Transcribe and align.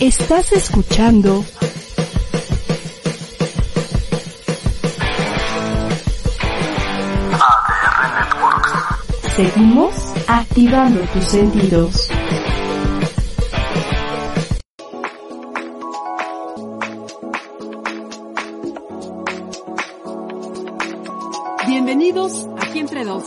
Estás 0.00 0.52
escuchando 0.52 1.44
ADR 7.30 8.10
Networks. 8.12 9.36
Seguimos 9.36 9.94
activando 10.26 11.00
tus 11.12 11.24
sentidos. 11.24 12.08
Bienvenidos 21.66 22.48
aquí 22.60 22.78
entre 22.80 23.04
dos. 23.04 23.24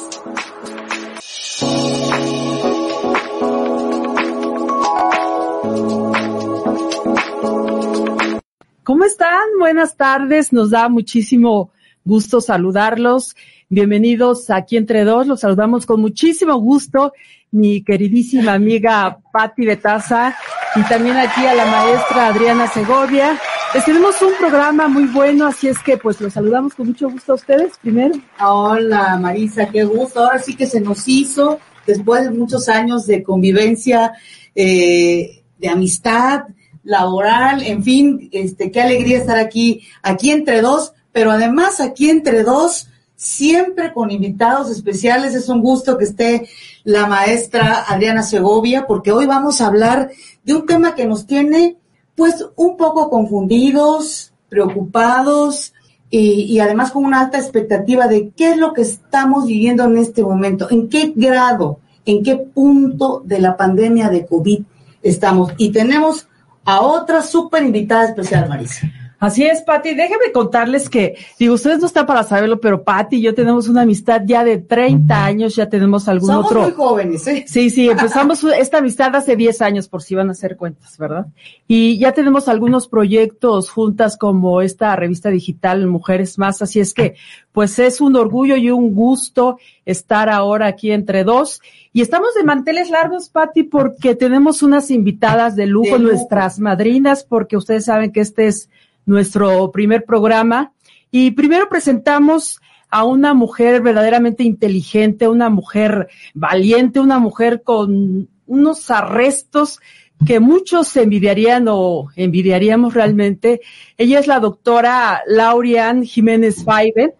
¿Cómo 8.88 9.04
están? 9.04 9.50
Buenas 9.60 9.98
tardes. 9.98 10.54
Nos 10.54 10.70
da 10.70 10.88
muchísimo 10.88 11.74
gusto 12.06 12.40
saludarlos. 12.40 13.36
Bienvenidos 13.68 14.50
aquí 14.50 14.78
entre 14.78 15.04
dos. 15.04 15.28
Los 15.28 15.42
saludamos 15.42 15.86
con 15.86 16.00
muchísimo 16.00 16.56
gusto 16.56 17.12
mi 17.52 17.84
queridísima 17.84 18.54
amiga 18.54 19.20
Patti 19.34 19.66
Betaza 19.66 20.38
y 20.78 20.84
también 20.84 21.18
aquí 21.18 21.46
a 21.46 21.54
la 21.54 21.66
maestra 21.66 22.28
Adriana 22.28 22.68
Segovia. 22.68 23.38
Les 23.74 23.84
tenemos 23.84 24.22
un 24.22 24.32
programa 24.40 24.88
muy 24.88 25.04
bueno, 25.08 25.48
así 25.48 25.68
es 25.68 25.80
que 25.80 25.98
pues 25.98 26.22
los 26.22 26.32
saludamos 26.32 26.74
con 26.74 26.88
mucho 26.88 27.10
gusto 27.10 27.34
a 27.34 27.36
ustedes 27.36 27.78
primero. 27.80 28.16
Hola 28.40 29.18
Marisa, 29.20 29.68
qué 29.68 29.84
gusto. 29.84 30.22
Ahora 30.22 30.40
sí 30.40 30.56
que 30.56 30.66
se 30.66 30.80
nos 30.80 31.06
hizo, 31.10 31.60
después 31.86 32.24
de 32.24 32.32
muchos 32.32 32.70
años 32.70 33.06
de 33.06 33.22
convivencia, 33.22 34.14
eh, 34.56 35.44
de 35.58 35.68
amistad 35.68 36.44
laboral, 36.88 37.62
en 37.64 37.84
fin, 37.84 38.30
este, 38.32 38.72
qué 38.72 38.82
alegría 38.82 39.18
estar 39.18 39.38
aquí, 39.38 39.82
aquí 40.02 40.32
entre 40.32 40.62
dos, 40.62 40.94
pero 41.12 41.32
además 41.32 41.82
aquí 41.82 42.10
entre 42.10 42.44
dos, 42.44 42.88
siempre 43.18 43.92
con 43.92 44.10
invitados 44.10 44.72
especiales. 44.72 45.36
Es 45.36 45.50
un 45.50 45.62
gusto 45.62 45.98
que 45.98 46.06
esté 46.06 46.48
la 46.86 47.06
maestra 47.06 47.84
Adriana 47.88 48.24
Segovia, 48.24 48.88
porque 48.88 49.12
hoy 49.12 49.26
vamos 49.26 49.60
a 49.60 49.68
hablar 49.68 50.12
de 50.46 50.54
un 50.54 50.66
tema 50.66 50.96
que 50.96 51.06
nos 51.06 51.28
tiene 51.28 51.76
pues 52.16 52.46
un 52.56 52.78
poco 52.78 53.10
confundidos, 53.10 54.32
preocupados 54.48 55.74
y, 56.10 56.44
y, 56.44 56.60
además 56.60 56.92
con 56.92 57.04
una 57.04 57.20
alta 57.20 57.38
expectativa 57.38 58.08
de 58.08 58.30
qué 58.30 58.52
es 58.52 58.58
lo 58.58 58.74
que 58.74 58.84
estamos 58.84 59.46
viviendo 59.46 59.84
en 59.84 59.98
este 59.98 60.24
momento, 60.24 60.68
en 60.72 60.88
qué 60.88 61.12
grado, 61.14 61.80
en 62.06 62.24
qué 62.24 62.38
punto 62.38 63.22
de 63.26 63.40
la 63.40 63.58
pandemia 63.58 64.10
de 64.10 64.26
COVID 64.26 64.62
estamos. 65.04 65.52
Y 65.58 65.72
tenemos 65.72 66.28
a 66.68 66.82
otra 66.82 67.22
súper 67.22 67.64
invitada 67.64 68.10
especial, 68.10 68.50
Marisa. 68.50 68.92
Así 69.20 69.44
es, 69.44 69.62
Pati. 69.62 69.96
Déjenme 69.96 70.32
contarles 70.32 70.90
que, 70.90 71.16
digo, 71.40 71.56
ustedes 71.56 71.80
no 71.80 71.88
están 71.88 72.06
para 72.06 72.24
saberlo, 72.24 72.60
pero 72.60 72.84
Pati 72.84 73.18
y 73.18 73.22
yo 73.22 73.34
tenemos 73.34 73.68
una 73.68 73.82
amistad 73.82 74.22
ya 74.26 74.44
de 74.44 74.58
30 74.60 75.26
años, 75.26 75.56
ya 75.56 75.68
tenemos 75.70 76.08
algún 76.08 76.30
Somos 76.30 76.46
otro. 76.46 76.62
muy 76.62 76.72
jóvenes, 76.72 77.28
¿eh? 77.28 77.44
Sí, 77.48 77.70
sí, 77.72 77.90
empezamos 77.90 78.44
esta 78.60 78.78
amistad 78.78 79.16
hace 79.16 79.36
10 79.36 79.62
años, 79.62 79.88
por 79.88 80.04
si 80.04 80.14
van 80.14 80.30
a 80.30 80.34
hacer 80.34 80.56
cuentas, 80.56 80.98
¿verdad? 80.98 81.28
Y 81.68 81.98
ya 81.98 82.12
tenemos 82.12 82.48
algunos 82.48 82.88
proyectos 82.88 83.72
juntas 83.72 84.18
como 84.18 84.62
esta 84.62 84.96
revista 84.96 85.30
digital 85.30 85.88
Mujeres 85.88 86.38
Más, 86.38 86.62
así 86.62 86.80
es 86.80 86.94
que, 86.94 87.16
pues 87.52 87.80
es 87.80 88.02
un 88.02 88.16
orgullo 88.16 88.56
y 88.56 88.70
un 88.70 88.94
gusto 88.94 89.58
estar 89.86 90.30
ahora 90.30 90.68
aquí 90.68 90.92
entre 90.92 91.24
dos. 91.24 91.60
Y 91.92 92.02
estamos 92.02 92.36
de 92.36 92.44
manteles 92.44 92.92
largos, 92.92 93.30
Pati, 93.30 93.64
porque 93.64 94.14
tenemos 94.14 94.62
unas 94.62 94.92
invitadas 94.92 95.56
de 95.56 95.66
lujo, 95.66 95.94
De 95.94 96.00
lujo. 96.00 96.14
nuestras 96.14 96.60
madrinas, 96.60 97.24
porque 97.24 97.58
ustedes 97.58 97.86
saben 97.86 98.12
que 98.12 98.20
este 98.22 98.46
es 98.46 98.70
nuestro 99.08 99.72
primer 99.72 100.06
programa. 100.06 100.74
Y 101.10 101.32
primero 101.32 101.68
presentamos 101.70 102.62
a 102.90 103.04
una 103.04 103.34
mujer 103.34 103.82
verdaderamente 103.82 104.44
inteligente, 104.44 105.28
una 105.28 105.50
mujer 105.50 106.10
valiente, 106.36 107.00
una 107.00 107.18
mujer 107.18 107.64
con 107.64 108.30
unos 108.46 108.92
arrestos 108.92 109.80
que 110.26 110.40
muchos 110.40 110.96
envidiarían 110.98 111.68
o 111.70 112.08
envidiaríamos 112.16 112.94
realmente. 112.94 113.62
Ella 113.98 114.20
es 114.20 114.28
la 114.28 114.40
doctora 114.40 115.22
Laurian 115.28 116.04
Jiménez 116.04 116.64
Faibe. 116.64 117.16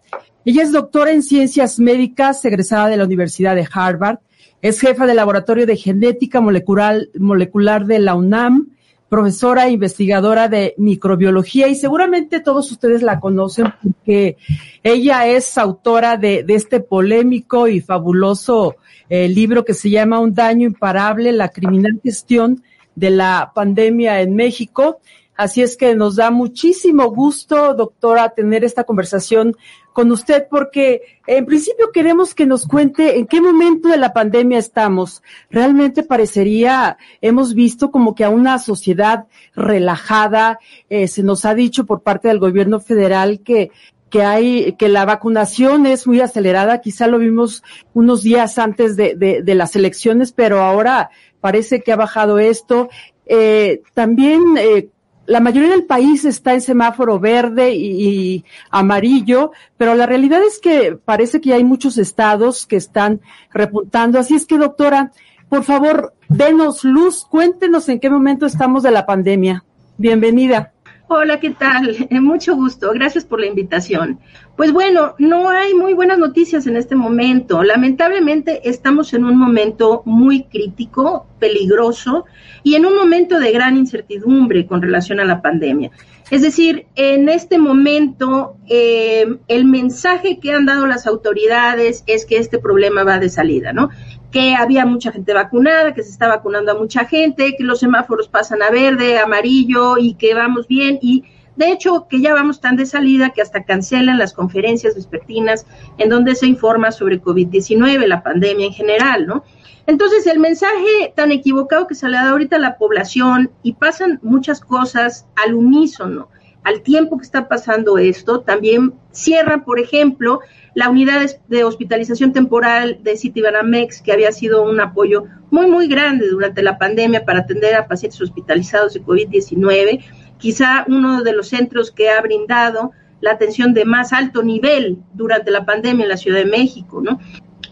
Ella 0.46 0.64
es 0.64 0.72
doctora 0.72 1.12
en 1.12 1.24
ciencias 1.24 1.80
médicas, 1.80 2.44
egresada 2.46 2.88
de 2.88 2.98
la 2.98 3.06
Universidad 3.06 3.56
de 3.56 3.68
Harvard. 3.72 4.20
Es 4.62 4.80
jefa 4.80 5.06
del 5.06 5.18
laboratorio 5.18 5.66
de 5.66 5.76
genética 5.76 6.42
molecular, 6.42 7.02
molecular 7.20 7.86
de 7.86 8.00
la 8.00 8.16
UNAM, 8.16 8.70
profesora 9.10 9.68
e 9.68 9.72
investigadora 9.72 10.48
de 10.50 10.74
microbiología 10.78 11.68
y 11.68 11.76
seguramente 11.76 12.40
todos 12.40 12.72
ustedes 12.72 13.02
la 13.02 13.20
conocen 13.20 13.74
porque 13.82 14.38
ella 14.84 15.28
es 15.28 15.58
autora 15.58 16.18
de, 16.18 16.46
este 16.48 16.80
polémico 16.80 17.68
y 17.68 17.80
fabuloso 17.80 18.76
eh, 19.10 19.30
libro 19.30 19.64
que 19.64 19.74
se 19.74 19.90
llama 19.90 20.20
Un 20.20 20.34
daño 20.34 20.68
imparable, 20.68 21.32
la 21.32 21.50
criminal 21.50 22.00
gestión 22.04 22.64
de 22.96 23.12
la 23.12 23.52
pandemia 23.54 24.22
en 24.22 24.36
México. 24.36 25.00
Así 25.36 25.62
es 25.62 25.78
que 25.78 25.96
nos 25.96 26.16
da 26.16 26.32
muchísimo 26.32 27.12
gusto, 27.12 27.76
doctora, 27.76 28.30
tener 28.30 28.64
esta 28.64 28.84
conversación 28.84 29.56
con 29.98 30.12
usted 30.12 30.46
porque 30.48 31.02
en 31.26 31.48
principio 31.48 31.90
queremos 31.92 32.36
que 32.36 32.46
nos 32.46 32.68
cuente 32.68 33.18
en 33.18 33.26
qué 33.26 33.42
momento 33.42 33.90
de 33.90 33.98
la 33.98 34.14
pandemia 34.14 34.60
estamos. 34.60 35.24
Realmente 35.50 36.04
parecería, 36.04 37.00
hemos 37.20 37.56
visto 37.56 37.90
como 37.90 38.14
que 38.14 38.24
a 38.24 38.30
una 38.30 38.60
sociedad 38.60 39.26
relajada, 39.56 40.60
eh, 40.88 41.08
se 41.08 41.24
nos 41.24 41.46
ha 41.46 41.56
dicho 41.56 41.88
por 41.88 42.04
parte 42.04 42.28
del 42.28 42.38
gobierno 42.38 42.80
federal 42.80 43.40
que 43.40 43.72
que 44.12 44.22
hay, 44.22 44.74
que 44.74 44.88
la 44.88 45.04
vacunación 45.04 45.88
es 45.88 46.06
muy 46.06 46.22
acelerada, 46.22 46.80
quizá 46.80 47.08
lo 47.08 47.18
vimos 47.18 47.64
unos 47.94 48.22
días 48.22 48.60
antes 48.60 48.98
de, 48.98 49.16
de, 49.16 49.42
de 49.42 49.56
las 49.56 49.76
elecciones, 49.76 50.32
pero 50.32 50.62
ahora 50.62 51.10
parece 51.42 51.82
que 51.82 51.92
ha 51.92 51.96
bajado 51.96 52.38
esto. 52.38 52.88
Eh, 53.26 53.82
también 53.96 54.44
eh, 54.60 54.90
la 55.28 55.42
mayoría 55.42 55.72
del 55.72 55.84
país 55.84 56.26
está 56.26 56.54
en 56.54 56.62
semáforo 56.62 57.20
verde 57.20 57.76
y, 57.76 58.46
amarillo, 58.72 59.52
pero 59.76 59.94
la 59.94 60.06
realidad 60.06 60.42
es 60.42 60.58
que 60.58 60.98
parece 61.04 61.42
que 61.42 61.54
hay 61.54 61.64
muchos 61.64 61.98
estados 61.98 62.66
que 62.66 62.78
están 62.78 63.22
repuntando. 63.52 64.20
Así 64.20 64.36
es 64.36 64.46
que, 64.46 64.58
doctora, 64.58 65.12
por 65.50 65.64
favor, 65.64 66.14
denos 66.30 66.84
luz, 66.84 67.26
cuéntenos 67.30 67.90
en 67.90 68.00
qué 68.00 68.10
momento 68.10 68.46
estamos 68.46 68.84
de 68.84 68.92
la 68.92 69.06
pandemia. 69.06 69.66
Bienvenida. 69.98 70.74
Hola, 71.10 71.40
¿qué 71.40 71.52
tal? 71.52 71.96
Eh, 72.10 72.20
mucho 72.20 72.56
gusto. 72.56 72.92
Gracias 72.94 73.24
por 73.24 73.40
la 73.40 73.46
invitación. 73.46 74.20
Pues 74.58 74.74
bueno, 74.74 75.16
no 75.20 75.50
hay 75.50 75.74
muy 75.74 75.94
buenas 75.94 76.18
noticias 76.18 76.68
en 76.68 76.76
este 76.76 76.96
momento. 76.96 77.64
Lamentablemente 77.64 78.68
estamos 78.70 79.14
en 79.14 79.24
un 79.24 79.38
momento 79.38 80.02
muy 80.06 80.44
crítico, 80.44 81.28
peligroso 81.40 82.26
y 82.64 82.76
en 82.76 82.86
un 82.86 82.96
momento 82.96 83.40
de 83.40 83.52
gran 83.52 83.78
incertidumbre 83.78 84.66
con 84.66 84.82
relación 84.82 85.20
a 85.22 85.26
la 85.26 85.42
pandemia. 85.42 85.92
Es 86.30 86.42
decir, 86.42 86.88
en 86.96 87.30
este 87.30 87.58
momento 87.58 88.58
eh, 88.68 89.38
el 89.48 89.64
mensaje 89.64 90.40
que 90.40 90.52
han 90.52 90.66
dado 90.66 90.88
las 90.88 91.08
autoridades 91.08 92.04
es 92.06 92.26
que 92.26 92.38
este 92.38 92.60
problema 92.60 93.06
va 93.06 93.18
de 93.18 93.30
salida, 93.30 93.72
¿no? 93.72 93.90
Que 94.38 94.54
había 94.54 94.86
mucha 94.86 95.12
gente 95.12 95.34
vacunada, 95.34 95.96
que 95.96 96.04
se 96.04 96.12
está 96.12 96.28
vacunando 96.28 96.72
a 96.72 96.76
mucha 96.76 97.06
gente, 97.06 97.56
que 97.58 97.64
los 97.64 97.80
semáforos 97.80 98.28
pasan 98.28 98.62
a 98.62 98.70
verde, 98.70 99.18
amarillo 99.18 99.98
y 99.98 100.14
que 100.14 100.36
vamos 100.36 100.68
bien 100.68 101.00
y 101.02 101.24
de 101.56 101.72
hecho 101.72 102.06
que 102.08 102.22
ya 102.22 102.36
vamos 102.36 102.62
tan 102.62 102.76
de 102.76 102.86
salida 102.86 103.32
que 103.32 103.42
hasta 103.42 103.64
cancelan 103.64 104.20
las 104.20 104.34
conferencias 104.34 104.94
vespertinas 104.94 105.66
en 105.98 106.10
donde 106.10 106.36
se 106.36 106.46
informa 106.46 106.92
sobre 106.92 107.20
COVID-19, 107.20 108.06
la 108.06 108.22
pandemia 108.22 108.68
en 108.68 108.74
general, 108.74 109.26
¿no? 109.26 109.44
Entonces 109.88 110.28
el 110.28 110.38
mensaje 110.38 111.14
tan 111.16 111.32
equivocado 111.32 111.88
que 111.88 111.96
se 111.96 112.08
le 112.08 112.18
da 112.18 112.30
ahorita 112.30 112.58
a 112.58 112.60
la 112.60 112.78
población 112.78 113.50
y 113.64 113.74
pasan 113.74 114.20
muchas 114.22 114.62
cosas 114.62 115.26
al 115.36 115.56
unísono, 115.56 116.30
al 116.68 116.82
tiempo 116.82 117.18
que 117.18 117.24
está 117.24 117.48
pasando 117.48 117.98
esto, 117.98 118.42
también 118.42 118.94
cierra, 119.12 119.64
por 119.64 119.80
ejemplo, 119.80 120.42
la 120.74 120.90
unidad 120.90 121.26
de 121.48 121.64
hospitalización 121.64 122.34
temporal 122.34 123.00
de 123.04 123.16
Citibanamex, 123.16 124.02
que 124.02 124.12
había 124.12 124.34
sido 124.34 124.64
un 124.64 124.82
apoyo 124.82 125.24
muy, 125.50 125.68
muy 125.68 125.88
grande 125.88 126.28
durante 126.28 126.62
la 126.62 126.78
pandemia 126.78 127.24
para 127.24 127.40
atender 127.40 127.74
a 127.74 127.88
pacientes 127.88 128.20
hospitalizados 128.20 128.94
de 128.94 129.02
COVID-19, 129.02 130.04
quizá 130.38 130.84
uno 130.90 131.24
de 131.24 131.32
los 131.32 131.48
centros 131.48 131.90
que 131.90 132.10
ha 132.10 132.20
brindado 132.20 132.92
la 133.22 133.32
atención 133.32 133.74
de 133.74 133.86
más 133.86 134.12
alto 134.12 134.44
nivel 134.44 134.98
durante 135.14 135.52
la 135.52 135.66
pandemia 135.66 136.04
en 136.04 136.10
la 136.10 136.18
Ciudad 136.18 136.40
de 136.40 136.52
México, 136.52 137.02
¿no? 137.02 137.22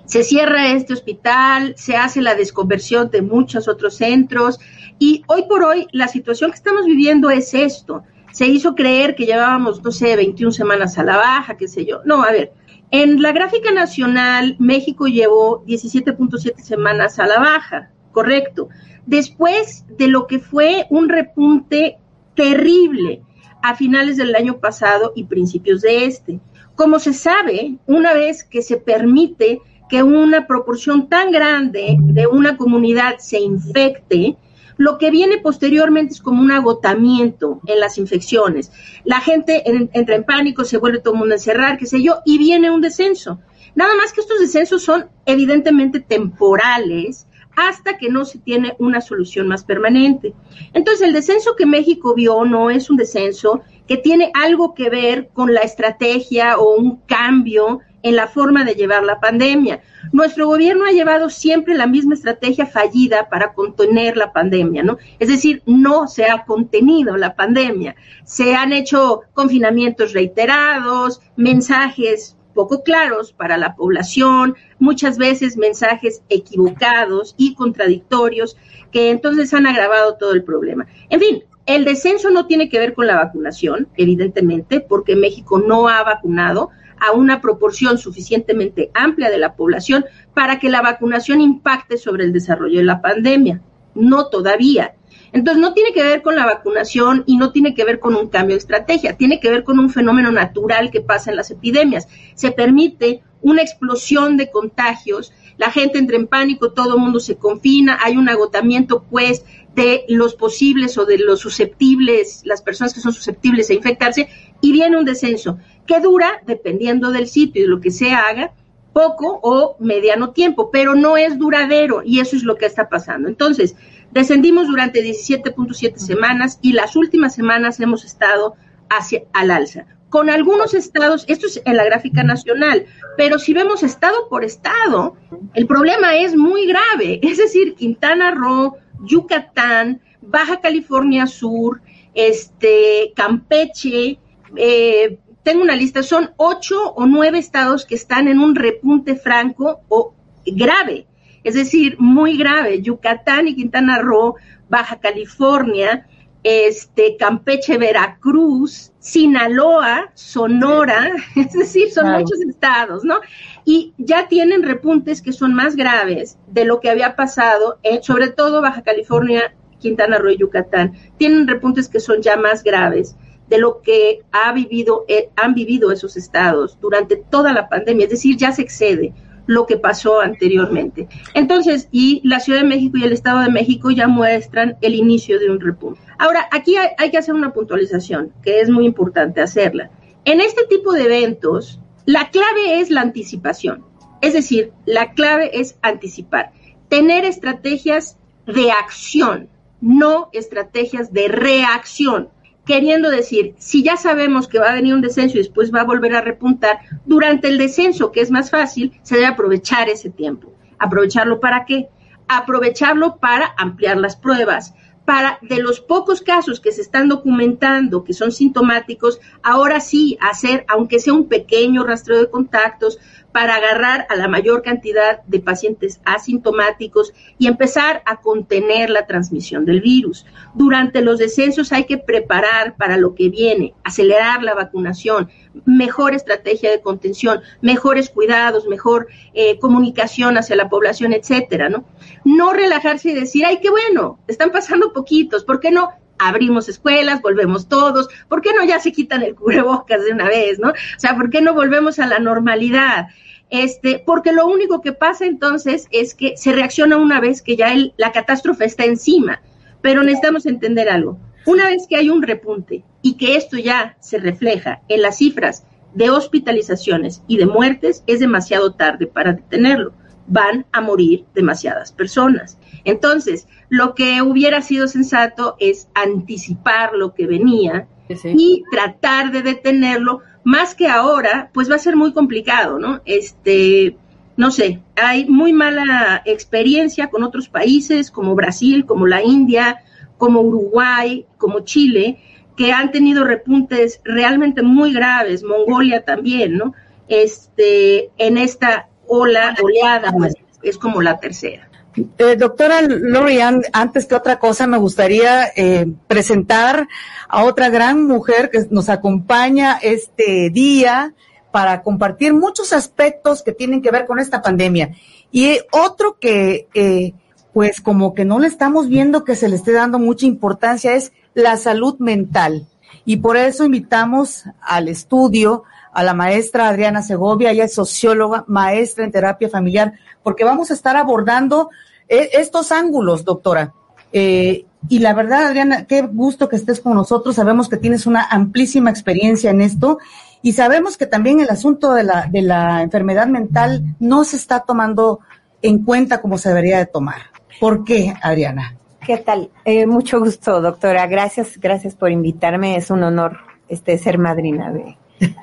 Se 0.06 0.24
cierra 0.24 0.72
este 0.72 0.94
hospital, 0.94 1.74
se 1.76 1.98
hace 1.98 2.22
la 2.22 2.36
desconversión 2.36 3.10
de 3.10 3.22
muchos 3.22 3.68
otros 3.68 3.98
centros 3.98 4.58
y 5.00 5.24
hoy 5.28 5.44
por 5.50 5.66
hoy 5.66 5.86
la 5.92 6.08
situación 6.08 6.52
que 6.52 6.58
estamos 6.58 6.86
viviendo 6.86 7.30
es 7.30 7.54
esto. 7.54 8.06
Se 8.36 8.48
hizo 8.48 8.76
creer 8.76 9.16
que 9.16 9.26
llevábamos, 9.26 9.82
no 9.82 9.94
sé, 9.94 10.14
21 10.18 10.52
semanas 10.52 10.98
a 10.98 11.06
la 11.06 11.16
baja, 11.16 11.56
qué 11.56 11.70
sé 11.70 11.86
yo. 11.86 12.02
No, 12.04 12.22
a 12.22 12.34
ver, 12.34 12.52
en 12.92 13.22
la 13.22 13.32
gráfica 13.32 13.72
nacional 13.72 14.58
México 14.60 15.08
llevó 15.08 15.64
17.7 15.64 16.58
semanas 16.58 17.18
a 17.18 17.28
la 17.28 17.40
baja, 17.40 17.92
correcto. 18.12 18.68
Después 19.06 19.86
de 19.88 20.10
lo 20.10 20.28
que 20.28 20.40
fue 20.40 20.86
un 20.90 21.08
repunte 21.08 21.98
terrible 22.36 23.22
a 23.64 23.74
finales 23.74 24.18
del 24.18 24.36
año 24.36 24.60
pasado 24.60 25.14
y 25.16 25.24
principios 25.24 25.80
de 25.80 26.04
este. 26.04 26.42
Como 26.76 27.00
se 27.00 27.14
sabe, 27.14 27.78
una 27.86 28.14
vez 28.14 28.44
que 28.44 28.62
se 28.62 28.76
permite 28.76 29.62
que 29.90 30.04
una 30.04 30.46
proporción 30.46 31.08
tan 31.08 31.32
grande 31.32 31.96
de 32.02 32.28
una 32.28 32.58
comunidad 32.58 33.20
se 33.20 33.40
infecte, 33.40 34.36
lo 34.78 34.98
que 34.98 35.12
viene 35.12 35.38
posteriormente 35.38 36.14
es 36.14 36.22
como 36.22 36.42
un 36.42 36.52
agotamiento 36.52 37.62
en 37.66 37.80
las 37.80 37.98
infecciones. 37.98 38.72
La 39.04 39.22
gente 39.22 39.64
entra 39.66 40.16
en 40.16 40.24
pánico, 40.24 40.66
se 40.66 40.78
vuelve 40.78 41.00
todo 41.00 41.14
el 41.14 41.20
mundo 41.20 41.34
a 41.34 41.38
encerrar, 41.38 41.78
qué 41.78 41.86
sé 41.86 42.02
yo, 42.02 42.20
y 42.26 42.38
viene 42.38 42.72
un 42.72 42.82
descenso. 42.82 43.40
Nada 43.76 43.94
más 43.96 44.14
que 44.14 44.22
estos 44.22 44.40
descensos 44.40 44.84
son 44.84 45.08
evidentemente 45.26 46.00
temporales 46.00 47.28
hasta 47.56 47.98
que 47.98 48.10
no 48.10 48.26
se 48.26 48.40
tiene 48.40 48.76
una 48.80 49.02
solución 49.02 49.48
más 49.48 49.64
permanente. 49.64 50.34
Entonces, 50.74 51.08
el 51.08 51.14
descenso 51.14 51.56
que 51.56 51.66
México 51.66 52.14
vio 52.14 52.44
no 52.46 52.70
es 52.70 52.90
un 52.90 52.98
descenso 52.98 53.62
que 53.88 53.98
tiene 53.98 54.32
algo 54.34 54.74
que 54.74 54.90
ver 54.90 55.30
con 55.34 55.54
la 55.54 55.62
estrategia 55.62 56.58
o 56.58 56.76
un 56.76 57.02
cambio 57.06 57.80
en 58.06 58.16
la 58.16 58.28
forma 58.28 58.64
de 58.64 58.76
llevar 58.76 59.04
la 59.04 59.20
pandemia. 59.20 59.82
Nuestro 60.12 60.46
gobierno 60.46 60.86
ha 60.86 60.92
llevado 60.92 61.32
siempre 61.32 61.74
la 61.74 61.88
misma 61.88 62.14
estrategia 62.14 62.68
fallida 62.68 63.30
para 63.30 63.54
contener 63.54 64.16
la 64.16 64.32
pandemia, 64.32 64.84
¿no? 64.84 65.00
Es 65.18 65.28
decir, 65.28 65.64
no 65.66 66.08
se 66.08 66.26
ha 66.26 66.46
contenido 66.46 67.18
la 67.18 67.36
pandemia. 67.36 67.96
Se 68.24 68.54
han 68.54 68.74
hecho 68.74 69.22
confinamientos 69.34 70.14
reiterados, 70.14 71.20
mensajes 71.36 72.38
poco 72.54 72.84
claros 72.84 73.34
para 73.34 73.58
la 73.58 73.76
población, 73.76 74.56
muchas 74.78 75.18
veces 75.18 75.58
mensajes 75.58 76.22
equivocados 76.30 77.34
y 77.38 77.56
contradictorios 77.56 78.56
que 78.92 79.10
entonces 79.10 79.52
han 79.56 79.66
agravado 79.66 80.16
todo 80.18 80.34
el 80.34 80.44
problema. 80.44 80.86
En 81.10 81.20
fin, 81.20 81.44
el 81.66 81.86
descenso 81.86 82.30
no 82.30 82.46
tiene 82.46 82.70
que 82.70 82.78
ver 82.78 82.94
con 82.94 83.08
la 83.08 83.16
vacunación, 83.16 83.88
evidentemente, 83.98 84.80
porque 84.80 85.16
México 85.16 85.58
no 85.58 85.90
ha 85.90 86.04
vacunado 86.04 86.70
a 87.00 87.12
una 87.12 87.42
proporción 87.42 87.98
suficientemente 87.98 88.92
amplia 88.94 89.30
de 89.30 89.38
la 89.38 89.56
población 89.56 90.06
para 90.34 90.60
que 90.60 90.70
la 90.70 90.82
vacunación 90.82 91.42
impacte 91.42 91.98
sobre 91.98 92.24
el 92.24 92.34
desarrollo 92.34 92.80
de 92.80 92.86
la 92.86 93.02
pandemia. 93.02 93.62
No 93.94 94.28
todavía. 94.28 94.96
Entonces, 95.32 95.62
no 95.62 95.74
tiene 95.74 95.92
que 95.92 96.04
ver 96.04 96.22
con 96.22 96.36
la 96.36 96.46
vacunación 96.46 97.24
y 97.26 97.38
no 97.38 97.52
tiene 97.52 97.74
que 97.74 97.84
ver 97.84 98.00
con 98.00 98.16
un 98.16 98.30
cambio 98.30 98.56
de 98.56 98.60
estrategia, 98.60 99.18
tiene 99.18 99.40
que 99.40 99.50
ver 99.50 99.64
con 99.64 99.80
un 99.80 99.90
fenómeno 99.90 100.32
natural 100.32 100.92
que 100.92 101.02
pasa 101.02 101.30
en 101.30 101.38
las 101.38 101.52
epidemias. 101.52 102.08
Se 102.36 102.52
permite 102.52 103.22
una 103.42 103.62
explosión 103.62 104.38
de 104.38 104.50
contagios, 104.50 105.34
la 105.58 105.72
gente 105.72 106.00
entra 106.00 106.16
en 106.16 106.28
pánico, 106.28 106.72
todo 106.72 106.96
el 106.96 107.02
mundo 107.02 107.20
se 107.20 107.36
confina, 107.36 108.00
hay 108.02 108.18
un 108.18 108.30
agotamiento, 108.30 109.04
pues, 109.10 109.46
de 109.76 110.06
los 110.08 110.36
posibles 110.36 110.98
o 110.98 111.06
de 111.06 111.18
los 111.18 111.42
susceptibles, 111.42 112.42
las 112.46 112.62
personas 112.62 112.94
que 112.94 113.02
son 113.02 113.12
susceptibles 113.14 113.70
a 113.70 113.74
infectarse, 113.74 114.30
y 114.62 114.72
viene 114.72 114.98
un 114.98 115.06
descenso 115.06 115.60
que 115.86 116.00
dura, 116.00 116.42
dependiendo 116.46 117.12
del 117.12 117.28
sitio 117.28 117.62
y 117.62 117.66
de 117.66 117.70
lo 117.70 117.82
que 117.82 117.92
se 117.92 118.12
haga, 118.12 118.52
poco 118.96 119.40
o 119.44 119.76
mediano 119.80 120.32
tiempo, 120.32 120.72
pero 120.72 120.96
no 120.96 121.18
es 121.18 121.38
duradero 121.38 122.02
y 122.04 122.22
eso 122.22 122.38
es 122.38 122.44
lo 122.44 122.56
que 122.56 122.66
está 122.66 122.88
pasando. 122.88 123.28
Entonces, 123.28 123.76
descendimos 124.12 124.68
durante 124.68 125.04
17.7 125.04 125.98
semanas 125.98 126.60
y 126.62 126.72
las 126.72 126.96
últimas 126.96 127.36
semanas 127.36 127.80
hemos 127.82 128.06
estado 128.06 128.56
hacia 128.90 129.24
al 129.34 129.52
alza. 129.52 129.86
Con 130.10 130.30
algunos 130.30 130.74
estados, 130.74 131.26
esto 131.28 131.48
es 131.48 131.62
en 131.66 131.76
la 131.76 131.84
gráfica 131.84 132.24
nacional, 132.24 132.86
pero 133.18 133.38
si 133.38 133.54
vemos 133.54 133.84
estado 133.84 134.30
por 134.30 134.46
estado, 134.46 135.18
el 135.56 135.68
problema 135.68 136.16
es 136.16 136.36
muy 136.38 136.66
grave. 136.66 137.20
Es 137.22 137.38
decir, 137.38 137.76
Quintana 137.76 138.32
Roo, 138.32 138.78
Yucatán, 139.04 140.00
Baja 140.22 140.62
California 140.62 141.28
Sur, 141.28 141.82
este, 142.14 143.12
Campeche, 143.14 144.20
eh, 144.56 145.20
tengo 145.46 145.62
una 145.62 145.76
lista, 145.76 146.02
son 146.02 146.32
ocho 146.38 146.92
o 146.96 147.06
nueve 147.06 147.38
estados 147.38 147.86
que 147.86 147.94
están 147.94 148.28
en 148.28 148.40
un 148.40 148.56
repunte 148.56 149.16
franco 149.16 149.82
o 149.90 150.16
grave, 150.44 151.06
es 151.44 151.54
decir, 151.54 151.98
muy 152.00 152.36
grave. 152.36 152.82
Yucatán 152.82 153.48
y 153.48 153.56
Quintana 153.56 154.00
Roo, 154.00 154.36
Baja 154.70 155.00
California, 155.00 156.08
este, 156.42 157.16
Campeche, 157.16 157.78
Veracruz, 157.78 158.92
Sinaloa, 158.98 160.10
Sonora, 160.16 161.12
es 161.36 161.54
decir, 161.54 161.92
son 161.92 162.12
muchos 162.12 162.42
estados, 162.42 163.04
¿no? 163.04 163.20
Y 163.66 163.94
ya 164.00 164.28
tienen 164.28 164.64
repuntes 164.64 165.22
que 165.22 165.32
son 165.32 165.54
más 165.54 165.76
graves 165.76 166.40
de 166.48 166.66
lo 166.66 166.80
que 166.80 166.90
había 166.90 167.16
pasado, 167.16 167.78
sobre 168.02 168.30
todo 168.30 168.64
Baja 168.64 168.82
California, 168.82 169.54
Quintana 169.78 170.18
Roo 170.18 170.32
y 170.32 170.38
Yucatán, 170.38 170.94
tienen 171.18 171.48
repuntes 171.48 171.88
que 171.88 172.00
son 172.00 172.24
ya 172.24 172.36
más 172.36 172.64
graves 172.64 173.16
de 173.50 173.58
lo 173.58 173.82
que 173.82 174.22
ha 174.32 174.52
vivido, 174.54 175.06
eh, 175.08 175.30
han 175.36 175.54
vivido 175.54 175.92
esos 175.92 176.18
estados 176.18 176.78
durante 176.82 177.18
toda 177.18 177.54
la 177.54 177.70
pandemia, 177.70 178.06
es 178.06 178.12
decir, 178.12 178.38
ya 178.38 178.52
se 178.52 178.62
excede 178.62 179.14
lo 179.48 179.66
que 179.66 179.78
pasó 179.78 180.22
anteriormente. 180.22 181.08
Entonces, 181.34 181.88
y 181.92 182.22
la 182.24 182.40
Ciudad 182.40 182.62
de 182.62 182.68
México 182.68 182.98
y 182.98 183.04
el 183.04 183.14
Estado 183.14 183.42
de 183.42 183.52
México 183.52 183.92
ya 183.92 184.08
muestran 184.08 184.78
el 184.82 184.96
inicio 184.96 185.40
de 185.40 185.52
un 185.52 185.60
repunte. 185.60 186.00
Ahora, 186.18 186.48
aquí 186.52 186.76
hay, 186.76 186.90
hay 186.98 187.12
que 187.12 187.18
hacer 187.18 187.36
una 187.36 187.54
puntualización, 187.54 188.34
que 188.42 188.62
es 188.62 188.70
muy 188.70 188.86
importante 188.86 189.42
hacerla. 189.42 189.92
En 190.26 190.42
este 190.42 190.66
tipo 190.66 190.94
de 190.94 191.04
eventos, 191.04 191.80
la 192.06 192.30
clave 192.32 192.80
es 192.80 192.90
la 192.90 193.02
anticipación, 193.02 193.86
es 194.22 194.34
decir, 194.34 194.72
la 194.86 195.14
clave 195.14 195.60
es 195.60 195.78
anticipar, 195.84 196.52
tener 196.90 197.26
estrategias 197.26 198.18
de 198.48 198.72
acción, 198.72 199.50
no 199.82 200.30
estrategias 200.34 201.14
de 201.14 201.28
reacción 201.28 202.30
queriendo 202.66 203.10
decir, 203.10 203.54
si 203.58 203.84
ya 203.84 203.96
sabemos 203.96 204.48
que 204.48 204.60
va 204.60 204.72
a 204.72 204.76
venir 204.76 204.94
un 204.94 205.02
descenso 205.02 205.36
y 205.36 205.42
después 205.42 205.74
va 205.74 205.82
a 205.82 205.86
volver 205.86 206.16
a 206.16 206.22
repuntar, 206.22 206.80
durante 207.06 207.48
el 207.48 207.58
descenso, 207.58 208.12
que 208.12 208.22
es 208.22 208.32
más 208.32 208.50
fácil, 208.50 209.00
se 209.04 209.16
debe 209.16 209.28
aprovechar 209.28 209.88
ese 209.88 210.10
tiempo. 210.10 210.52
¿Aprovecharlo 210.80 211.40
para 211.40 211.66
qué? 211.66 211.90
Aprovecharlo 212.28 213.18
para 213.18 213.54
ampliar 213.58 213.98
las 213.98 214.16
pruebas, 214.16 214.74
para 215.06 215.38
de 215.44 215.60
los 215.60 215.80
pocos 215.80 216.22
casos 216.22 216.60
que 216.60 216.72
se 216.72 216.82
están 216.82 217.08
documentando 217.08 218.04
que 218.04 218.14
son 218.14 218.32
sintomáticos, 218.32 219.20
ahora 219.44 219.80
sí 219.80 220.18
hacer, 220.20 220.66
aunque 220.68 221.00
sea 221.00 221.14
un 221.14 221.28
pequeño 221.28 221.84
rastreo 221.84 222.20
de 222.20 222.30
contactos, 222.30 222.98
para 223.36 223.56
agarrar 223.56 224.08
a 224.10 224.16
la 224.16 224.30
mayor 224.30 224.62
cantidad 224.62 225.22
de 225.26 225.42
pacientes 225.42 226.00
asintomáticos 226.06 227.14
y 227.38 227.48
empezar 227.48 228.02
a 228.06 228.22
contener 228.22 228.90
la 228.90 229.08
transmisión 229.08 229.66
del 229.66 229.82
virus. 229.82 230.26
Durante 230.54 231.02
los 231.02 231.18
descensos 231.18 231.74
hay 231.74 231.84
que 231.84 231.98
preparar 231.98 232.78
para 232.78 232.96
lo 232.96 233.14
que 233.14 233.28
viene, 233.28 233.74
acelerar 233.84 234.42
la 234.42 234.54
vacunación, 234.54 235.30
mejor 235.66 236.14
estrategia 236.14 236.72
de 236.72 236.80
contención, 236.80 237.42
mejores 237.60 238.10
cuidados, 238.10 238.68
mejor 238.68 239.08
eh, 239.34 239.60
comunicación 239.60 240.38
hacia 240.38 240.56
la 240.56 240.70
población, 240.70 241.12
etcétera, 241.12 241.68
¿no? 241.68 241.84
No 242.24 242.54
relajarse 242.54 243.10
y 243.10 243.16
decir, 243.16 243.44
ay, 243.46 243.60
qué 243.62 243.70
bueno, 243.70 244.18
están 244.28 244.54
pasando 244.54 244.94
poquitos, 244.94 245.44
¿por 245.44 245.60
qué 245.60 245.72
no? 245.72 245.90
Abrimos 246.18 246.70
escuelas, 246.70 247.22
volvemos 247.22 247.68
todos, 247.68 248.08
¿por 248.28 248.42
qué 248.42 248.54
no 248.54 248.64
ya 248.64 248.80
se 248.80 248.92
quitan 248.92 249.24
el 249.24 249.36
cubrebocas 249.36 250.04
de 250.04 250.12
una 250.12 250.28
vez, 250.28 250.60
no? 250.60 250.70
O 250.70 251.00
sea, 251.00 251.16
¿por 251.16 251.30
qué 251.30 251.42
no 251.42 251.54
volvemos 251.54 252.00
a 252.00 252.08
la 252.08 252.20
normalidad? 252.20 253.08
Este, 253.50 254.02
porque 254.06 254.32
lo 254.32 254.48
único 254.48 254.82
que 254.82 254.92
pasa 254.92 255.26
entonces 255.26 255.88
es 255.92 256.16
que 256.16 256.36
se 256.36 256.52
reacciona 256.52 256.98
una 256.98 257.20
vez 257.20 257.42
que 257.42 257.56
ya 257.56 257.74
la 257.98 258.12
catástrofe 258.12 258.66
está 258.66 258.86
encima. 258.86 259.42
Pero 259.82 260.04
necesitamos 260.04 260.46
entender 260.46 260.90
algo. 260.90 261.20
Una 261.46 261.68
vez 261.68 261.86
que 261.88 261.96
hay 261.96 262.10
un 262.10 262.24
repunte 262.24 262.84
y 263.04 263.18
que 263.18 263.36
esto 263.36 263.58
ya 263.58 263.98
se 264.00 264.18
refleja 264.18 264.82
en 264.88 265.04
las 265.04 265.18
cifras 265.18 265.64
de 265.94 266.10
hospitalizaciones 266.10 267.22
y 267.28 267.38
de 267.38 267.46
muertes, 267.46 268.04
es 268.08 268.20
demasiado 268.20 268.74
tarde 268.74 269.08
para 269.08 269.34
detenerlo. 269.34 269.94
Van 270.28 270.66
a 270.72 270.82
morir 270.82 271.26
demasiadas 271.34 271.92
personas. 271.92 272.58
Entonces, 272.84 273.48
lo 273.70 273.96
que 273.96 274.22
hubiera 274.22 274.62
sido 274.62 274.88
sensato 274.88 275.56
es 275.60 275.88
anticipar 275.94 276.94
lo 276.94 277.14
que 277.14 277.28
venía 277.28 277.88
y 278.08 278.64
tratar 278.72 279.32
de 279.32 279.42
detenerlo, 279.42 280.22
más 280.44 280.76
que 280.76 280.88
ahora, 280.88 281.50
pues 281.54 281.70
va 281.70 281.76
a 281.76 281.80
ser 281.80 281.96
muy 281.96 282.14
complicado, 282.14 282.78
¿no? 282.78 283.02
Este, 283.06 283.98
no 284.38 284.52
sé, 284.52 284.82
hay 284.96 285.26
muy 285.26 285.54
mala 285.54 286.22
experiencia 286.26 287.08
con 287.08 287.24
otros 287.24 287.50
países 287.50 288.12
como 288.12 288.36
Brasil, 288.36 288.86
como 288.86 289.08
la 289.08 289.24
India, 289.24 289.80
como 290.18 290.42
Uruguay, 290.42 291.26
como 291.38 291.62
Chile, 291.62 292.20
que 292.56 292.72
han 292.72 292.92
tenido 292.92 293.24
repuntes 293.24 294.02
realmente 294.04 294.62
muy 294.62 294.94
graves, 294.94 295.44
Mongolia 295.44 296.06
también, 296.06 296.58
¿no? 296.58 296.74
Este, 297.08 298.12
en 298.18 298.38
esta 298.38 298.90
ola, 299.08 299.56
oleada, 299.62 300.14
es 300.62 300.78
como 300.78 301.02
la 301.02 301.18
tercera. 301.20 301.70
Eh, 302.18 302.36
doctora 302.36 302.82
Lorian, 302.82 303.62
antes 303.72 304.06
que 304.06 304.16
otra 304.16 304.38
cosa, 304.38 304.68
me 304.68 304.78
gustaría 304.78 305.48
eh, 305.56 305.88
presentar 306.08 306.88
a 307.30 307.44
otra 307.44 307.70
gran 307.70 308.04
mujer 308.04 308.50
que 308.52 308.66
nos 308.70 308.90
acompaña 308.90 309.80
este 309.82 310.50
día 310.50 311.14
para 311.52 311.84
compartir 311.84 312.34
muchos 312.34 312.74
aspectos 312.74 313.42
que 313.42 313.54
tienen 313.54 313.82
que 313.82 313.92
ver 313.92 314.06
con 314.06 314.20
esta 314.20 314.42
pandemia. 314.42 314.94
Y 315.32 315.60
otro 315.72 316.18
que, 316.20 316.68
eh, 316.74 317.14
pues 317.54 317.80
como 317.80 318.14
que 318.14 318.26
no 318.26 318.40
le 318.40 318.48
estamos 318.48 318.90
viendo 318.90 319.24
que 319.24 319.36
se 319.36 319.48
le 319.48 319.56
esté 319.56 319.72
dando 319.72 319.98
mucha 319.98 320.26
importancia 320.26 320.94
es 320.96 321.14
la 321.34 321.56
salud 321.56 321.96
mental. 322.00 322.68
Y 323.06 323.18
por 323.18 323.38
eso 323.38 323.64
invitamos 323.64 324.44
al 324.60 324.90
estudio 324.90 325.64
a 325.96 326.04
la 326.04 326.14
maestra 326.14 326.68
Adriana 326.68 327.02
Segovia, 327.02 327.52
ella 327.52 327.64
es 327.64 327.74
socióloga, 327.74 328.44
maestra 328.48 329.06
en 329.06 329.14
terapia 329.14 329.50
familiar, 329.50 329.94
porque 330.24 330.44
vamos 330.44 330.70
a 330.70 330.74
estar 330.74 330.98
abordando 330.98 331.70
eh, 332.10 332.32
estos 332.34 332.74
ángulos, 332.74 333.24
doctora. 333.24 333.74
Eh, 334.12 334.66
y 334.90 335.00
la 335.00 335.14
verdad, 335.14 335.48
Adriana, 335.48 335.86
qué 335.86 336.02
gusto 336.02 336.50
que 336.50 336.58
estés 336.58 336.82
con 336.82 336.96
nosotros. 336.96 337.38
Sabemos 337.38 337.70
que 337.70 337.78
tienes 337.78 338.06
una 338.06 338.26
amplísima 338.26 338.90
experiencia 338.90 339.52
en 339.52 339.62
esto 339.62 339.98
y 340.42 340.52
sabemos 340.52 340.98
que 340.98 341.06
también 341.06 341.40
el 341.40 341.50
asunto 341.50 341.94
de 341.94 342.04
la, 342.04 342.28
de 342.30 342.42
la 342.42 342.82
enfermedad 342.82 343.28
mental 343.28 343.96
no 344.00 344.26
se 344.26 344.36
está 344.36 344.60
tomando 344.60 345.22
en 345.62 345.84
cuenta 345.86 346.22
como 346.22 346.38
se 346.38 346.50
debería 346.50 346.78
de 346.78 346.88
tomar. 346.88 347.22
¿Por 347.62 347.86
qué, 347.86 348.14
Adriana? 348.22 348.76
¿Qué 349.00 349.18
tal? 349.18 349.50
Eh, 349.64 349.88
mucho 349.88 350.20
gusto, 350.20 350.60
doctora. 350.60 351.08
Gracias, 351.08 351.58
gracias 351.58 351.96
por 351.96 352.12
invitarme. 352.12 352.76
Es 352.76 352.92
un 352.92 353.02
honor 353.02 353.38
este 353.70 353.98
ser 353.98 354.18
madrina 354.18 354.72
de, 354.72 354.98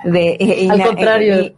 de 0.05 0.37
eh, 0.38 0.69
Al 0.71 0.83
contrario, 0.83 1.52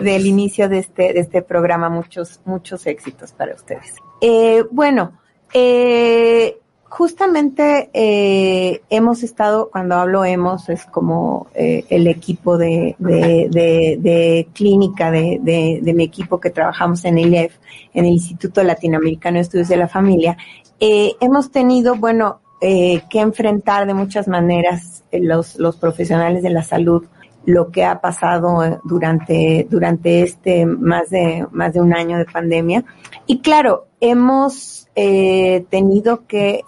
del 0.00 0.26
inicio 0.26 0.68
de 0.68 0.78
este, 0.78 1.12
de 1.12 1.20
este 1.20 1.42
programa. 1.42 1.88
Muchos, 1.88 2.40
muchos 2.44 2.86
éxitos 2.86 3.32
para 3.32 3.54
ustedes. 3.54 3.94
Eh, 4.20 4.64
bueno, 4.70 5.12
eh, 5.52 6.58
justamente 6.92 7.88
eh, 7.94 8.82
hemos 8.90 9.22
estado, 9.22 9.70
cuando 9.70 9.94
hablo 9.94 10.26
hemos, 10.26 10.68
es 10.68 10.84
como 10.84 11.46
eh, 11.54 11.84
el 11.88 12.06
equipo 12.06 12.58
de, 12.58 12.96
de, 12.98 13.48
de, 13.50 13.96
de 13.98 14.48
clínica 14.52 15.10
de, 15.10 15.38
de, 15.40 15.94
mi 15.94 16.04
equipo 16.04 16.38
que 16.38 16.50
trabajamos 16.50 17.06
en 17.06 17.16
el 17.16 17.32
IEF, 17.32 17.56
en 17.94 18.04
el 18.04 18.12
Instituto 18.12 18.62
Latinoamericano 18.62 19.36
de 19.36 19.40
Estudios 19.40 19.68
de 19.68 19.78
la 19.78 19.88
Familia, 19.88 20.36
eh, 20.80 21.14
hemos 21.20 21.50
tenido, 21.50 21.96
bueno, 21.96 22.40
eh, 22.60 23.00
que 23.08 23.20
enfrentar 23.20 23.86
de 23.86 23.94
muchas 23.94 24.28
maneras 24.28 25.02
eh, 25.12 25.20
los, 25.20 25.56
los 25.56 25.76
profesionales 25.76 26.42
de 26.42 26.50
la 26.50 26.62
salud 26.62 27.06
lo 27.44 27.70
que 27.70 27.84
ha 27.84 28.00
pasado 28.00 28.64
eh, 28.64 28.78
durante, 28.84 29.66
durante 29.68 30.22
este 30.22 30.66
más 30.66 31.10
de, 31.10 31.46
más 31.50 31.72
de 31.74 31.80
un 31.80 31.94
año 31.94 32.18
de 32.18 32.24
pandemia. 32.24 32.84
Y 33.26 33.40
claro, 33.40 33.86
hemos 34.00 34.88
eh, 34.94 35.64
tenido 35.70 36.26
que 36.26 36.62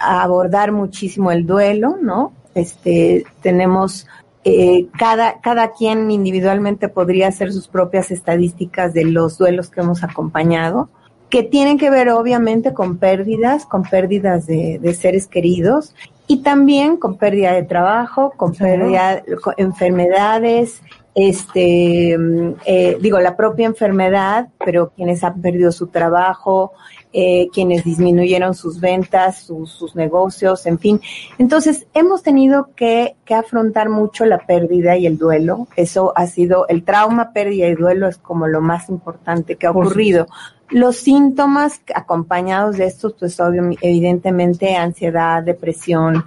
abordar 0.00 0.72
muchísimo 0.72 1.30
el 1.30 1.46
duelo, 1.46 1.96
¿no? 2.00 2.32
Este, 2.54 3.24
tenemos 3.42 4.06
eh, 4.44 4.86
cada, 4.98 5.40
cada 5.40 5.72
quien 5.72 6.10
individualmente 6.10 6.88
podría 6.88 7.28
hacer 7.28 7.52
sus 7.52 7.68
propias 7.68 8.10
estadísticas 8.10 8.92
de 8.92 9.04
los 9.04 9.38
duelos 9.38 9.70
que 9.70 9.80
hemos 9.80 10.04
acompañado, 10.04 10.88
que 11.30 11.42
tienen 11.42 11.78
que 11.78 11.90
ver 11.90 12.10
obviamente 12.10 12.74
con 12.74 12.98
pérdidas, 12.98 13.66
con 13.66 13.82
pérdidas 13.82 14.46
de, 14.46 14.78
de 14.78 14.94
seres 14.94 15.26
queridos 15.26 15.94
y 16.26 16.42
también 16.42 16.96
con 16.96 17.16
pérdida 17.16 17.52
de 17.52 17.62
trabajo, 17.62 18.32
con 18.36 18.54
pérdida, 18.54 19.22
con 19.42 19.54
enfermedades, 19.56 20.80
este, 21.14 22.18
eh, 22.66 22.98
digo, 23.00 23.20
la 23.20 23.36
propia 23.36 23.66
enfermedad, 23.66 24.48
pero 24.64 24.90
quienes 24.90 25.22
han 25.22 25.40
perdido 25.40 25.70
su 25.70 25.86
trabajo, 25.86 26.72
eh, 27.12 27.48
quienes 27.52 27.84
disminuyeron 27.84 28.54
sus 28.54 28.80
ventas, 28.80 29.42
sus, 29.42 29.70
sus 29.70 29.94
negocios, 29.94 30.66
en 30.66 30.80
fin. 30.80 31.00
Entonces, 31.38 31.86
hemos 31.94 32.24
tenido 32.24 32.70
que, 32.74 33.14
que 33.24 33.34
afrontar 33.34 33.88
mucho 33.88 34.24
la 34.24 34.38
pérdida 34.38 34.96
y 34.96 35.06
el 35.06 35.16
duelo. 35.16 35.68
Eso 35.76 36.12
ha 36.16 36.26
sido, 36.26 36.66
el 36.66 36.82
trauma, 36.82 37.32
pérdida 37.32 37.68
y 37.68 37.74
duelo 37.74 38.08
es 38.08 38.18
como 38.18 38.48
lo 38.48 38.60
más 38.60 38.88
importante 38.88 39.54
que 39.54 39.68
ha 39.68 39.70
ocurrido. 39.70 40.26
Los 40.70 40.96
síntomas 40.96 41.80
acompañados 41.94 42.76
de 42.78 42.86
estos, 42.86 43.14
pues 43.18 43.38
obvio, 43.40 43.62
evidentemente 43.80 44.76
ansiedad, 44.76 45.42
depresión, 45.42 46.24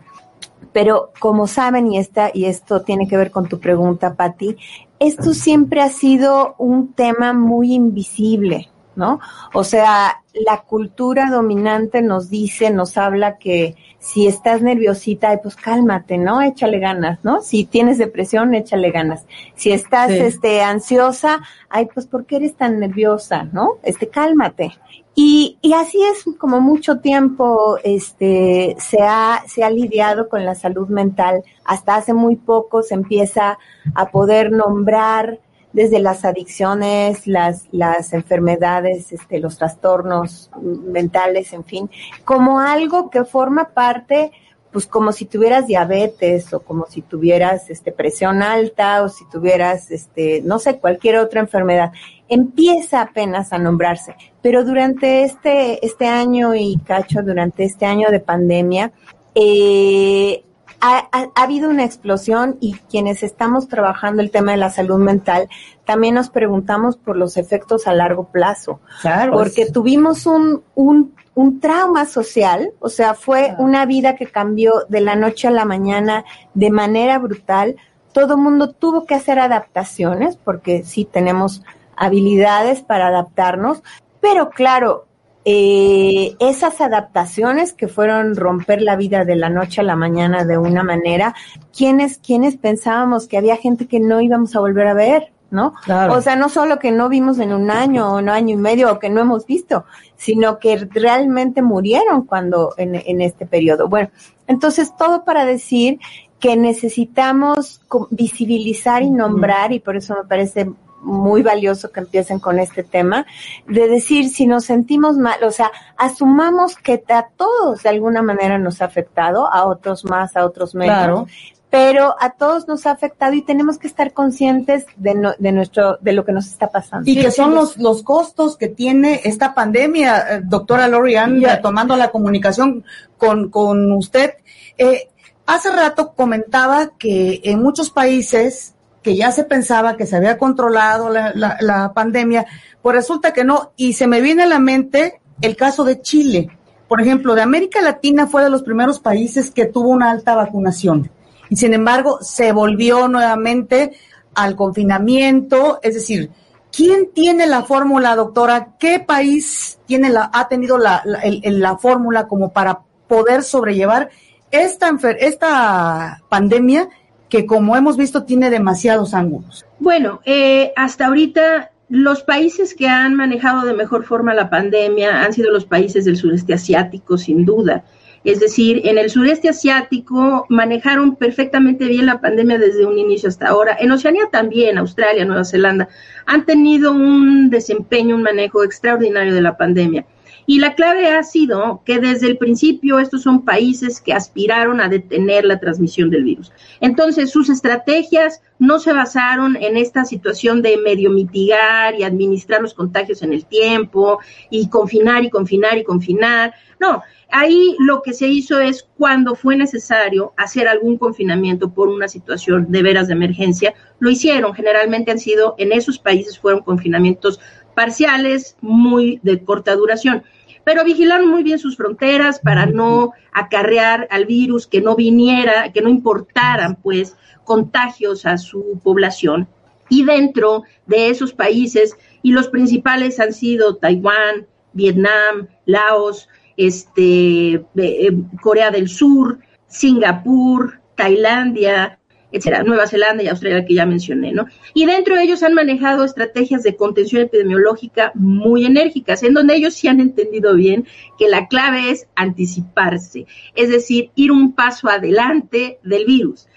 pero 0.74 1.12
como 1.20 1.48
saben, 1.48 1.91
y, 1.91 1.98
esta, 1.98 2.29
y 2.34 2.46
esto 2.46 2.82
tiene 2.82 3.08
que 3.08 3.17
ver 3.17 3.32
con 3.32 3.48
tu 3.48 3.60
pregunta, 3.60 4.13
Patti, 4.13 4.58
esto 5.00 5.34
siempre 5.34 5.82
ha 5.82 5.89
sido 5.89 6.56
un 6.58 6.94
tema 6.94 7.34
muy 7.34 7.74
invisible, 7.74 8.70
¿no? 8.96 9.20
O 9.53 9.63
sea, 9.63 10.24
la 10.34 10.62
cultura 10.62 11.29
dominante 11.32 12.01
nos 12.01 12.29
dice, 12.29 12.70
nos 12.70 12.98
habla 12.98 13.38
que 13.38 13.75
si 14.08 14.26
estás 14.26 14.62
nerviosita, 14.62 15.38
pues 15.44 15.58
cálmate, 15.58 16.18
¿no? 16.18 16.42
Échale 16.42 16.80
ganas, 16.80 17.20
¿no? 17.24 17.42
Si 17.42 17.66
tienes 17.66 17.98
depresión, 17.98 18.56
échale 18.56 18.90
ganas. 18.90 19.26
Si 19.54 19.74
estás, 19.74 20.10
sí. 20.12 20.20
este, 20.20 20.62
ansiosa, 20.62 21.42
ay, 21.68 21.90
pues 21.94 22.08
¿por 22.08 22.26
qué 22.26 22.38
eres 22.38 22.56
tan 22.56 22.80
nerviosa, 22.80 23.50
no? 23.52 23.80
Este, 23.84 24.08
cálmate. 24.08 24.72
Y, 25.14 25.58
y 25.62 25.74
así 25.74 26.02
es 26.04 26.24
como 26.38 26.62
mucho 26.62 27.00
tiempo, 27.00 27.80
este, 27.84 28.78
se 28.80 29.00
ha, 29.02 29.44
se 29.46 29.66
ha 29.66 29.70
lidiado 29.70 30.30
con 30.30 30.46
la 30.46 30.56
salud 30.56 30.88
mental. 30.88 31.44
Hasta 31.66 31.98
hace 31.98 32.14
muy 32.14 32.38
poco 32.38 32.84
se 32.84 32.94
empieza 32.94 33.60
a 33.94 34.10
poder 34.10 34.54
nombrar 34.54 35.40
desde 35.74 36.00
las 36.00 36.26
adicciones, 36.26 37.28
las, 37.28 37.68
las 37.72 38.14
enfermedades, 38.14 39.12
este, 39.12 39.40
los 39.40 39.58
trastornos 39.58 40.50
mentales, 40.62 41.54
en 41.54 41.64
fin, 41.64 41.90
como 42.26 42.60
algo 42.60 43.10
que 43.10 43.26
forma 43.26 43.70
parte, 43.74 44.32
pues 44.72 44.86
como 44.86 45.12
si 45.12 45.26
tuvieras 45.26 45.68
diabetes 45.68 46.54
o 46.54 46.60
como 46.60 46.86
si 46.88 47.02
tuvieras 47.02 47.70
este, 47.70 47.92
presión 47.92 48.42
alta 48.42 49.04
o 49.04 49.10
si 49.10 49.28
tuvieras, 49.30 49.92
este, 49.92 50.42
no 50.44 50.60
sé, 50.60 50.78
cualquier 50.78 51.18
otra 51.18 51.40
enfermedad. 51.40 51.92
Empieza 52.28 53.02
apenas 53.02 53.54
a 53.54 53.58
nombrarse, 53.58 54.16
pero 54.42 54.64
durante 54.64 55.24
este, 55.24 55.86
este 55.86 56.08
año 56.08 56.54
y 56.56 56.78
cacho, 56.86 57.22
durante 57.24 57.64
este 57.64 57.86
año 57.86 58.10
de 58.10 58.20
pandemia, 58.20 58.92
eh, 59.34 60.44
ha, 60.79 61.07
ha, 61.12 61.27
ha, 61.36 61.43
habido 61.43 61.69
una 61.69 61.84
explosión 61.84 62.57
y 62.60 62.74
quienes 62.89 63.24
estamos 63.24 63.67
trabajando 63.67 64.22
el 64.22 64.31
tema 64.31 64.51
de 64.51 64.57
la 64.57 64.69
salud 64.69 65.00
mental 65.00 65.50
también 65.86 66.15
nos 66.15 66.29
preguntamos 66.29 66.98
por 66.98 67.15
los 67.15 67.38
efectos 67.38 67.88
a 67.88 67.93
largo 67.93 68.25
plazo. 68.25 68.81
Claro. 69.01 69.34
Porque 69.34 69.65
tuvimos 69.72 70.25
un, 70.25 70.63
un, 70.75 71.15
un 71.34 71.60
trauma 71.60 72.05
social, 72.05 72.72
o 72.79 72.89
sea, 72.89 73.13
fue 73.13 73.46
claro. 73.46 73.63
una 73.63 73.86
vida 73.86 74.15
que 74.15 74.27
cambió 74.27 74.86
de 74.89 75.01
la 75.01 75.15
noche 75.15 75.48
a 75.48 75.51
la 75.51 75.65
mañana 75.65 76.25
de 76.53 76.69
manera 76.69 77.17
brutal. 77.19 77.77
Todo 78.12 78.38
mundo 78.38 78.72
tuvo 78.72 79.05
que 79.05 79.15
hacer 79.15 79.39
adaptaciones 79.39 80.36
porque 80.36 80.84
sí 80.84 81.05
tenemos 81.05 81.63
habilidades 81.96 82.81
para 82.81 83.07
adaptarnos, 83.07 83.81
pero 84.22 84.50
claro, 84.50 85.07
eh, 85.50 86.36
esas 86.39 86.82
adaptaciones 86.82 87.72
que 87.72 87.88
fueron 87.88 88.36
romper 88.36 88.82
la 88.82 88.98
vida 88.98 89.24
de 89.24 89.38
la 89.38 89.50
noche 89.50 89.80
a 89.80 89.84
la 89.86 89.96
mañana 89.96 90.44
de 90.44 90.58
una 90.58 90.84
manera, 90.84 91.34
quienes, 91.74 92.18
quienes 92.18 92.58
pensábamos 92.58 93.30
que 93.30 93.38
había 93.38 93.56
gente 93.56 93.88
que 93.88 94.01
no 94.01 94.20
íbamos 94.20 94.58
a 94.58 94.60
volver 94.60 94.88
a 94.88 94.94
ver, 94.94 95.32
¿no? 95.50 95.74
Claro. 95.86 96.16
O 96.16 96.22
sea, 96.22 96.36
no 96.36 96.50
solo 96.50 96.80
que 96.80 96.92
no 96.92 97.08
vimos 97.08 97.39
en 97.39 97.54
un 97.54 97.72
año 97.72 98.12
o 98.12 98.18
un 98.18 98.27
año 98.27 98.56
y 98.56 98.58
medio 98.58 98.92
o 98.92 99.00
que 99.00 99.10
no 99.10 99.22
hemos 99.22 99.46
visto, 99.46 99.86
sino 100.18 100.60
que 100.60 100.86
realmente 100.92 101.62
murieron 101.62 102.25
cuando 102.25 102.74
en, 102.75 102.96
en 102.96 103.22
este 103.22 103.46
periodo. 103.46 103.88
Bueno, 103.88 104.10
entonces 104.48 104.98
todo 104.98 105.24
para 105.24 105.46
decir 105.46 106.01
que 106.42 106.58
necesitamos 106.58 107.80
visibilizar 108.10 109.01
y 109.01 109.12
nombrar, 109.12 109.72
y 109.72 109.80
por 109.80 109.96
eso 109.96 110.13
me 110.13 110.27
parece 110.27 110.70
muy 111.01 111.44
valioso 111.44 111.92
que 111.92 112.00
empiecen 112.00 112.39
con 112.39 112.60
este 112.60 112.84
tema, 112.84 113.25
de 113.68 113.88
decir 113.88 114.30
si 114.30 114.48
nos 114.48 114.66
sentimos 114.66 115.18
mal, 115.18 115.44
o 115.44 115.51
sea, 115.51 115.72
asumamos 115.98 116.75
que 116.75 117.04
a 117.10 117.27
todos 117.36 117.84
de 117.84 117.89
alguna 117.89 118.22
manera 118.22 118.58
nos 118.58 118.82
ha 118.82 118.86
afectado, 118.86 119.51
a 119.51 119.66
otros 119.66 120.06
más, 120.06 120.36
a 120.36 120.46
otros 120.46 120.75
menos, 120.75 120.96
claro. 120.96 121.27
pero 121.70 122.16
a 122.20 122.32
todos 122.32 122.68
nos 122.68 122.86
ha 122.86 122.92
afectado 122.92 123.34
y 123.34 123.42
tenemos 123.42 123.77
que 123.77 123.88
estar 123.88 124.12
conscientes 124.13 124.86
de, 124.96 125.16
no, 125.16 125.34
de 125.38 125.51
nuestro, 125.51 125.98
de 126.01 126.13
lo 126.13 126.25
que 126.25 126.32
nos 126.32 126.48
está 126.48 126.70
pasando. 126.70 127.10
Y 127.10 127.16
sí, 127.16 127.22
que 127.22 127.32
son 127.32 127.54
los, 127.54 127.77
los 127.77 128.04
costos 128.04 128.58
que 128.58 128.68
tiene 128.68 129.22
esta 129.24 129.54
pandemia, 129.54 130.36
eh, 130.36 130.42
doctora 130.44 130.88
Lorian, 130.88 131.42
tomando 131.62 131.96
la 131.96 132.10
comunicación 132.10 132.84
con, 133.18 133.50
con 133.50 133.92
usted. 133.92 134.34
Eh, 134.77 135.10
hace 135.46 135.72
rato 135.72 136.13
comentaba 136.13 136.92
que 136.98 137.42
en 137.44 137.62
muchos 137.62 137.89
países 137.89 138.74
que 139.01 139.16
ya 139.16 139.32
se 139.32 139.44
pensaba 139.44 139.98
que 139.98 140.06
se 140.06 140.16
había 140.16 140.38
controlado 140.38 141.10
la, 141.10 141.34
la, 141.34 141.94
pandemia, 141.94 142.46
pues 142.82 142.96
resulta 142.96 143.34
que 143.34 143.44
no. 143.44 143.72
Y 143.77 143.94
se 143.94 144.08
me 144.08 144.22
viene 144.22 144.44
a 144.44 144.48
la 144.48 144.60
mente 144.60 145.22
el 145.42 145.56
caso 145.56 145.84
de 145.84 146.01
Chile. 146.01 146.50
Por 146.88 147.01
ejemplo, 147.01 147.36
de 147.36 147.42
América 147.42 147.82
Latina 147.82 148.27
fue 148.27 148.44
de 148.44 148.50
los 148.50 148.63
primeros 148.63 149.00
países 149.00 149.51
que 149.51 149.66
tuvo 149.66 149.89
una 149.89 150.12
alta 150.12 150.36
vacunación. 150.36 151.10
Y 151.50 151.56
sin 151.56 151.74
embargo, 151.74 152.20
se 152.22 152.51
volvió 152.51 153.08
nuevamente 153.08 153.94
al 154.36 154.56
confinamiento. 154.56 155.80
Es 155.84 155.94
decir, 155.96 156.32
¿quién 156.72 157.12
tiene 157.13 157.48
la 157.48 157.63
fórmula, 157.63 158.16
doctora? 158.16 158.75
¿Qué 158.80 159.00
país 159.00 159.80
tiene 159.86 160.10
la, 160.10 160.30
ha 160.34 160.48
tenido 160.48 160.77
la, 160.77 161.01
la, 161.06 161.22
la 161.24 161.77
fórmula 161.77 162.27
como 162.27 162.51
para 162.51 162.82
poder 163.08 163.44
sobrellevar 163.44 164.10
esta, 164.51 164.92
esta 165.20 166.22
pandemia 166.30 166.89
que 167.29 167.46
como 167.46 167.75
hemos 167.75 167.98
visto 167.98 168.24
tiene 168.24 168.50
demasiados 168.50 169.13
ángulos. 169.13 169.65
Bueno, 169.79 170.22
eh, 170.25 170.72
hasta 170.75 171.07
ahorita 171.07 171.72
los 171.89 172.24
países 172.24 172.74
que 172.74 172.88
han 172.88 173.15
manejado 173.15 173.65
de 173.65 173.74
mejor 173.74 174.03
forma 174.03 174.34
la 174.34 174.50
pandemia 174.50 175.24
han 175.24 175.34
sido 175.34 175.51
los 175.51 175.65
países 175.65 176.05
del 176.05 176.17
sureste 176.17 176.53
asiático, 176.53 177.17
sin 177.17 177.46
duda. 177.46 177.84
Es 178.24 178.41
decir, 178.41 178.81
en 178.84 178.98
el 178.98 179.10
sureste 179.10 179.48
asiático 179.48 180.46
manejaron 180.50 181.15
perfectamente 181.15 181.86
bien 181.86 182.07
la 182.07 182.19
pandemia 182.19 182.57
desde 182.57 182.86
un 182.86 182.98
inicio 182.98 183.29
hasta 183.29 183.48
ahora. 183.48 183.77
En 183.79 183.91
Oceanía 183.91 184.25
también, 184.29 184.77
Australia, 184.77 185.24
Nueva 185.24 185.46
Zelanda, 185.46 185.88
han 186.25 186.46
tenido 186.46 186.91
un 186.91 187.50
desempeño, 187.50 188.15
un 188.15 188.24
manejo 188.24 188.65
extraordinario 188.65 189.34
de 189.34 189.41
la 189.41 189.55
pandemia. 189.55 190.05
Y 190.50 190.60
la 190.60 190.75
clave 190.75 191.10
ha 191.10 191.24
sido 191.24 191.82
que 191.86 192.00
desde 192.00 192.27
el 192.27 192.38
principio 192.38 193.00
estos 193.00 193.22
son 193.22 193.44
países 193.44 194.00
que 194.00 194.13
aspiraron 194.13 194.80
a 194.80 194.88
detener 194.88 195.44
la 195.44 195.60
transmisión 195.60 196.10
del 196.10 196.24
virus. 196.24 196.54
Entonces, 196.80 197.32
sus 197.32 197.50
estrategias 197.50 198.42
no 198.58 198.80
se 198.80 198.94
basaron 198.94 199.58
en 199.58 199.75
esta 199.75 200.06
situación 200.06 200.62
de 200.62 200.77
medio 200.77 201.10
mitigar 201.10 202.00
y 202.00 202.04
administrar 202.04 202.62
los 202.62 202.74
contagios 202.74 203.22
en 203.24 203.34
el 203.34 203.46
tiempo 203.46 204.20
y 204.50 204.70
confinar 204.70 205.25
y 205.25 205.30
confinar 205.30 205.77
y 205.77 205.84
confinar. 205.84 206.54
No, 206.80 207.04
ahí 207.30 207.75
lo 207.80 208.01
que 208.01 208.13
se 208.13 208.27
hizo 208.27 208.62
es 208.62 208.88
cuando 208.98 209.36
fue 209.36 209.58
necesario 209.58 210.34
hacer 210.38 210.70
algún 210.70 210.98
confinamiento 210.98 211.74
por 211.74 211.89
una 211.89 212.08
situación 212.08 212.72
de 212.72 212.84
veras 212.84 213.08
de 213.08 213.16
emergencia, 213.16 213.74
lo 214.00 214.10
hicieron. 214.10 214.54
Generalmente 214.54 215.12
han 215.12 215.20
sido, 215.20 215.56
en 215.58 215.74
esos 215.74 216.00
países 216.00 216.39
fueron 216.39 216.62
confinamientos 216.62 217.42
parciales, 217.75 218.56
muy 218.62 219.20
de 219.24 219.44
corta 219.44 219.75
duración 219.75 220.24
pero 220.68 220.84
vigilaron 220.84 221.30
muy 221.30 221.44
bien 221.44 221.60
sus 221.60 221.78
fronteras 221.78 222.40
para 222.40 222.66
no 222.66 223.14
acarrear 223.32 224.06
al 224.12 224.26
virus, 224.26 224.68
que 224.68 224.82
no 224.82 224.98
viniera, 224.98 225.72
que 225.72 225.82
no 225.82 225.88
importaran 225.88 226.76
pues 226.76 227.16
contagios 227.46 228.26
a 228.26 228.38
su 228.38 228.78
población. 228.84 229.48
Y 229.88 230.04
dentro 230.04 230.64
de 230.86 231.08
esos 231.08 231.32
países, 231.32 231.96
y 232.22 232.34
los 232.34 232.50
principales 232.50 233.18
han 233.22 233.32
sido 233.32 233.78
Taiwán, 233.78 234.46
Vietnam, 234.74 235.48
Laos, 235.66 236.28
este, 236.58 237.54
eh, 237.54 237.64
eh, 237.78 238.12
Corea 238.42 238.70
del 238.70 238.90
Sur, 238.90 239.40
Singapur, 239.68 240.82
Tailandia, 240.96 241.97
etcétera, 242.31 242.63
Nueva 242.63 242.88
Zelanda 242.88 243.24
y 243.24 243.27
Australia 243.27 243.65
que 243.65 243.74
ya 243.74 243.86
mencioné, 243.86 244.34
¿no? 244.34 244.48
Y 244.74 244.86
dentro 244.86 245.15
de 245.15 245.24
ellos 245.24 245.43
han 245.43 245.53
manejado 245.53 246.03
estrategias 246.03 246.63
de 246.63 246.75
contención 246.75 247.22
epidemiológica 247.22 248.12
muy 248.15 248.65
enérgicas, 248.65 249.24
en 249.24 249.34
donde 249.34 249.55
ellos 249.55 249.74
sí 249.74 249.88
han 249.88 250.00
entendido 250.00 250.55
bien 250.55 250.86
que 251.17 251.29
la 251.29 251.48
clave 251.48 251.89
es 251.91 252.07
anticiparse, 252.15 253.25
es 253.55 253.69
decir, 253.69 254.12
ir 254.15 254.31
un 254.31 254.53
paso 254.53 254.89
adelante 254.89 255.79
del 255.84 256.05
virus, 256.05 256.48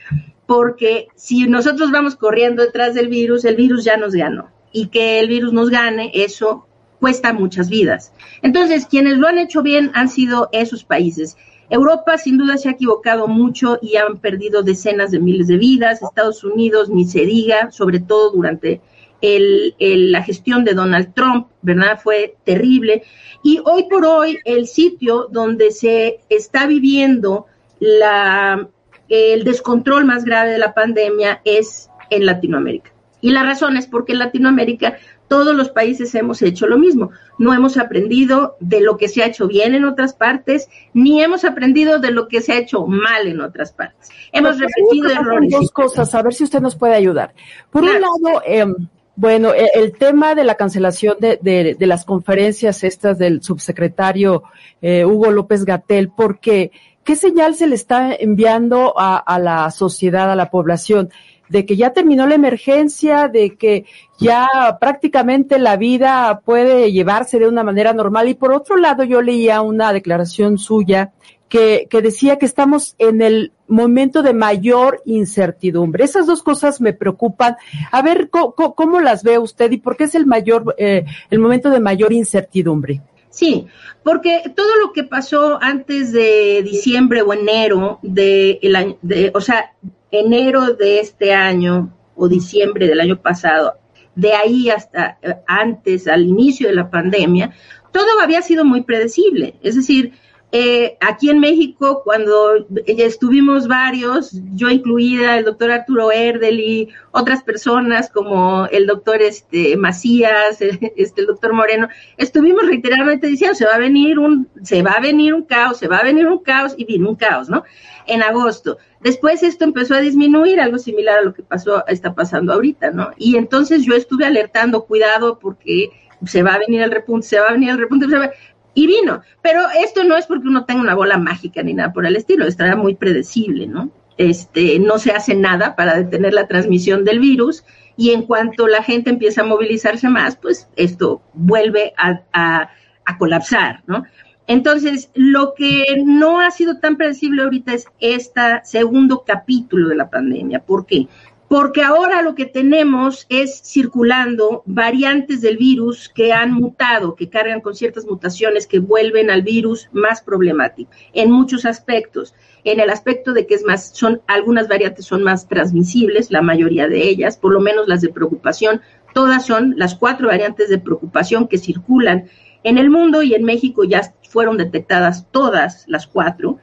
porque 0.46 1.08
si 1.14 1.46
nosotros 1.46 1.90
vamos 1.90 2.16
corriendo 2.16 2.62
detrás 2.64 2.94
del 2.94 3.08
virus, 3.08 3.44
el 3.44 3.56
virus 3.56 3.84
ya 3.84 3.96
nos 3.96 4.14
ganó, 4.14 4.50
y 4.72 4.88
que 4.88 5.20
el 5.20 5.28
virus 5.28 5.52
nos 5.52 5.70
gane, 5.70 6.10
eso 6.14 6.66
cuesta 7.00 7.32
muchas 7.32 7.68
vidas. 7.70 8.12
Entonces, 8.42 8.86
quienes 8.86 9.16
lo 9.16 9.26
han 9.26 9.38
hecho 9.38 9.62
bien 9.62 9.90
han 9.94 10.08
sido 10.08 10.48
esos 10.52 10.84
países. 10.84 11.36
Europa 11.70 12.18
sin 12.18 12.36
duda 12.36 12.58
se 12.58 12.68
ha 12.68 12.72
equivocado 12.72 13.28
mucho 13.28 13.78
y 13.80 13.96
han 13.96 14.18
perdido 14.18 14.62
decenas 14.62 15.12
de 15.12 15.20
miles 15.20 15.46
de 15.46 15.56
vidas. 15.56 16.02
Estados 16.02 16.44
Unidos 16.44 16.90
ni 16.90 17.04
se 17.06 17.24
diga, 17.24 17.70
sobre 17.70 18.00
todo 18.00 18.33
durante 18.33 18.80
la 19.22 20.22
gestión 20.22 20.64
de 20.64 20.74
Donald 20.74 21.14
Trump, 21.14 21.48
¿verdad? 21.62 22.00
Fue 22.02 22.37
terrible. 22.44 23.04
Y 23.42 23.61
hoy 23.64 23.85
por 23.88 24.04
hoy 24.04 24.38
el 24.44 24.66
sitio 24.66 25.28
donde 25.30 25.70
se 25.70 26.20
está 26.28 26.66
viviendo 26.66 27.46
el 27.80 29.44
descontrol 29.44 30.04
más 30.04 30.24
grave 30.24 30.50
de 30.50 30.59
la 30.59 30.74
pandemia 30.74 31.40
es 31.44 31.88
en 32.11 32.26
Latinoamérica. 32.26 32.92
Y 33.20 33.30
la 33.30 33.42
razón 33.42 33.76
es 33.76 33.87
porque 33.87 34.12
en 34.12 34.18
Latinoamérica 34.18 34.96
todos 35.31 35.55
los 35.55 35.71
países 35.71 36.12
hemos 36.16 36.43
hecho 36.43 36.66
lo 36.66 36.77
mismo. 36.77 37.12
No 37.38 37.55
hemos 37.55 37.77
aprendido 37.77 38.57
de 38.59 38.81
lo 38.81 38.97
que 38.97 39.07
se 39.07 39.23
ha 39.23 39.27
hecho 39.27 39.47
bien 39.47 39.77
en 39.77 39.85
otras 39.85 40.12
partes, 40.12 40.69
ni 40.93 41.23
hemos 41.23 41.45
aprendido 41.45 42.01
de 42.01 42.11
lo 42.11 42.27
que 42.27 42.40
se 42.40 42.53
ha 42.53 42.59
hecho 42.59 42.85
mal 42.88 43.29
en 43.29 43.40
otras 43.40 43.73
partes. 43.73 44.11
Hemos 44.33 44.59
repetido 44.59 45.09
errores. 45.09 45.53
Dos 45.53 45.71
cosas, 45.71 46.12
a 46.16 46.23
ver 46.23 46.35
si 46.35 46.43
usted 46.43 46.61
nos 46.61 46.75
puede 46.75 46.97
ayudar. 46.97 47.33
Por 47.71 47.85
un 47.85 48.01
lado, 48.01 48.43
em, 48.45 48.75
bueno, 49.14 49.55
e, 49.55 49.71
el, 49.75 49.93
tema 49.93 50.35
de 50.35 50.43
la 50.43 50.57
cancelación 50.57 51.16
de, 51.21 51.38
de, 51.79 51.87
las 51.87 52.05
conferencias 52.05 52.83
estas 52.83 53.16
del 53.16 53.40
subsecretario 53.40 54.43
eh, 54.83 55.05
Hugo 55.05 55.31
López 55.31 55.64
Gatel, 55.64 56.11
porque 56.11 56.73
¿qué 57.05 57.14
señal 57.14 57.55
se 57.55 57.69
le 57.69 57.77
está 57.77 58.12
enviando 58.12 58.95
a, 58.99 59.16
a 59.16 59.38
la 59.38 59.71
sociedad, 59.71 60.33
a 60.33 60.35
la 60.35 60.51
población? 60.51 61.11
De 61.50 61.66
que 61.66 61.76
ya 61.76 61.92
terminó 61.92 62.26
la 62.26 62.36
emergencia, 62.36 63.28
de 63.28 63.56
que 63.56 63.84
ya 64.18 64.78
prácticamente 64.80 65.58
la 65.58 65.76
vida 65.76 66.40
puede 66.44 66.92
llevarse 66.92 67.40
de 67.40 67.48
una 67.48 67.64
manera 67.64 67.92
normal. 67.92 68.28
Y 68.28 68.34
por 68.34 68.52
otro 68.52 68.76
lado, 68.76 69.02
yo 69.02 69.20
leía 69.20 69.60
una 69.60 69.92
declaración 69.92 70.58
suya 70.58 71.12
que, 71.48 71.88
que 71.90 72.02
decía 72.02 72.38
que 72.38 72.46
estamos 72.46 72.94
en 72.98 73.20
el 73.20 73.52
momento 73.66 74.22
de 74.22 74.32
mayor 74.32 75.02
incertidumbre. 75.06 76.04
Esas 76.04 76.26
dos 76.28 76.42
cosas 76.44 76.80
me 76.80 76.92
preocupan. 76.92 77.56
A 77.90 78.00
ver, 78.00 78.30
¿cómo, 78.30 79.00
las 79.00 79.24
ve 79.24 79.36
usted 79.38 79.72
y 79.72 79.78
por 79.78 79.96
qué 79.96 80.04
es 80.04 80.14
el 80.14 80.26
mayor, 80.26 80.76
eh, 80.78 81.04
el 81.30 81.40
momento 81.40 81.68
de 81.68 81.80
mayor 81.80 82.12
incertidumbre? 82.12 83.02
Sí, 83.28 83.66
porque 84.04 84.52
todo 84.54 84.76
lo 84.76 84.92
que 84.92 85.02
pasó 85.02 85.58
antes 85.60 86.12
de 86.12 86.62
diciembre 86.62 87.22
o 87.22 87.32
enero 87.32 87.98
de 88.02 88.58
el 88.62 88.76
año, 88.76 88.98
de, 89.02 89.32
o 89.34 89.40
sea, 89.40 89.72
enero 90.11 90.75
de 90.75 91.01
este 91.01 91.33
año 91.33 91.96
o 92.14 92.29
diciembre 92.29 92.87
del 92.87 93.01
año 93.01 93.20
pasado, 93.20 93.75
de 94.14 94.33
ahí 94.33 94.70
hasta 94.70 95.18
eh, 95.23 95.37
antes, 95.46 96.09
al 96.09 96.27
inicio 96.27 96.68
de 96.68 96.75
la 96.75 96.90
pandemia, 96.90 97.53
todo 97.92 98.20
había 98.23 98.42
sido 98.42 98.64
muy 98.64 98.83
predecible. 98.83 99.55
Es 99.62 99.77
decir, 99.77 100.12
eh, 100.52 100.96
aquí 101.00 101.30
en 101.30 101.38
México, 101.38 102.02
cuando 102.04 102.66
estuvimos 102.86 103.68
varios, 103.68 104.32
yo 104.54 104.68
incluida, 104.68 105.38
el 105.38 105.44
doctor 105.44 105.70
Arturo 105.70 106.10
Erdel 106.10 106.58
y 106.58 106.88
otras 107.12 107.44
personas 107.44 108.10
como 108.10 108.66
el 108.66 108.86
doctor 108.86 109.22
este, 109.22 109.76
Macías, 109.76 110.60
este, 110.60 111.20
el 111.20 111.26
doctor 111.28 111.52
Moreno, 111.52 111.88
estuvimos 112.16 112.66
reiteradamente 112.66 113.28
diciendo, 113.28 113.54
se 113.54 113.64
va 113.64 113.74
a 113.74 113.78
venir 113.78 114.18
un, 114.18 114.48
se 114.64 114.82
va 114.82 114.92
a 114.92 115.00
venir 115.00 115.34
un 115.34 115.44
caos, 115.44 115.78
se 115.78 115.86
va 115.86 115.98
a 115.98 116.04
venir 116.04 116.26
un 116.26 116.42
caos, 116.42 116.74
y 116.76 116.84
vino 116.84 117.10
un 117.10 117.16
caos, 117.16 117.48
¿no? 117.48 117.62
En 118.06 118.22
agosto. 118.22 118.78
Después 119.00 119.44
esto 119.44 119.64
empezó 119.64 119.94
a 119.94 120.00
disminuir, 120.00 120.60
algo 120.60 120.78
similar 120.78 121.20
a 121.20 121.22
lo 121.22 121.32
que 121.32 121.44
pasó, 121.44 121.86
está 121.86 122.14
pasando 122.14 122.52
ahorita, 122.52 122.90
¿no? 122.90 123.10
Y 123.16 123.36
entonces 123.36 123.84
yo 123.84 123.94
estuve 123.94 124.26
alertando, 124.26 124.84
cuidado, 124.84 125.38
porque 125.38 125.90
se 126.26 126.42
va 126.42 126.54
a 126.54 126.58
venir 126.58 126.82
el 126.82 126.90
repunte, 126.90 127.28
se 127.28 127.38
va 127.38 127.48
a 127.48 127.52
venir 127.52 127.70
el 127.70 127.78
repunte, 127.78 128.08
se 128.08 128.18
va, 128.18 128.30
y 128.74 128.87
vino. 128.87 129.22
Pero 129.42 129.62
esto 129.85 130.04
no 130.04 130.16
es 130.16 130.26
porque 130.26 130.48
uno 130.48 130.64
tenga 130.64 130.80
una 130.80 130.94
bola 130.94 131.18
mágica 131.18 131.62
ni 131.62 131.74
nada 131.74 131.92
por 131.92 132.06
el 132.06 132.16
estilo, 132.16 132.46
estará 132.46 132.76
muy 132.76 132.94
predecible, 132.94 133.66
¿no? 133.66 133.90
Este, 134.16 134.78
no 134.78 134.98
se 134.98 135.12
hace 135.12 135.35
nada 135.35 135.76
para 135.76 135.96
detener 135.96 136.35
la 136.35 136.46
transmisión 136.46 137.04
del 137.04 137.20
virus 137.20 137.64
y 137.96 138.11
en 138.11 138.22
cuanto 138.22 138.66
la 138.68 138.83
gente 138.83 139.11
empieza 139.11 139.42
a 139.42 139.44
movilizarse 139.44 140.09
más, 140.09 140.37
pues 140.37 140.68
esto 140.76 141.22
vuelve 141.33 141.94
a, 141.96 142.22
a, 142.33 142.70
a 143.04 143.18
colapsar, 143.18 143.83
¿no? 143.87 144.04
Entonces, 144.46 145.11
lo 145.14 145.54
que 145.54 146.02
no 146.04 146.40
ha 146.40 146.50
sido 146.50 146.80
tan 146.80 146.96
predecible 146.96 147.42
ahorita 147.42 147.72
es 147.72 147.87
este 148.00 148.40
segundo 148.64 149.22
capítulo 149.24 149.88
de 149.88 149.94
la 149.94 150.11
pandemia. 150.11 150.59
¿Por 150.59 150.87
qué? 150.87 151.06
Porque 151.50 151.82
ahora 151.82 152.22
lo 152.22 152.36
que 152.36 152.46
tenemos 152.46 153.26
es 153.28 153.60
circulando 153.64 154.62
variantes 154.66 155.40
del 155.40 155.56
virus 155.56 156.08
que 156.08 156.32
han 156.32 156.52
mutado, 156.52 157.16
que 157.16 157.28
cargan 157.28 157.60
con 157.60 157.74
ciertas 157.74 158.06
mutaciones 158.06 158.68
que 158.68 158.78
vuelven 158.78 159.30
al 159.30 159.42
virus 159.42 159.88
más 159.90 160.22
problemático 160.22 160.92
en 161.12 161.32
muchos 161.32 161.64
aspectos. 161.64 162.36
En 162.62 162.78
el 162.78 162.88
aspecto 162.88 163.32
de 163.32 163.48
que 163.48 163.54
es 163.54 163.64
más, 163.64 163.90
son 163.92 164.22
algunas 164.28 164.68
variantes 164.68 165.06
son 165.06 165.24
más 165.24 165.48
transmisibles, 165.48 166.30
la 166.30 166.40
mayoría 166.40 166.86
de 166.86 167.02
ellas, 167.08 167.36
por 167.36 167.52
lo 167.52 167.58
menos 167.58 167.88
las 167.88 168.00
de 168.00 168.10
preocupación, 168.10 168.80
todas 169.12 169.44
son 169.44 169.74
las 169.76 169.96
cuatro 169.96 170.28
variantes 170.28 170.68
de 170.68 170.78
preocupación 170.78 171.48
que 171.48 171.58
circulan 171.58 172.26
en 172.62 172.78
el 172.78 172.90
mundo 172.90 173.24
y 173.24 173.34
en 173.34 173.42
México 173.42 173.82
ya 173.82 174.14
fueron 174.28 174.56
detectadas 174.56 175.26
todas 175.32 175.82
las 175.88 176.06
cuatro. 176.06 176.58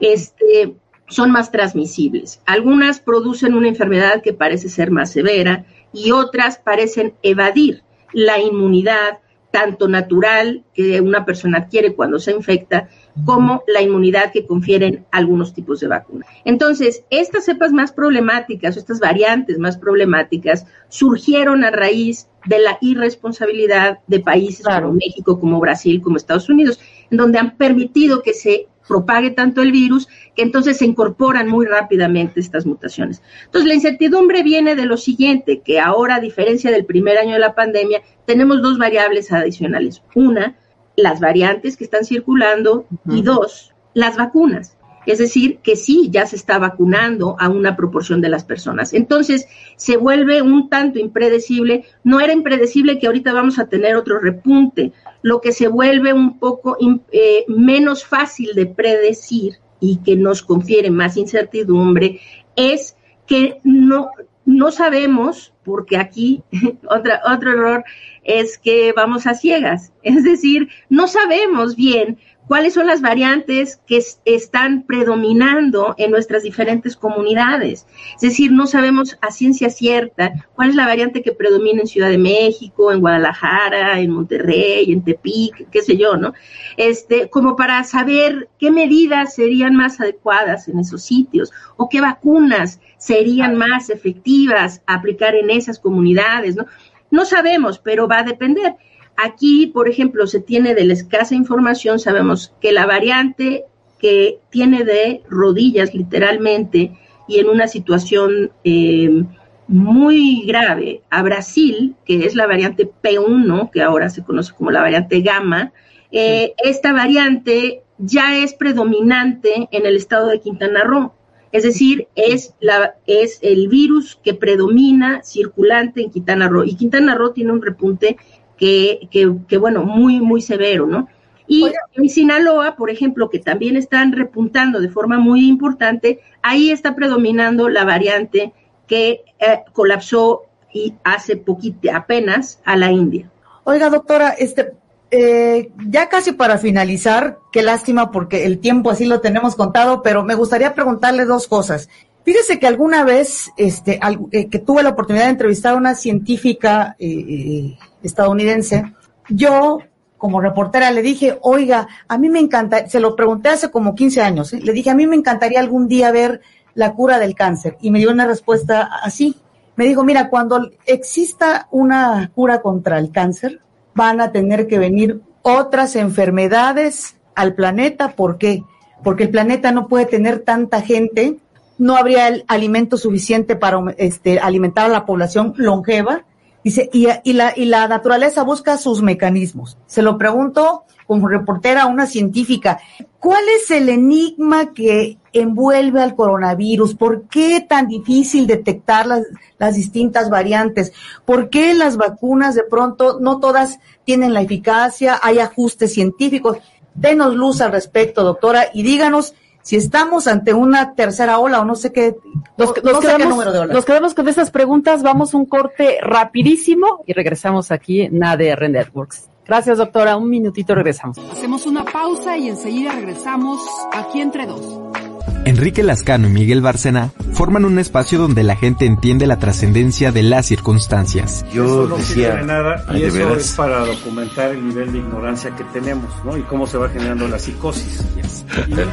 Este, 0.00 0.74
son 1.12 1.30
más 1.30 1.50
transmisibles. 1.50 2.40
Algunas 2.46 3.00
producen 3.00 3.54
una 3.54 3.68
enfermedad 3.68 4.22
que 4.22 4.32
parece 4.32 4.68
ser 4.68 4.90
más 4.90 5.12
severa 5.12 5.66
y 5.92 6.10
otras 6.10 6.58
parecen 6.58 7.14
evadir 7.22 7.82
la 8.12 8.40
inmunidad 8.40 9.18
tanto 9.50 9.86
natural 9.86 10.64
que 10.74 11.00
una 11.00 11.24
persona 11.24 11.58
adquiere 11.58 11.94
cuando 11.94 12.18
se 12.18 12.32
infecta, 12.32 12.88
como 13.26 13.62
la 13.66 13.82
inmunidad 13.82 14.32
que 14.32 14.46
confieren 14.46 15.04
algunos 15.12 15.52
tipos 15.52 15.78
de 15.80 15.88
vacunas. 15.88 16.26
Entonces, 16.46 17.04
estas 17.10 17.44
cepas 17.44 17.70
más 17.70 17.92
problemáticas, 17.92 18.78
estas 18.78 18.98
variantes 18.98 19.58
más 19.58 19.76
problemáticas, 19.76 20.66
surgieron 20.88 21.64
a 21.64 21.70
raíz 21.70 22.28
de 22.46 22.60
la 22.60 22.78
irresponsabilidad 22.80 23.98
de 24.06 24.20
países 24.20 24.64
como 24.64 24.94
México, 24.94 25.38
como 25.38 25.60
Brasil, 25.60 26.00
como 26.00 26.16
Estados 26.16 26.48
Unidos, 26.48 26.80
en 27.10 27.18
donde 27.18 27.38
han 27.38 27.56
permitido 27.58 28.22
que 28.22 28.32
se 28.32 28.68
propague 28.86 29.30
tanto 29.30 29.62
el 29.62 29.72
virus 29.72 30.08
que 30.34 30.42
entonces 30.42 30.78
se 30.78 30.84
incorporan 30.84 31.48
muy 31.48 31.66
rápidamente 31.66 32.40
estas 32.40 32.66
mutaciones. 32.66 33.22
Entonces, 33.44 33.68
la 33.68 33.74
incertidumbre 33.74 34.42
viene 34.42 34.74
de 34.74 34.86
lo 34.86 34.96
siguiente, 34.96 35.60
que 35.60 35.80
ahora, 35.80 36.16
a 36.16 36.20
diferencia 36.20 36.70
del 36.70 36.84
primer 36.84 37.18
año 37.18 37.34
de 37.34 37.38
la 37.38 37.54
pandemia, 37.54 38.02
tenemos 38.24 38.62
dos 38.62 38.78
variables 38.78 39.32
adicionales. 39.32 40.02
Una, 40.14 40.56
las 40.96 41.20
variantes 41.20 41.76
que 41.76 41.84
están 41.84 42.04
circulando 42.04 42.86
y 43.08 43.22
dos, 43.22 43.74
las 43.94 44.16
vacunas. 44.16 44.76
Es 45.06 45.18
decir, 45.18 45.58
que 45.58 45.76
sí, 45.76 46.08
ya 46.10 46.26
se 46.26 46.36
está 46.36 46.58
vacunando 46.58 47.36
a 47.38 47.48
una 47.48 47.76
proporción 47.76 48.20
de 48.20 48.28
las 48.28 48.44
personas. 48.44 48.92
Entonces, 48.92 49.46
se 49.76 49.96
vuelve 49.96 50.42
un 50.42 50.68
tanto 50.68 50.98
impredecible. 50.98 51.84
No 52.04 52.20
era 52.20 52.32
impredecible 52.32 52.98
que 52.98 53.06
ahorita 53.06 53.32
vamos 53.32 53.58
a 53.58 53.66
tener 53.66 53.96
otro 53.96 54.20
repunte. 54.20 54.92
Lo 55.22 55.40
que 55.40 55.52
se 55.52 55.68
vuelve 55.68 56.12
un 56.12 56.38
poco 56.38 56.76
eh, 57.10 57.44
menos 57.48 58.04
fácil 58.04 58.50
de 58.54 58.66
predecir 58.66 59.54
y 59.80 59.98
que 59.98 60.16
nos 60.16 60.42
confiere 60.42 60.90
más 60.90 61.16
incertidumbre 61.16 62.20
es 62.54 62.96
que 63.26 63.58
no, 63.64 64.10
no 64.44 64.70
sabemos, 64.70 65.52
porque 65.64 65.96
aquí 65.96 66.42
otra, 66.88 67.22
otro 67.26 67.52
error 67.52 67.84
es 68.24 68.58
que 68.58 68.92
vamos 68.94 69.26
a 69.26 69.34
ciegas. 69.34 69.92
Es 70.02 70.22
decir, 70.24 70.68
no 70.88 71.08
sabemos 71.08 71.76
bien 71.76 72.18
cuáles 72.46 72.74
son 72.74 72.86
las 72.86 73.00
variantes 73.00 73.80
que 73.86 74.02
están 74.24 74.82
predominando 74.82 75.94
en 75.98 76.10
nuestras 76.10 76.42
diferentes 76.42 76.96
comunidades. 76.96 77.86
Es 78.16 78.20
decir, 78.20 78.52
no 78.52 78.66
sabemos 78.66 79.16
a 79.20 79.30
ciencia 79.30 79.70
cierta 79.70 80.32
cuál 80.54 80.70
es 80.70 80.76
la 80.76 80.86
variante 80.86 81.22
que 81.22 81.32
predomina 81.32 81.80
en 81.80 81.86
Ciudad 81.86 82.08
de 82.08 82.18
México, 82.18 82.92
en 82.92 83.00
Guadalajara, 83.00 84.00
en 84.00 84.10
Monterrey, 84.10 84.92
en 84.92 85.02
Tepic, 85.02 85.70
qué 85.70 85.82
sé 85.82 85.96
yo, 85.96 86.16
¿no? 86.16 86.34
Este, 86.76 87.30
como 87.30 87.56
para 87.56 87.82
saber 87.84 88.48
qué 88.58 88.70
medidas 88.70 89.34
serían 89.34 89.74
más 89.74 90.00
adecuadas 90.00 90.68
en 90.68 90.78
esos 90.78 91.02
sitios 91.02 91.52
o 91.76 91.88
qué 91.88 92.00
vacunas 92.00 92.80
serían 92.98 93.56
más 93.56 93.90
efectivas 93.90 94.82
a 94.86 94.94
aplicar 94.94 95.34
en 95.34 95.50
esas 95.50 95.78
comunidades, 95.78 96.56
¿no? 96.56 96.66
No 97.10 97.26
sabemos, 97.26 97.78
pero 97.78 98.08
va 98.08 98.20
a 98.20 98.24
depender. 98.24 98.74
Aquí, 99.16 99.66
por 99.66 99.88
ejemplo, 99.88 100.26
se 100.26 100.40
tiene 100.40 100.74
de 100.74 100.84
la 100.84 100.94
escasa 100.94 101.34
información, 101.34 101.98
sabemos 101.98 102.52
que 102.60 102.72
la 102.72 102.86
variante 102.86 103.64
que 103.98 104.38
tiene 104.50 104.84
de 104.84 105.22
rodillas 105.28 105.94
literalmente 105.94 106.98
y 107.28 107.38
en 107.38 107.48
una 107.48 107.68
situación 107.68 108.50
eh, 108.64 109.24
muy 109.68 110.44
grave 110.44 111.02
a 111.08 111.22
Brasil, 111.22 111.94
que 112.04 112.26
es 112.26 112.34
la 112.34 112.46
variante 112.46 112.90
P1, 112.90 113.70
que 113.70 113.82
ahora 113.82 114.10
se 114.10 114.24
conoce 114.24 114.52
como 114.54 114.70
la 114.70 114.80
variante 114.80 115.20
gamma, 115.20 115.72
eh, 116.10 116.54
esta 116.62 116.92
variante 116.92 117.82
ya 117.98 118.36
es 118.36 118.54
predominante 118.54 119.68
en 119.70 119.86
el 119.86 119.96
estado 119.96 120.28
de 120.28 120.40
Quintana 120.40 120.82
Roo. 120.82 121.14
Es 121.52 121.62
decir, 121.62 122.08
es, 122.14 122.54
la, 122.60 122.96
es 123.06 123.38
el 123.42 123.68
virus 123.68 124.18
que 124.22 124.34
predomina 124.34 125.22
circulante 125.22 126.02
en 126.02 126.10
Quintana 126.10 126.48
Roo. 126.48 126.64
Y 126.64 126.76
Quintana 126.76 127.14
Roo 127.14 127.32
tiene 127.32 127.52
un 127.52 127.62
repunte 127.62 128.16
que, 128.62 129.08
que, 129.48 129.56
bueno, 129.56 129.82
muy, 129.82 130.20
muy 130.20 130.40
severo, 130.40 130.86
¿no? 130.86 131.08
Y 131.48 131.64
en 131.94 132.08
Sinaloa, 132.08 132.76
por 132.76 132.90
ejemplo, 132.90 133.28
que 133.28 133.40
también 133.40 133.74
están 133.74 134.12
repuntando 134.12 134.80
de 134.80 134.88
forma 134.88 135.18
muy 135.18 135.48
importante, 135.48 136.20
ahí 136.42 136.70
está 136.70 136.94
predominando 136.94 137.68
la 137.68 137.84
variante 137.84 138.52
que 138.86 139.24
eh, 139.40 139.64
colapsó 139.72 140.42
y 140.72 140.94
hace 141.02 141.36
poquito, 141.36 141.88
apenas 141.92 142.60
a 142.64 142.76
la 142.76 142.92
India. 142.92 143.28
Oiga, 143.64 143.90
doctora, 143.90 144.30
este, 144.30 144.74
eh, 145.10 145.72
ya 145.88 146.08
casi 146.08 146.30
para 146.30 146.56
finalizar, 146.56 147.40
qué 147.50 147.64
lástima 147.64 148.12
porque 148.12 148.46
el 148.46 148.60
tiempo 148.60 148.90
así 148.90 149.06
lo 149.06 149.20
tenemos 149.20 149.56
contado, 149.56 150.02
pero 150.02 150.22
me 150.22 150.36
gustaría 150.36 150.72
preguntarle 150.72 151.24
dos 151.24 151.48
cosas. 151.48 151.88
Fíjese 152.24 152.58
que 152.58 152.66
alguna 152.66 153.04
vez, 153.04 153.50
este, 153.56 153.98
eh, 154.30 154.48
que 154.48 154.58
tuve 154.58 154.82
la 154.82 154.90
oportunidad 154.90 155.24
de 155.24 155.30
entrevistar 155.30 155.74
a 155.74 155.76
una 155.76 155.94
científica 155.94 156.94
eh, 156.98 157.76
estadounidense, 158.02 158.92
yo 159.28 159.78
como 160.18 160.40
reportera 160.40 160.92
le 160.92 161.02
dije, 161.02 161.38
oiga, 161.42 161.88
a 162.06 162.16
mí 162.16 162.28
me 162.28 162.38
encanta, 162.38 162.88
se 162.88 163.00
lo 163.00 163.16
pregunté 163.16 163.48
hace 163.48 163.72
como 163.72 163.96
15 163.96 164.22
años, 164.22 164.52
le 164.52 164.72
dije, 164.72 164.88
a 164.88 164.94
mí 164.94 165.04
me 165.08 165.16
encantaría 165.16 165.58
algún 165.58 165.88
día 165.88 166.12
ver 166.12 166.42
la 166.74 166.94
cura 166.94 167.18
del 167.18 167.34
cáncer. 167.34 167.76
Y 167.80 167.90
me 167.90 167.98
dio 167.98 168.10
una 168.10 168.26
respuesta 168.26 168.88
así. 169.02 169.36
Me 169.76 169.86
dijo, 169.86 170.04
mira, 170.04 170.28
cuando 170.28 170.70
exista 170.86 171.66
una 171.70 172.30
cura 172.34 172.62
contra 172.62 172.98
el 172.98 173.10
cáncer, 173.10 173.60
van 173.94 174.20
a 174.20 174.32
tener 174.32 174.68
que 174.68 174.78
venir 174.78 175.20
otras 175.42 175.96
enfermedades 175.96 177.16
al 177.34 177.54
planeta. 177.54 178.14
¿Por 178.14 178.38
qué? 178.38 178.62
Porque 179.02 179.24
el 179.24 179.30
planeta 179.30 179.72
no 179.72 179.88
puede 179.88 180.06
tener 180.06 180.40
tanta 180.40 180.82
gente, 180.82 181.38
no 181.82 181.96
habría 181.96 182.28
el 182.28 182.44
alimento 182.46 182.96
suficiente 182.96 183.56
para 183.56 183.82
este, 183.98 184.38
alimentar 184.38 184.86
a 184.86 184.88
la 184.88 185.04
población 185.04 185.52
longeva. 185.56 186.24
Dice, 186.62 186.88
y, 186.92 187.32
la, 187.32 187.52
y 187.56 187.64
la 187.64 187.88
naturaleza 187.88 188.44
busca 188.44 188.78
sus 188.78 189.02
mecanismos. 189.02 189.76
Se 189.88 190.00
lo 190.00 190.16
pregunto 190.16 190.84
como 191.08 191.26
reportera 191.26 191.82
a 191.82 191.86
una 191.86 192.06
científica, 192.06 192.78
¿cuál 193.18 193.42
es 193.56 193.72
el 193.72 193.88
enigma 193.88 194.72
que 194.72 195.18
envuelve 195.32 196.00
al 196.00 196.14
coronavirus? 196.14 196.94
¿Por 196.94 197.22
qué 197.22 197.66
tan 197.68 197.88
difícil 197.88 198.46
detectar 198.46 199.08
las, 199.08 199.24
las 199.58 199.74
distintas 199.74 200.30
variantes? 200.30 200.92
¿Por 201.24 201.50
qué 201.50 201.74
las 201.74 201.96
vacunas 201.96 202.54
de 202.54 202.62
pronto 202.62 203.18
no 203.20 203.40
todas 203.40 203.80
tienen 204.04 204.34
la 204.34 204.42
eficacia? 204.42 205.18
Hay 205.20 205.40
ajustes 205.40 205.92
científicos. 205.92 206.58
Denos 206.94 207.34
luz 207.34 207.60
al 207.60 207.72
respecto, 207.72 208.22
doctora, 208.22 208.66
y 208.72 208.84
díganos 208.84 209.34
si 209.62 209.76
estamos 209.76 210.26
ante 210.26 210.52
una 210.52 210.94
tercera 210.94 211.38
ola 211.38 211.60
o 211.60 211.64
no 211.64 211.74
sé 211.74 211.92
qué, 211.92 212.16
nos, 212.56 212.72
quedamos, 212.72 213.46
Nos 213.68 213.84
quedamos 213.84 214.14
con 214.14 214.28
estas 214.28 214.50
preguntas, 214.50 215.02
vamos 215.02 215.34
un 215.34 215.46
corte 215.46 215.98
rapidísimo 216.02 217.02
y 217.06 217.12
regresamos 217.12 217.70
aquí 217.70 218.02
en 218.02 218.22
ADR 218.22 218.68
Networks. 218.68 219.28
Gracias, 219.46 219.78
doctora. 219.78 220.16
Un 220.16 220.30
minutito 220.30 220.74
regresamos. 220.74 221.18
Hacemos 221.18 221.66
una 221.66 221.84
pausa 221.84 222.36
y 222.36 222.48
enseguida 222.48 222.92
regresamos 222.92 223.60
aquí 223.92 224.20
entre 224.20 224.46
dos. 224.46 225.11
Enrique 225.44 225.82
Lascano 225.82 226.28
y 226.28 226.30
Miguel 226.30 226.60
Barcena 226.60 227.10
forman 227.32 227.64
un 227.64 227.78
espacio 227.78 228.18
donde 228.18 228.44
la 228.44 228.56
gente 228.56 228.86
entiende 228.86 229.26
la 229.26 229.38
trascendencia 229.38 230.12
de 230.12 230.22
las 230.22 230.46
circunstancias. 230.46 231.44
Yo 231.52 231.64
eso 231.64 231.86
no 231.88 231.96
decía, 231.96 232.36
de 232.36 232.44
nada 232.44 232.84
y 232.94 233.02
eso 233.02 233.34
es 233.34 233.52
para 233.52 233.84
documentar 233.84 234.52
el 234.52 234.68
nivel 234.68 234.92
de 234.92 234.98
ignorancia 234.98 235.54
que 235.56 235.64
tenemos, 235.64 236.10
¿no? 236.24 236.36
Y 236.36 236.42
cómo 236.42 236.66
se 236.66 236.78
va 236.78 236.88
generando 236.88 237.26
la 237.26 237.38
psicosis. 237.38 238.04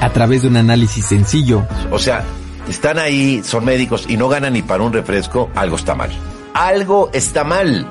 A 0.01 0.09
través 0.11 0.41
de 0.41 0.47
un 0.47 0.57
análisis 0.57 1.05
sencillo. 1.05 1.67
O 1.91 1.99
sea, 1.99 2.23
están 2.67 2.97
ahí, 2.97 3.41
son 3.43 3.65
médicos 3.65 4.05
y 4.07 4.17
no 4.17 4.27
ganan 4.27 4.53
ni 4.53 4.63
para 4.63 4.83
un 4.83 4.93
refresco, 4.93 5.51
algo 5.55 5.75
está 5.75 5.93
mal. 5.93 6.09
Algo 6.53 7.11
está 7.13 7.43
mal 7.43 7.87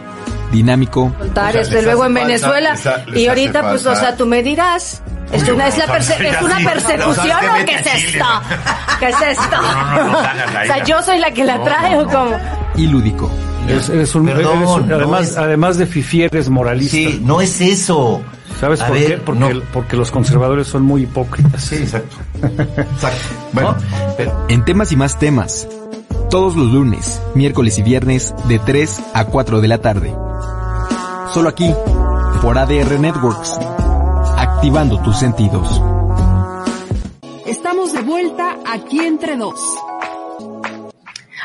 dinámico. 0.53 1.13
desde 1.53 1.83
luego 1.83 2.07
en 2.07 2.15
Venezuela. 2.15 2.77
y 3.15 3.27
ahorita, 3.27 3.71
pues, 3.71 3.87
o 3.87 3.95
sea, 3.95 4.17
tú 4.17 4.27
me 4.27 4.43
dirás. 4.43 5.03
¿Es 5.33 5.49
una, 5.49 5.69
es, 5.69 5.77
la 5.77 5.85
¿Es 5.85 6.43
una 6.43 6.59
persecución 6.59 7.37
o 7.37 7.65
qué 7.67 7.75
es 7.75 8.05
esto? 8.05 8.25
¿Qué 8.99 9.09
es 9.09 9.23
esto? 9.23 9.57
o 9.61 10.67
sea, 10.67 10.85
yo 10.85 11.03
soy 11.03 11.19
la 11.19 11.31
que 11.31 11.45
la 11.45 11.63
trae 11.63 11.99
o 11.99 12.07
cómo. 12.07 12.37
Y 12.77 12.87
lúdico. 12.87 13.31
Es, 13.69 14.15
un, 14.15 14.25
Perdón, 14.25 14.91
además, 14.91 15.37
además 15.37 15.77
de 15.77 15.87
fifi, 15.87 16.23
eres 16.23 16.49
moralista. 16.49 16.97
Sí, 16.97 17.21
no 17.23 17.43
es 17.43 17.61
eso. 17.61 18.23
¿Sabes 18.59 18.83
por 18.83 18.97
qué? 18.97 19.19
Porque, 19.19 19.63
porque, 19.73 19.97
los 19.97 20.11
conservadores 20.11 20.67
son 20.67 20.83
muy 20.83 21.03
hipócritas. 21.03 21.63
Sí, 21.63 21.77
exacto. 21.77 22.17
exacto. 22.43 23.29
Bueno, 23.53 23.77
en 24.49 24.65
temas 24.65 24.93
y 24.93 24.97
más 24.97 25.19
temas. 25.19 25.69
Todos 26.31 26.57
los 26.57 26.73
lunes, 26.73 27.23
miércoles 27.35 27.79
y 27.79 27.83
viernes 27.83 28.35
de 28.47 28.59
3 28.59 29.01
a 29.15 29.25
4 29.25 29.61
de 29.61 29.69
la 29.69 29.79
tarde. 29.79 30.15
Solo 31.33 31.49
aquí, 31.49 31.73
por 32.43 32.59
ADR 32.59 32.99
Networks, 33.01 33.59
activando 34.59 35.01
tus 35.03 35.17
sentidos. 35.17 35.81
Estamos 37.47 37.93
de 37.93 38.03
vuelta 38.03 38.57
aquí 38.67 38.99
entre 38.99 39.37
dos. 39.37 39.61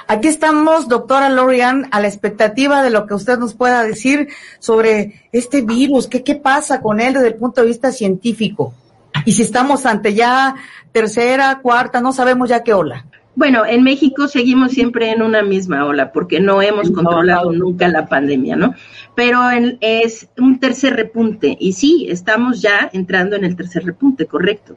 Aquí 0.08 0.30
estamos, 0.30 0.88
doctora 0.88 1.30
Lorian, 1.30 1.88
a 1.91 2.02
la 2.02 2.08
expectativa 2.08 2.82
de 2.82 2.89
lo 2.89 3.06
que 3.06 3.13
usted 3.13 3.38
nos 3.38 3.54
pueda 3.54 3.84
decir 3.84 4.30
sobre 4.58 5.30
este 5.32 5.62
virus, 5.62 6.08
qué, 6.08 6.23
qué 6.23 6.34
pasa 6.34 6.82
con 6.82 6.99
él 6.99 7.13
desde 7.13 7.28
el 7.28 7.36
punto 7.36 7.62
de 7.62 7.67
vista 7.67 7.91
científico. 7.91 8.73
Y 9.26 9.34
si 9.34 9.43
estamos 9.43 9.86
ante 9.86 10.15
ya 10.15 10.56
tercera, 10.91 11.60
cuarta, 11.62 12.02
no 12.02 12.13
sabemos 12.13 12.49
ya 12.49 12.63
qué 12.63 12.73
ola. 12.73 13.06
Bueno, 13.36 13.65
en 13.65 13.82
México 13.82 14.28
seguimos 14.28 14.74
siempre 14.74 15.10
en 15.10 15.24
una 15.24 15.41
misma 15.41 15.86
ola 15.86 16.12
porque 16.12 16.39
no 16.39 16.62
hemos 16.62 16.91
controlado 16.91 17.52
nunca 17.52 17.88
la 17.88 18.06
pandemia, 18.06 18.56
¿no? 18.56 18.76
Pero 19.15 19.39
es 19.82 20.30
un 20.38 20.60
tercer 20.60 20.96
repunte 20.96 21.58
y 21.60 21.74
sí, 21.74 22.06
estamos 22.10 22.62
ya 22.62 22.91
entrando 22.93 23.36
en 23.36 23.43
el 23.43 23.56
tercer 23.56 23.86
repunte, 23.86 24.28
correcto. 24.28 24.76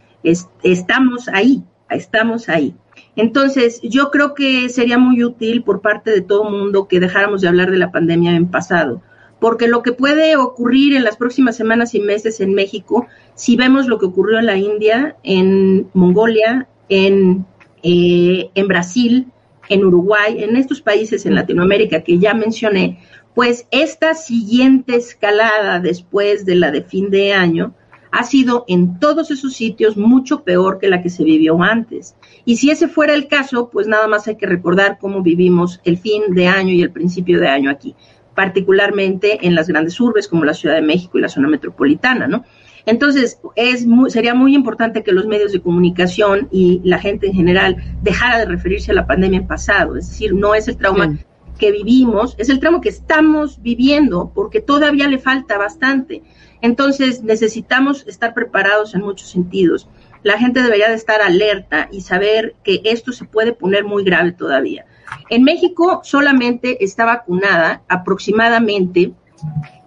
estamos 0.62 1.29
ahí, 1.29 1.62
estamos 1.90 2.49
ahí. 2.49 2.75
Entonces, 3.14 3.81
yo 3.83 4.11
creo 4.11 4.35
que 4.35 4.71
sería 4.71 4.97
muy 4.97 5.23
útil 5.23 5.62
por 5.62 5.83
parte 5.83 6.11
de 6.11 6.23
todo 6.23 6.51
mundo 6.51 6.88
que 6.88 7.01
dejáramos 7.01 7.42
de 7.42 7.49
hablar 7.49 7.71
de 7.71 7.79
la 7.79 7.92
pandemia 7.92 8.35
en 8.37 8.51
pasado, 8.51 9.03
porque 9.38 9.69
lo 9.69 9.83
que 9.83 9.92
puede 9.92 10.37
ocurrir 10.37 10.97
en 10.97 11.05
las 11.05 11.19
próximas 11.19 11.57
semanas 11.57 11.95
y 11.95 12.01
meses 12.01 12.40
en 12.40 12.55
México, 12.55 13.07
si 13.35 13.57
vemos 13.57 13.87
lo 13.87 13.99
que 13.99 14.07
ocurrió 14.07 14.38
en 14.38 14.47
la 14.47 14.57
India, 14.57 15.16
en 15.23 15.88
Mongolia, 15.92 16.69
en, 16.88 17.47
eh, 17.82 18.50
en 18.54 18.68
Brasil, 18.68 19.26
en 19.68 19.84
Uruguay, 19.84 20.42
en 20.42 20.56
estos 20.56 20.80
países 20.80 21.26
en 21.26 21.34
Latinoamérica 21.34 22.02
que 22.02 22.18
ya 22.18 22.34
mencioné, 22.34 23.00
pues 23.34 23.66
esta 23.70 24.14
siguiente 24.14 24.96
escalada 24.96 25.80
después 25.80 26.46
de 26.46 26.54
la 26.54 26.70
de 26.70 26.82
fin 26.82 27.10
de 27.10 27.32
año, 27.32 27.74
ha 28.10 28.24
sido 28.24 28.64
en 28.66 28.98
todos 28.98 29.30
esos 29.30 29.54
sitios 29.54 29.96
mucho 29.96 30.42
peor 30.42 30.78
que 30.78 30.88
la 30.88 31.02
que 31.02 31.10
se 31.10 31.22
vivió 31.22 31.62
antes. 31.62 32.16
Y 32.46 32.56
si 32.56 32.70
ese 32.70 32.88
fuera 32.88 33.14
el 33.14 33.28
caso, 33.28 33.68
pues 33.68 33.86
nada 33.86 34.06
más 34.06 34.26
hay 34.26 34.36
que 34.36 34.46
recordar 34.46 34.96
cómo 34.98 35.22
vivimos 35.22 35.80
el 35.84 35.98
fin 35.98 36.22
de 36.30 36.46
año 36.46 36.72
y 36.72 36.80
el 36.80 36.92
principio 36.92 37.38
de 37.40 37.48
año 37.48 37.70
aquí, 37.70 37.94
particularmente 38.34 39.46
en 39.46 39.54
las 39.54 39.68
grandes 39.68 40.00
urbes 40.00 40.28
como 40.28 40.44
la 40.44 40.54
Ciudad 40.54 40.76
de 40.76 40.82
México 40.82 41.18
y 41.18 41.20
la 41.20 41.28
zona 41.28 41.48
metropolitana, 41.48 42.26
¿no? 42.26 42.44
Entonces, 42.87 43.40
es 43.57 43.85
sería 44.09 44.35
muy 44.35 44.55
importante 44.55 45.03
que 45.03 45.12
los 45.12 45.27
medios 45.27 45.53
de 45.53 45.61
comunicación 45.61 46.49
y 46.53 46.81
la 46.85 47.01
gente 47.01 47.27
en 47.27 47.35
general 47.35 47.77
dejara 48.03 48.38
de 48.38 48.46
referirse 48.46 48.92
a 48.92 48.94
la 48.94 49.07
pandemia 49.07 49.40
en 49.40 49.46
pasado, 49.46 49.96
es 49.96 50.09
decir, 50.09 50.33
no 50.35 50.55
es 50.55 50.68
el 50.68 50.77
trauma 50.77 51.18
que 51.59 51.72
vivimos, 51.72 52.35
es 52.38 52.49
el 52.49 52.61
trauma 52.61 52.81
que 52.81 52.88
estamos 52.88 53.61
viviendo, 53.61 54.31
porque 54.35 54.61
todavía 54.61 55.09
le 55.09 55.18
falta 55.18 55.59
bastante. 55.59 56.22
Entonces 56.61 57.22
necesitamos 57.22 58.07
estar 58.07 58.35
preparados 58.35 58.94
en 58.94 59.03
muchos 59.03 59.31
sentidos. 59.31 59.88
La 60.22 60.38
gente 60.38 60.62
debería 60.62 60.88
de 60.88 60.94
estar 60.94 61.20
alerta 61.20 61.88
y 61.90 62.03
saber 62.03 62.57
que 62.62 62.83
esto 62.85 63.12
se 63.12 63.25
puede 63.25 63.53
poner 63.53 63.85
muy 63.85 64.05
grave 64.05 64.33
todavía. 64.33 64.87
En 65.31 65.44
México 65.44 66.01
solamente 66.05 66.85
está 66.85 67.05
vacunada 67.05 67.83
aproximadamente 67.88 69.12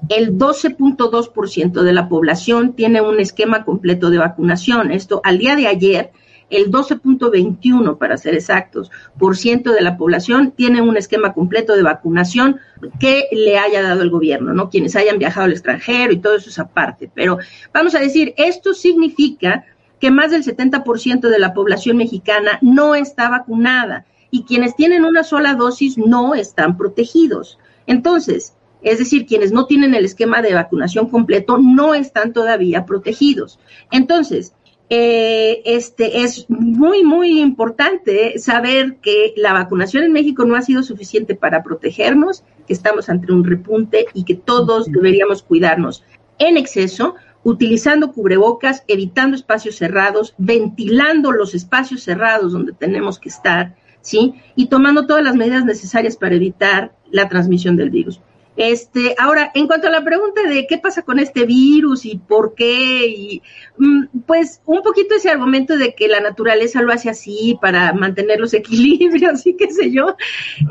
el 0.10 0.38
12.2% 0.38 1.82
de 1.82 1.94
la 1.94 2.10
población 2.10 2.74
tiene 2.74 3.02
un 3.02 3.20
esquema 3.20 3.66
completo 3.66 4.10
de 4.10 4.18
vacunación. 4.18 4.92
Esto 4.92 5.22
al 5.24 5.38
día 5.38 5.56
de 5.56 5.68
ayer 5.68 6.12
el 6.50 6.72
12.21 6.72 7.98
para 7.98 8.18
ser 8.18 8.34
exactos, 8.34 8.90
por 9.18 9.38
ciento 9.38 9.72
de 9.72 9.82
la 9.82 9.98
población 9.98 10.52
tiene 10.52 10.82
un 10.82 10.98
esquema 10.98 11.34
completo 11.34 11.76
de 11.76 11.84
vacunación 11.84 12.60
que 13.00 13.28
le 13.32 13.58
haya 13.58 13.84
dado 13.84 14.02
el 14.02 14.10
gobierno, 14.10 14.54
¿no? 14.54 14.70
Quienes 14.70 14.96
hayan 14.96 15.20
viajado 15.20 15.46
al 15.46 15.52
extranjero 15.52 16.12
y 16.12 16.20
todo 16.20 16.36
eso 16.36 16.50
es 16.50 16.60
aparte. 16.60 17.12
Pero 17.14 17.38
vamos 17.74 17.94
a 17.96 18.00
decir, 18.00 18.34
esto 18.38 18.74
significa 18.74 19.66
que 20.00 20.12
más 20.12 20.32
del 20.32 20.44
70% 20.44 21.30
de 21.30 21.40
la 21.40 21.54
población 21.54 21.98
mexicana 21.98 22.58
no 22.62 22.96
está 22.96 23.30
vacunada 23.30 24.06
y 24.32 24.44
quienes 24.44 24.76
tienen 24.76 25.06
una 25.06 25.24
sola 25.24 25.56
dosis 25.56 25.98
no 25.98 26.36
están 26.36 26.78
protegidos. 26.78 27.60
Entonces, 27.86 28.56
es 28.82 29.00
decir, 29.00 29.26
quienes 29.26 29.52
no 29.52 29.66
tienen 29.66 29.94
el 29.94 30.06
esquema 30.06 30.42
de 30.42 30.54
vacunación 30.54 31.10
completo 31.10 31.58
no 31.58 31.94
están 31.94 32.34
todavía 32.34 32.86
protegidos. 32.86 33.60
Entonces, 33.92 34.54
eh, 34.92 35.62
este, 35.66 36.22
es 36.24 36.50
muy, 36.50 37.04
muy 37.04 37.40
importante 37.40 38.40
saber 38.40 38.98
que 39.02 39.34
la 39.38 39.54
vacunación 39.54 40.04
en 40.04 40.12
México 40.12 40.46
no 40.46 40.56
ha 40.56 40.64
sido 40.64 40.82
suficiente 40.82 41.36
para 41.36 41.62
protegernos, 41.62 42.44
que 42.66 42.74
estamos 42.74 43.08
ante 43.10 43.32
un 43.32 43.44
repunte 43.44 44.08
y 44.14 44.24
que 44.24 44.36
todos 44.36 44.92
deberíamos 44.92 45.44
cuidarnos 45.44 46.04
en 46.40 46.58
exceso, 46.58 47.16
utilizando 47.44 48.14
cubrebocas, 48.14 48.84
evitando 48.88 49.36
espacios 49.36 49.76
cerrados, 49.76 50.34
ventilando 50.38 51.32
los 51.32 51.54
espacios 51.54 52.02
cerrados 52.02 52.52
donde 52.52 52.74
tenemos 52.74 53.20
que 53.20 53.30
estar, 53.30 53.76
¿sí? 54.02 54.36
Y 54.56 54.68
tomando 54.68 55.06
todas 55.06 55.24
las 55.24 55.36
medidas 55.36 55.66
necesarias 55.66 56.18
para 56.18 56.36
evitar 56.36 56.94
la 57.12 57.30
transmisión 57.30 57.78
del 57.78 57.92
virus. 57.92 58.22
Este, 58.60 59.16
ahora, 59.18 59.52
en 59.54 59.68
cuanto 59.68 59.88
a 59.88 59.90
la 59.90 60.04
pregunta 60.04 60.44
de 60.44 60.68
qué 60.68 60.78
pasa 60.78 61.04
con 61.04 61.18
este 61.18 61.46
virus 61.46 62.04
y 62.04 62.18
por 62.18 62.56
qué, 62.56 63.08
y, 63.08 63.42
mm, 63.78 64.20
pues 64.28 64.62
un 64.66 64.82
poquito 64.82 65.16
ese 65.16 65.30
argumento 65.30 65.78
de 65.78 65.96
que 65.96 66.10
la 66.10 66.20
naturaleza 66.20 66.82
lo 66.82 66.92
hace 66.92 67.10
así 67.10 67.58
para 67.62 67.94
mantener 67.94 68.38
los 68.38 68.54
equilibrios 69.34 69.48
y 69.48 69.56
qué 69.56 69.72
sé 69.72 69.92
yo, 69.92 70.18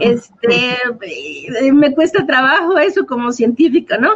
este, 0.01 0.77
eh, 1.01 1.73
me 1.73 1.95
cuesta 1.95 2.27
trabajo 2.27 2.77
eso 2.77 3.07
como 3.07 3.33
científica, 3.33 3.97
¿no? 3.97 4.11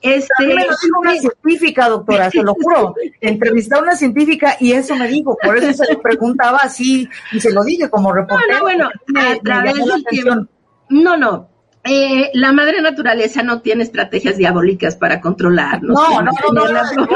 Este, 0.00 0.46
me 0.46 0.54
lo 0.54 0.60
dijo 0.62 0.98
una 0.98 1.16
científica, 1.16 1.88
doctora, 1.90 2.30
se 2.30 2.42
lo 2.42 2.54
juro. 2.54 2.94
Entrevisté 3.20 3.74
a 3.74 3.82
una 3.82 3.94
científica 3.94 4.56
y 4.58 4.72
eso 4.72 4.96
me 4.96 5.06
dijo, 5.06 5.36
por 5.42 5.58
eso 5.58 5.84
se 5.84 5.92
le 5.92 5.98
preguntaba 5.98 6.60
así 6.62 7.06
y 7.32 7.40
se 7.40 7.52
lo 7.52 7.62
dije 7.62 7.90
como 7.90 8.10
reportero. 8.10 8.54
No, 8.54 8.62
bueno, 8.62 8.88
a 9.16 9.36
través 9.42 9.74
del 9.74 10.04
tiempo. 10.06 10.46
No, 10.88 11.18
no, 11.18 11.50
eh, 11.84 12.30
la 12.34 12.52
madre 12.52 12.82
naturaleza 12.82 13.42
no 13.42 13.60
tiene 13.60 13.84
estrategias 13.84 14.36
diabólicas 14.36 14.96
para 14.96 15.20
controlarnos. 15.20 15.94
No, 15.94 16.22
no, 16.22 16.32
no, 16.52 16.68
no, 16.68 17.08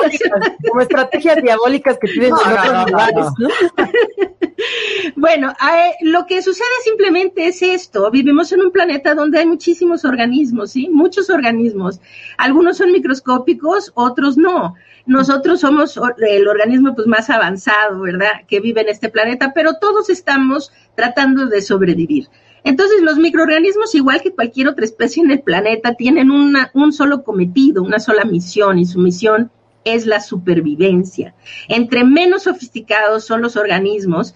como 0.68 0.80
estrategias 0.80 1.42
diabólicas 1.42 1.98
que 1.98 2.08
tienen 2.08 2.30
en 2.30 2.34
otros 2.34 2.90
lugares. 2.90 3.26
bueno, 5.16 5.50
eh, 5.50 5.92
lo 6.02 6.26
que 6.26 6.42
sucede 6.42 6.66
simplemente 6.84 7.46
es 7.46 7.62
esto. 7.62 8.10
Vivimos 8.10 8.52
en 8.52 8.60
un 8.60 8.70
planeta 8.70 9.14
donde 9.14 9.40
hay 9.40 9.46
muchísimos 9.46 10.04
organismos, 10.04 10.70
¿sí? 10.70 10.88
Muchos 10.88 11.28
organismos. 11.28 12.00
Algunos 12.38 12.78
son 12.78 12.92
microscópicos, 12.92 13.92
otros 13.94 14.36
no. 14.36 14.74
Nosotros 15.04 15.60
somos 15.60 16.00
el 16.18 16.46
organismo 16.46 16.94
pues 16.94 17.08
más 17.08 17.28
avanzado, 17.28 18.00
¿verdad? 18.00 18.46
Que 18.46 18.60
vive 18.60 18.82
en 18.82 18.88
este 18.88 19.08
planeta, 19.08 19.52
pero 19.52 19.74
todos 19.80 20.08
estamos 20.08 20.72
tratando 20.94 21.46
de 21.46 21.60
sobrevivir. 21.60 22.28
Entonces, 22.64 23.02
los 23.02 23.18
microorganismos, 23.18 23.94
igual 23.94 24.22
que 24.22 24.34
cualquier 24.34 24.68
otra 24.68 24.84
especie 24.84 25.22
en 25.22 25.30
el 25.30 25.42
planeta, 25.42 25.94
tienen 25.94 26.30
un 26.30 26.92
solo 26.92 27.24
cometido, 27.24 27.82
una 27.82 27.98
sola 27.98 28.24
misión, 28.24 28.78
y 28.78 28.86
su 28.86 28.98
misión 28.98 29.50
es 29.84 30.06
la 30.06 30.20
supervivencia. 30.20 31.34
Entre 31.68 32.04
menos 32.04 32.44
sofisticados 32.44 33.24
son 33.24 33.42
los 33.42 33.56
organismos, 33.56 34.34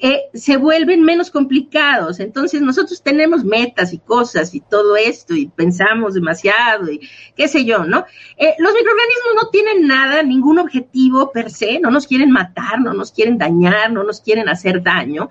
eh, 0.00 0.22
se 0.32 0.56
vuelven 0.56 1.02
menos 1.02 1.30
complicados. 1.30 2.20
Entonces 2.20 2.62
nosotros 2.62 3.02
tenemos 3.02 3.44
metas 3.44 3.92
y 3.92 3.98
cosas 3.98 4.54
y 4.54 4.60
todo 4.60 4.96
esto 4.96 5.34
y 5.34 5.46
pensamos 5.48 6.14
demasiado 6.14 6.90
y 6.90 7.00
qué 7.36 7.48
sé 7.48 7.64
yo, 7.64 7.84
¿no? 7.84 8.06
Eh, 8.36 8.54
los 8.58 8.72
microorganismos 8.72 9.34
no 9.42 9.50
tienen 9.50 9.86
nada, 9.86 10.22
ningún 10.22 10.58
objetivo 10.58 11.32
per 11.32 11.50
se, 11.50 11.78
no 11.80 11.90
nos 11.90 12.06
quieren 12.06 12.30
matar, 12.30 12.80
no 12.80 12.94
nos 12.94 13.12
quieren 13.12 13.36
dañar, 13.36 13.92
no 13.92 14.04
nos 14.04 14.20
quieren 14.20 14.48
hacer 14.48 14.82
daño 14.82 15.28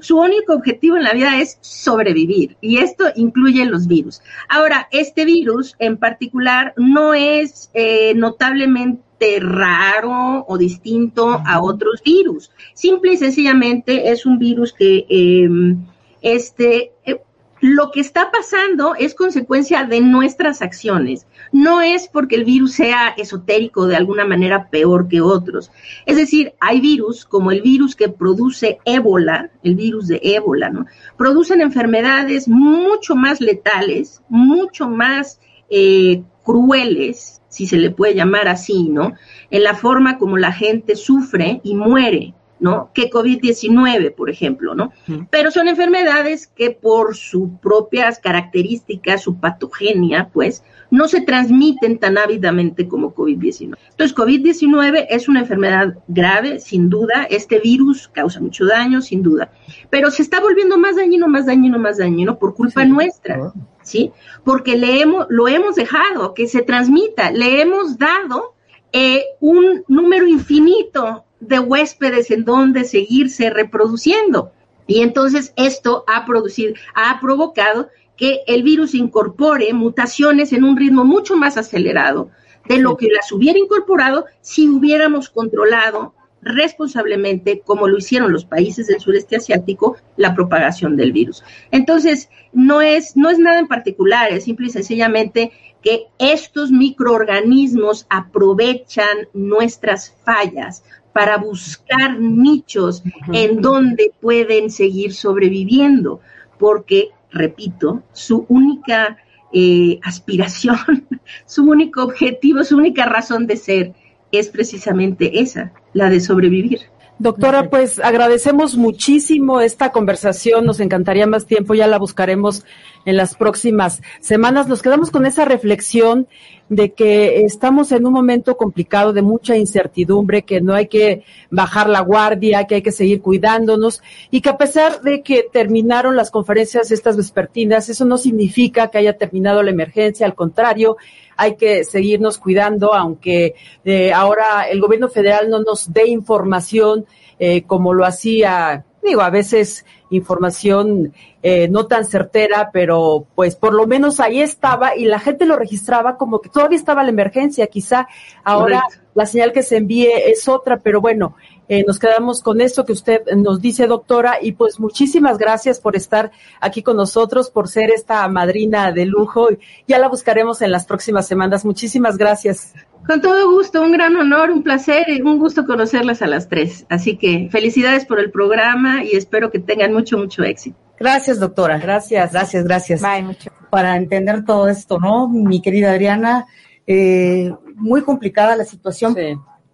su 0.00 0.18
único 0.18 0.54
objetivo 0.54 0.96
en 0.96 1.04
la 1.04 1.12
vida 1.12 1.40
es 1.40 1.58
sobrevivir 1.60 2.56
y 2.60 2.78
esto 2.78 3.04
incluye 3.16 3.64
los 3.66 3.86
virus. 3.86 4.20
Ahora, 4.48 4.88
este 4.90 5.24
virus 5.24 5.74
en 5.78 5.96
particular 5.96 6.74
no 6.76 7.14
es 7.14 7.70
eh, 7.74 8.14
notablemente 8.14 9.38
raro 9.40 10.44
o 10.46 10.58
distinto 10.58 11.40
a 11.46 11.62
otros 11.62 12.02
virus. 12.04 12.50
Simple 12.74 13.14
y 13.14 13.16
sencillamente 13.16 14.10
es 14.10 14.26
un 14.26 14.38
virus 14.38 14.72
que 14.72 15.06
em, 15.08 15.86
este, 16.20 16.92
eh, 17.04 17.20
lo 17.64 17.90
que 17.92 18.00
está 18.00 18.30
pasando 18.30 18.94
es 18.94 19.14
consecuencia 19.14 19.84
de 19.84 20.02
nuestras 20.02 20.60
acciones. 20.60 21.26
No 21.50 21.80
es 21.80 22.08
porque 22.08 22.36
el 22.36 22.44
virus 22.44 22.74
sea 22.74 23.14
esotérico 23.16 23.86
de 23.86 23.96
alguna 23.96 24.26
manera 24.26 24.68
peor 24.68 25.08
que 25.08 25.22
otros. 25.22 25.70
Es 26.04 26.18
decir, 26.18 26.52
hay 26.60 26.82
virus, 26.82 27.24
como 27.24 27.52
el 27.52 27.62
virus 27.62 27.96
que 27.96 28.10
produce 28.10 28.80
ébola, 28.84 29.50
el 29.62 29.76
virus 29.76 30.08
de 30.08 30.20
ébola, 30.22 30.68
¿no? 30.68 30.84
Producen 31.16 31.62
enfermedades 31.62 32.48
mucho 32.48 33.16
más 33.16 33.40
letales, 33.40 34.20
mucho 34.28 34.86
más 34.86 35.40
eh, 35.70 36.22
crueles, 36.42 37.40
si 37.48 37.66
se 37.66 37.78
le 37.78 37.90
puede 37.90 38.14
llamar 38.14 38.46
así, 38.46 38.90
¿no? 38.90 39.14
En 39.50 39.62
la 39.62 39.72
forma 39.72 40.18
como 40.18 40.36
la 40.36 40.52
gente 40.52 40.96
sufre 40.96 41.62
y 41.64 41.74
muere 41.74 42.34
¿no? 42.64 42.90
Que 42.94 43.10
COVID-19, 43.10 44.14
por 44.14 44.30
ejemplo, 44.30 44.74
¿no? 44.74 44.90
Pero 45.28 45.50
son 45.50 45.68
enfermedades 45.68 46.46
que 46.46 46.70
por 46.70 47.14
sus 47.14 47.50
propias 47.60 48.18
características, 48.18 49.22
su 49.22 49.38
patogenia, 49.38 50.30
pues, 50.32 50.64
no 50.90 51.06
se 51.06 51.20
transmiten 51.20 51.98
tan 51.98 52.16
ávidamente 52.16 52.88
como 52.88 53.14
COVID-19. 53.14 53.76
Entonces, 53.90 54.16
COVID-19 54.16 55.08
es 55.10 55.28
una 55.28 55.40
enfermedad 55.40 55.98
grave, 56.08 56.58
sin 56.58 56.88
duda. 56.88 57.26
Este 57.28 57.58
virus 57.58 58.08
causa 58.08 58.40
mucho 58.40 58.64
daño, 58.64 59.02
sin 59.02 59.22
duda. 59.22 59.52
Pero 59.90 60.10
se 60.10 60.22
está 60.22 60.40
volviendo 60.40 60.78
más 60.78 60.96
dañino, 60.96 61.28
más 61.28 61.44
dañino, 61.44 61.78
más 61.78 61.98
dañino 61.98 62.38
por 62.38 62.54
culpa 62.54 62.86
nuestra, 62.86 63.52
¿sí? 63.82 64.10
Porque 64.42 64.78
le 64.78 65.02
hemos, 65.02 65.26
lo 65.28 65.48
hemos 65.48 65.74
dejado 65.74 66.32
que 66.32 66.48
se 66.48 66.62
transmita, 66.62 67.30
le 67.30 67.60
hemos 67.60 67.98
dado 67.98 68.54
eh, 68.90 69.22
un 69.40 69.84
número 69.86 70.26
infinito 70.26 71.26
de 71.48 71.58
huéspedes 71.58 72.30
en 72.30 72.44
donde 72.44 72.84
seguirse 72.84 73.50
reproduciendo. 73.50 74.52
Y 74.86 75.00
entonces 75.00 75.52
esto 75.56 76.04
ha 76.06 76.26
producido, 76.26 76.74
ha 76.94 77.18
provocado 77.20 77.88
que 78.16 78.40
el 78.46 78.62
virus 78.62 78.94
incorpore 78.94 79.72
mutaciones 79.72 80.52
en 80.52 80.64
un 80.64 80.76
ritmo 80.76 81.04
mucho 81.04 81.36
más 81.36 81.56
acelerado 81.56 82.30
de 82.68 82.78
lo 82.78 82.96
que 82.96 83.08
las 83.08 83.30
hubiera 83.32 83.58
incorporado 83.58 84.26
si 84.40 84.68
hubiéramos 84.68 85.28
controlado 85.28 86.14
responsablemente, 86.44 87.62
como 87.64 87.88
lo 87.88 87.96
hicieron 87.96 88.32
los 88.32 88.44
países 88.44 88.86
del 88.86 89.00
sureste 89.00 89.36
asiático, 89.36 89.96
la 90.16 90.34
propagación 90.34 90.96
del 90.96 91.12
virus. 91.12 91.42
Entonces, 91.70 92.28
no 92.52 92.82
es, 92.82 93.16
no 93.16 93.30
es 93.30 93.38
nada 93.38 93.58
en 93.58 93.66
particular, 93.66 94.30
es 94.30 94.44
simple 94.44 94.66
y 94.66 94.70
sencillamente 94.70 95.52
que 95.82 96.06
estos 96.18 96.70
microorganismos 96.70 98.06
aprovechan 98.10 99.28
nuestras 99.32 100.14
fallas 100.24 100.84
para 101.14 101.38
buscar 101.38 102.20
nichos 102.20 103.02
en 103.32 103.62
donde 103.62 104.12
pueden 104.20 104.68
seguir 104.68 105.14
sobreviviendo, 105.14 106.20
porque, 106.58 107.10
repito, 107.30 108.02
su 108.12 108.44
única 108.48 109.16
eh, 109.52 110.00
aspiración, 110.02 110.76
su 111.46 111.64
único 111.70 112.02
objetivo, 112.02 112.64
su 112.64 112.76
única 112.76 113.06
razón 113.06 113.46
de 113.46 113.56
ser 113.56 113.94
es 114.32 114.48
precisamente 114.48 115.40
esa, 115.40 115.72
la 115.92 116.10
de 116.10 116.18
sobrevivir. 116.18 116.80
Doctora, 117.18 117.70
pues 117.70 118.00
agradecemos 118.00 118.76
muchísimo 118.76 119.60
esta 119.60 119.92
conversación, 119.92 120.66
nos 120.66 120.80
encantaría 120.80 121.28
más 121.28 121.46
tiempo, 121.46 121.74
ya 121.74 121.86
la 121.86 121.98
buscaremos 121.98 122.64
en 123.04 123.16
las 123.16 123.36
próximas 123.36 124.02
semanas. 124.20 124.66
Nos 124.66 124.82
quedamos 124.82 125.10
con 125.12 125.24
esa 125.24 125.44
reflexión 125.44 126.26
de 126.68 126.92
que 126.92 127.42
estamos 127.42 127.92
en 127.92 128.06
un 128.06 128.12
momento 128.12 128.56
complicado 128.56 129.12
de 129.12 129.22
mucha 129.22 129.56
incertidumbre, 129.56 130.42
que 130.42 130.60
no 130.60 130.74
hay 130.74 130.88
que 130.88 131.22
bajar 131.50 131.88
la 131.88 132.00
guardia, 132.00 132.64
que 132.64 132.76
hay 132.76 132.82
que 132.82 132.90
seguir 132.90 133.20
cuidándonos 133.20 134.02
y 134.30 134.40
que 134.40 134.48
a 134.48 134.56
pesar 134.56 135.02
de 135.02 135.22
que 135.22 135.46
terminaron 135.52 136.16
las 136.16 136.32
conferencias 136.32 136.90
estas 136.90 137.16
vespertinas, 137.16 137.88
eso 137.88 138.04
no 138.06 138.18
significa 138.18 138.88
que 138.88 138.98
haya 138.98 139.16
terminado 139.16 139.62
la 139.62 139.70
emergencia, 139.70 140.26
al 140.26 140.34
contrario, 140.34 140.96
hay 141.36 141.56
que 141.56 141.84
seguirnos 141.84 142.38
cuidando, 142.38 142.94
aunque 142.94 143.54
eh, 143.84 144.12
ahora 144.12 144.68
el 144.68 144.80
gobierno 144.80 145.08
federal 145.08 145.50
no 145.50 145.60
nos 145.62 145.92
dé 145.92 146.08
información 146.08 147.06
eh, 147.38 147.62
como 147.62 147.92
lo 147.94 148.04
hacía, 148.04 148.84
digo, 149.02 149.20
a 149.20 149.30
veces 149.30 149.84
información 150.10 151.12
eh, 151.42 151.68
no 151.68 151.86
tan 151.86 152.04
certera, 152.04 152.70
pero 152.72 153.26
pues 153.34 153.56
por 153.56 153.74
lo 153.74 153.86
menos 153.86 154.20
ahí 154.20 154.40
estaba 154.40 154.96
y 154.96 155.04
la 155.04 155.18
gente 155.18 155.44
lo 155.44 155.56
registraba 155.56 156.16
como 156.16 156.40
que 156.40 156.48
todavía 156.48 156.78
estaba 156.78 157.02
la 157.02 157.10
emergencia, 157.10 157.66
quizá 157.66 158.08
ahora 158.44 158.82
la 159.14 159.26
señal 159.26 159.52
que 159.52 159.62
se 159.62 159.76
envíe 159.76 160.08
es 160.26 160.48
otra, 160.48 160.78
pero 160.78 161.00
bueno, 161.00 161.36
eh, 161.68 161.84
nos 161.86 161.98
quedamos 161.98 162.42
con 162.42 162.60
esto 162.60 162.84
que 162.84 162.92
usted 162.92 163.22
nos 163.36 163.60
dice, 163.60 163.86
doctora, 163.86 164.38
y 164.40 164.52
pues 164.52 164.78
muchísimas 164.78 165.38
gracias 165.38 165.80
por 165.80 165.96
estar 165.96 166.30
aquí 166.60 166.82
con 166.82 166.96
nosotros, 166.96 167.50
por 167.50 167.68
ser 167.68 167.90
esta 167.90 168.26
madrina 168.28 168.92
de 168.92 169.06
lujo. 169.06 169.48
Ya 169.88 169.98
la 169.98 170.08
buscaremos 170.08 170.60
en 170.62 170.70
las 170.70 170.84
próximas 170.86 171.26
semanas. 171.26 171.64
Muchísimas 171.64 172.18
gracias. 172.18 172.74
Con 173.06 173.20
todo 173.20 173.50
gusto, 173.50 173.82
un 173.82 173.92
gran 173.92 174.16
honor, 174.16 174.50
un 174.50 174.62
placer 174.62 175.08
y 175.08 175.20
un 175.20 175.38
gusto 175.38 175.66
conocerlas 175.66 176.22
a 176.22 176.26
las 176.26 176.48
tres. 176.48 176.86
Así 176.88 177.16
que 177.16 177.48
felicidades 177.50 178.06
por 178.06 178.18
el 178.18 178.30
programa 178.30 179.04
y 179.04 179.12
espero 179.12 179.50
que 179.50 179.58
tengan 179.58 179.92
mucho, 179.92 180.16
mucho 180.16 180.42
éxito. 180.42 180.78
Gracias, 180.98 181.40
doctora. 181.40 181.78
Gracias, 181.78 182.32
gracias, 182.32 182.64
gracias. 182.64 183.02
mucho. 183.22 183.50
Para 183.70 183.96
entender 183.96 184.44
todo 184.44 184.68
esto, 184.68 184.98
¿no? 184.98 185.28
Mi 185.28 185.60
querida 185.60 185.90
Adriana, 185.90 186.46
eh, 186.86 187.52
muy 187.74 188.02
complicada 188.02 188.56
la 188.56 188.64
situación, 188.64 189.14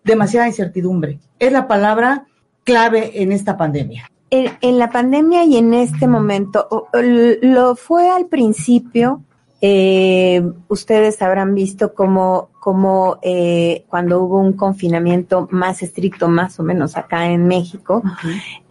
demasiada 0.05 0.47
incertidumbre. 0.47 1.19
Es 1.39 1.53
la 1.53 1.69
palabra 1.69 2.27
clave 2.65 3.23
en 3.23 3.33
esta 3.33 3.57
pandemia. 3.57 4.11
En, 4.31 4.79
la 4.79 4.91
pandemia 4.91 5.45
y 5.45 5.57
en 5.57 5.75
este 5.75 6.07
momento, 6.07 6.89
lo 6.93 7.75
fue 7.75 8.09
al 8.09 8.27
principio, 8.27 9.25
eh, 9.61 10.41
ustedes 10.69 11.21
habrán 11.21 11.55
visto 11.55 11.95
como, 11.95 12.51
como 12.61 13.19
eh, 13.23 13.85
cuando 13.89 14.23
hubo 14.23 14.39
un 14.39 14.53
confinamiento 14.53 15.49
más 15.51 15.83
estricto, 15.83 16.29
más 16.29 16.61
o 16.61 16.63
menos 16.63 16.97
acá 16.97 17.27
en 17.27 17.49
México, 17.49 18.05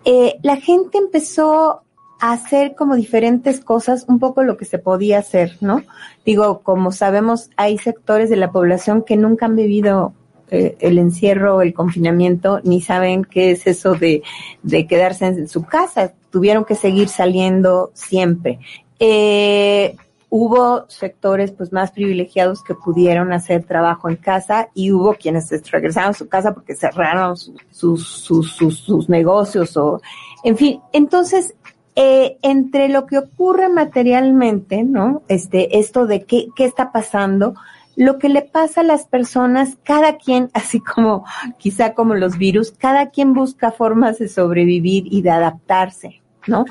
eh, 0.05 0.37
la 0.43 0.55
gente 0.55 0.97
empezó 0.97 1.81
a 2.21 2.31
hacer 2.31 2.73
como 2.75 2.95
diferentes 2.95 3.59
cosas, 3.59 4.05
un 4.07 4.19
poco 4.19 4.43
lo 4.43 4.55
que 4.55 4.65
se 4.65 4.79
podía 4.79 5.19
hacer, 5.19 5.57
¿no? 5.59 5.83
Digo, 6.25 6.61
como 6.61 6.93
sabemos, 6.93 7.49
hay 7.57 7.77
sectores 7.77 8.29
de 8.29 8.37
la 8.37 8.51
población 8.51 9.03
que 9.03 9.17
nunca 9.17 9.45
han 9.45 9.57
vivido 9.57 10.13
eh, 10.51 10.77
el 10.79 10.97
encierro, 10.97 11.61
el 11.61 11.73
confinamiento, 11.73 12.59
ni 12.63 12.81
saben 12.81 13.25
qué 13.25 13.51
es 13.51 13.67
eso 13.67 13.95
de, 13.95 14.23
de 14.63 14.87
quedarse 14.87 15.25
en 15.27 15.47
su 15.47 15.63
casa. 15.63 16.13
Tuvieron 16.31 16.65
que 16.65 16.75
seguir 16.75 17.09
saliendo 17.09 17.91
siempre. 17.93 18.59
Eh, 18.99 19.95
hubo 20.29 20.85
sectores 20.87 21.51
pues 21.51 21.71
más 21.73 21.91
privilegiados 21.91 22.63
que 22.63 22.75
pudieron 22.75 23.33
hacer 23.33 23.63
trabajo 23.63 24.09
en 24.09 24.15
casa 24.15 24.69
y 24.73 24.91
hubo 24.91 25.15
quienes 25.15 25.49
regresaron 25.71 26.11
a 26.11 26.13
su 26.13 26.29
casa 26.29 26.53
porque 26.53 26.75
cerraron 26.75 27.35
sus, 27.37 28.07
sus, 28.07 28.55
sus, 28.55 29.09
negocios 29.09 29.75
o, 29.75 30.01
en 30.43 30.55
fin, 30.55 30.81
entonces, 30.93 31.55
eh, 31.95 32.37
entre 32.43 32.89
lo 32.89 33.05
que 33.07 33.17
ocurre 33.17 33.69
materialmente, 33.69 34.83
¿no? 34.83 35.23
Este, 35.27 35.79
esto 35.79 36.05
de 36.05 36.23
qué, 36.23 36.47
qué 36.55 36.65
está 36.65 36.91
pasando, 36.91 37.55
lo 37.99 38.17
que 38.17 38.29
le 38.29 38.43
pasa 38.43 38.79
a 38.79 38.85
las 38.85 39.05
personas, 39.05 39.77
cada 39.83 40.17
quien, 40.17 40.49
así 40.53 40.79
como 40.79 41.25
quizá 41.57 41.93
como 41.93 42.15
los 42.15 42.37
virus, 42.37 42.71
cada 42.71 43.09
quien 43.09 43.33
busca 43.33 43.71
formas 43.71 44.19
de 44.19 44.29
sobrevivir 44.29 45.11
y 45.11 45.21
de 45.21 45.29
adaptarse. 45.29 46.21
¿no? 46.47 46.63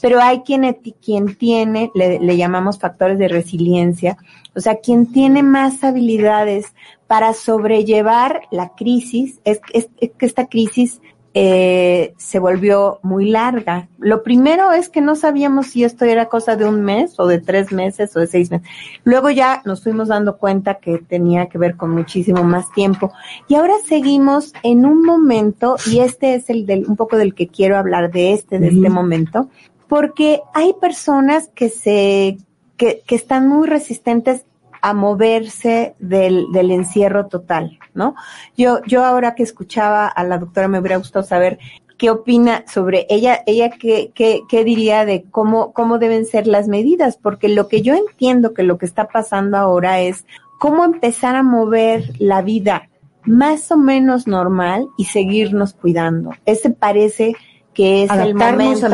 Pero 0.00 0.22
hay 0.22 0.40
quien, 0.40 0.78
quien 1.04 1.34
tiene, 1.34 1.90
le, 1.94 2.36
llamamos 2.36 2.78
factores 2.78 3.18
de 3.18 3.26
resiliencia, 3.26 4.16
o 4.54 4.60
sea, 4.60 4.76
quien 4.76 5.12
tiene 5.12 5.42
más 5.42 5.82
habilidades 5.82 6.72
para 7.08 7.34
sobrellevar 7.34 8.42
la 8.52 8.70
crisis, 8.70 9.40
es, 9.44 9.60
es 9.74 9.88
que 10.16 10.24
esta 10.24 10.46
crisis 10.46 11.02
eh, 11.34 12.14
se 12.16 12.38
volvió 12.38 13.00
muy 13.02 13.30
larga. 13.30 13.88
Lo 13.98 14.22
primero 14.22 14.72
es 14.72 14.88
que 14.88 15.00
no 15.00 15.14
sabíamos 15.14 15.68
si 15.68 15.84
esto 15.84 16.04
era 16.04 16.26
cosa 16.26 16.56
de 16.56 16.64
un 16.64 16.82
mes 16.82 17.20
o 17.20 17.26
de 17.26 17.38
tres 17.38 17.70
meses 17.70 18.16
o 18.16 18.20
de 18.20 18.26
seis 18.26 18.50
meses. 18.50 18.66
Luego 19.04 19.30
ya 19.30 19.62
nos 19.64 19.82
fuimos 19.82 20.08
dando 20.08 20.38
cuenta 20.38 20.76
que 20.76 20.98
tenía 20.98 21.46
que 21.46 21.58
ver 21.58 21.76
con 21.76 21.90
muchísimo 21.90 22.44
más 22.44 22.72
tiempo. 22.72 23.12
Y 23.46 23.56
ahora 23.56 23.74
seguimos 23.86 24.52
en 24.62 24.86
un 24.86 25.04
momento, 25.04 25.76
y 25.86 26.00
este 26.00 26.34
es 26.34 26.48
el 26.50 26.66
del, 26.66 26.86
un 26.86 26.96
poco 26.96 27.16
del 27.16 27.34
que 27.34 27.48
quiero 27.48 27.76
hablar 27.76 28.10
de 28.10 28.32
este, 28.32 28.58
de 28.58 28.68
este 28.68 28.88
momento, 28.88 29.48
porque 29.86 30.40
hay 30.54 30.74
personas 30.80 31.48
que 31.54 31.68
se, 31.68 32.38
que, 32.76 33.02
que 33.06 33.14
están 33.14 33.48
muy 33.48 33.66
resistentes 33.66 34.44
a 34.80 34.94
moverse 34.94 35.94
del, 35.98 36.46
del 36.52 36.70
encierro 36.70 37.26
total, 37.26 37.78
¿no? 37.94 38.14
Yo, 38.56 38.80
yo 38.86 39.04
ahora 39.04 39.34
que 39.34 39.42
escuchaba 39.42 40.06
a 40.06 40.24
la 40.24 40.38
doctora 40.38 40.68
me 40.68 40.78
hubiera 40.78 40.96
gustado 40.96 41.24
saber 41.24 41.58
qué 41.98 42.10
opina 42.10 42.64
sobre 42.66 43.06
ella, 43.10 43.42
ella 43.46 43.70
qué, 43.70 44.12
qué, 44.14 44.42
qué 44.48 44.64
diría 44.64 45.04
de 45.04 45.24
cómo, 45.30 45.72
cómo 45.72 45.98
deben 45.98 46.24
ser 46.24 46.46
las 46.46 46.68
medidas, 46.68 47.18
porque 47.20 47.48
lo 47.48 47.68
que 47.68 47.82
yo 47.82 47.94
entiendo 47.94 48.54
que 48.54 48.62
lo 48.62 48.78
que 48.78 48.86
está 48.86 49.08
pasando 49.08 49.58
ahora 49.58 50.00
es 50.00 50.24
cómo 50.58 50.84
empezar 50.84 51.34
a 51.34 51.42
mover 51.42 52.12
la 52.18 52.40
vida 52.42 52.88
más 53.24 53.70
o 53.70 53.76
menos 53.76 54.26
normal 54.26 54.88
y 54.96 55.04
seguirnos 55.04 55.74
cuidando. 55.74 56.30
Ese 56.46 56.70
parece 56.70 57.34
que 57.78 58.02
es 58.02 58.10
el 58.10 58.34
momento. 58.34 58.88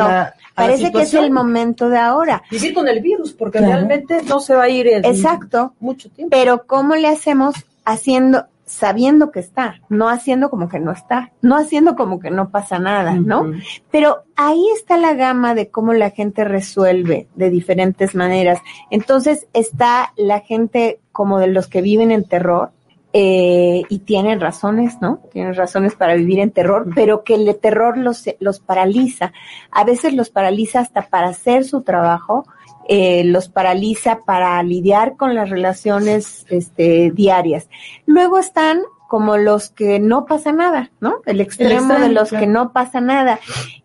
Parece 0.55 0.92
que 0.92 1.03
es 1.03 1.14
el 1.14 1.31
momento 1.31 1.88
de 1.88 1.97
ahora. 1.97 2.42
Vivir 2.51 2.75
con 2.75 2.87
el 2.87 3.01
virus, 3.01 3.33
porque 3.33 3.59
realmente 3.59 4.20
no 4.29 4.40
se 4.40 4.55
va 4.55 4.64
a 4.64 4.68
ir 4.68 4.87
en 4.88 5.07
Exacto. 5.07 5.73
mucho 5.81 6.11
tiempo. 6.11 6.37
Pero 6.37 6.66
¿cómo 6.66 6.94
le 6.94 7.09
hacemos 7.09 7.55
haciendo, 7.87 8.44
sabiendo 8.66 9.33
que 9.33 9.40
está, 9.40 9.81
no 9.88 10.11
haciendo 10.11 10.51
como 10.51 10.68
que 10.68 10.81
no 10.81 10.92
está, 10.92 11.33
no 11.40 11.57
haciendo 11.57 11.97
como 11.97 12.20
que 12.20 12.31
no 12.31 12.51
pasa 12.51 12.79
nada, 12.79 13.14
¿no? 13.14 13.53
Pero 13.90 14.25
ahí 14.37 14.62
está 14.77 14.99
la 14.99 15.14
gama 15.14 15.55
de 15.55 15.70
cómo 15.70 15.94
la 15.94 16.11
gente 16.11 16.44
resuelve 16.44 17.27
de 17.37 17.49
diferentes 17.49 18.14
maneras. 18.14 18.59
Entonces 18.90 19.47
está 19.55 20.12
la 20.16 20.40
gente 20.40 21.01
como 21.11 21.38
de 21.38 21.47
los 21.47 21.68
que 21.68 21.81
viven 21.81 22.11
en 22.11 22.25
terror, 22.25 22.70
eh, 23.16 23.84
y 23.89 24.01
tienen 24.01 24.41
razones, 24.41 25.01
¿no? 25.01 25.20
Tienen 25.32 25.55
razones 25.55 25.95
para 25.95 26.16
vivir 26.16 26.41
en 26.41 26.51
terror, 26.51 26.89
pero 26.97 27.22
que 27.22 27.36
el 27.36 27.57
terror 27.61 27.97
los, 27.97 28.24
los 28.41 28.59
paraliza. 28.59 29.32
A 29.70 29.84
veces 29.84 30.14
los 30.14 30.30
paraliza 30.30 30.80
hasta 30.80 31.03
para 31.03 31.28
hacer 31.28 31.62
su 31.62 31.82
trabajo, 31.82 32.45
eh, 32.89 33.22
los 33.22 33.49
paraliza 33.49 34.24
para 34.26 34.61
lidiar 34.64 35.16
con 35.16 35.36
las 35.36 35.49
relaciones 35.49 36.45
este, 36.51 37.12
diarias. 37.12 37.68
Luego 38.05 38.41
están 38.41 38.82
como 39.07 39.36
los 39.36 39.70
que 39.70 40.01
no 40.01 40.26
pasa 40.26 40.51
nada, 40.51 40.91
¿no? 40.99 41.20
El 41.24 41.41
extremo, 41.41 41.95
de 41.95 42.09
los 42.09 42.30
que 42.30 42.49
no 42.49 42.72
pasa 42.72 43.01
nada. 43.01 43.39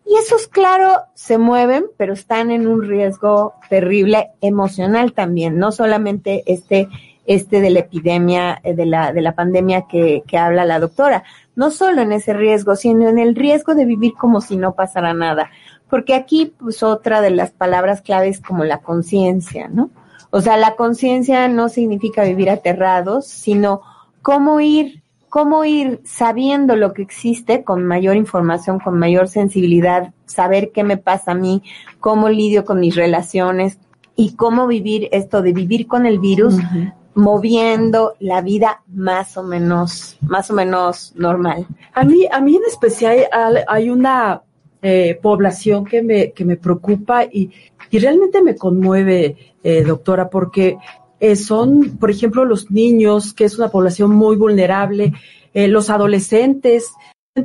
Y 0.07 0.15
esos, 0.15 0.47
claro, 0.47 1.03
se 1.13 1.37
mueven, 1.37 1.85
pero 1.97 2.13
están 2.13 2.49
en 2.49 2.67
un 2.67 2.81
riesgo 2.81 3.53
terrible 3.69 4.31
emocional 4.41 5.13
también, 5.13 5.59
no 5.59 5.71
solamente 5.71 6.41
este 6.47 6.89
este 7.29 7.61
de 7.61 7.69
la 7.69 7.81
epidemia, 7.81 8.59
eh, 8.63 8.73
de 8.73 8.87
la, 8.87 9.13
de 9.13 9.21
la 9.21 9.35
pandemia 9.35 9.83
que, 9.87 10.23
habla 10.35 10.65
la 10.65 10.79
doctora. 10.79 11.23
No 11.55 11.69
solo 11.69 12.01
en 12.01 12.11
ese 12.11 12.33
riesgo, 12.33 12.75
sino 12.75 13.07
en 13.07 13.19
el 13.19 13.35
riesgo 13.35 13.75
de 13.75 13.85
vivir 13.85 14.13
como 14.15 14.41
si 14.41 14.57
no 14.57 14.73
pasara 14.73 15.13
nada. 15.13 15.51
Porque 15.91 16.15
aquí, 16.15 16.51
pues, 16.57 16.81
otra 16.81 17.21
de 17.21 17.29
las 17.29 17.51
palabras 17.51 18.01
claves 18.01 18.41
como 18.41 18.63
la 18.63 18.79
conciencia, 18.79 19.67
¿no? 19.67 19.91
O 20.31 20.41
sea, 20.41 20.57
la 20.57 20.75
conciencia 20.75 21.47
no 21.47 21.69
significa 21.69 22.23
vivir 22.23 22.49
aterrados, 22.49 23.27
sino 23.27 23.81
cómo 24.23 24.59
ir, 24.59 25.03
cómo 25.29 25.65
ir 25.65 26.01
sabiendo 26.05 26.75
lo 26.75 26.93
que 26.93 27.03
existe 27.03 27.63
con 27.63 27.85
mayor 27.85 28.15
información, 28.15 28.79
con 28.79 28.97
mayor 28.97 29.27
sensibilidad, 29.27 30.13
saber 30.25 30.71
qué 30.71 30.83
me 30.83 30.97
pasa 30.97 31.31
a 31.31 31.35
mí, 31.35 31.61
cómo 31.99 32.27
lidio 32.29 32.65
con 32.65 32.79
mis 32.79 32.95
relaciones 32.95 33.77
y 34.15 34.33
cómo 34.35 34.65
vivir 34.65 35.09
esto 35.11 35.43
de 35.43 35.53
vivir 35.53 35.85
con 35.87 36.07
el 36.07 36.17
virus, 36.17 36.55
moviendo 37.19 38.15
la 38.19 38.41
vida 38.41 38.81
más 38.87 39.37
o 39.37 39.43
menos, 39.43 40.17
más 40.21 40.49
o 40.49 40.53
menos 40.53 41.13
normal. 41.15 41.67
A 41.93 42.03
mí, 42.03 42.25
a 42.31 42.39
mí 42.39 42.55
en 42.55 42.63
especial 42.67 43.27
hay 43.67 43.89
una 43.89 44.41
eh, 44.81 45.19
población 45.21 45.85
que 45.85 46.01
me, 46.01 46.31
que 46.31 46.45
me 46.45 46.55
preocupa 46.55 47.25
y, 47.25 47.51
y 47.91 47.99
realmente 47.99 48.41
me 48.41 48.55
conmueve, 48.55 49.35
eh, 49.63 49.83
doctora, 49.83 50.29
porque 50.29 50.77
eh, 51.19 51.35
son, 51.35 51.97
por 51.99 52.09
ejemplo, 52.09 52.45
los 52.45 52.71
niños, 52.71 53.33
que 53.33 53.43
es 53.43 53.57
una 53.57 53.69
población 53.69 54.11
muy 54.11 54.37
vulnerable, 54.37 55.13
eh, 55.53 55.67
los 55.67 55.89
adolescentes, 55.89 56.93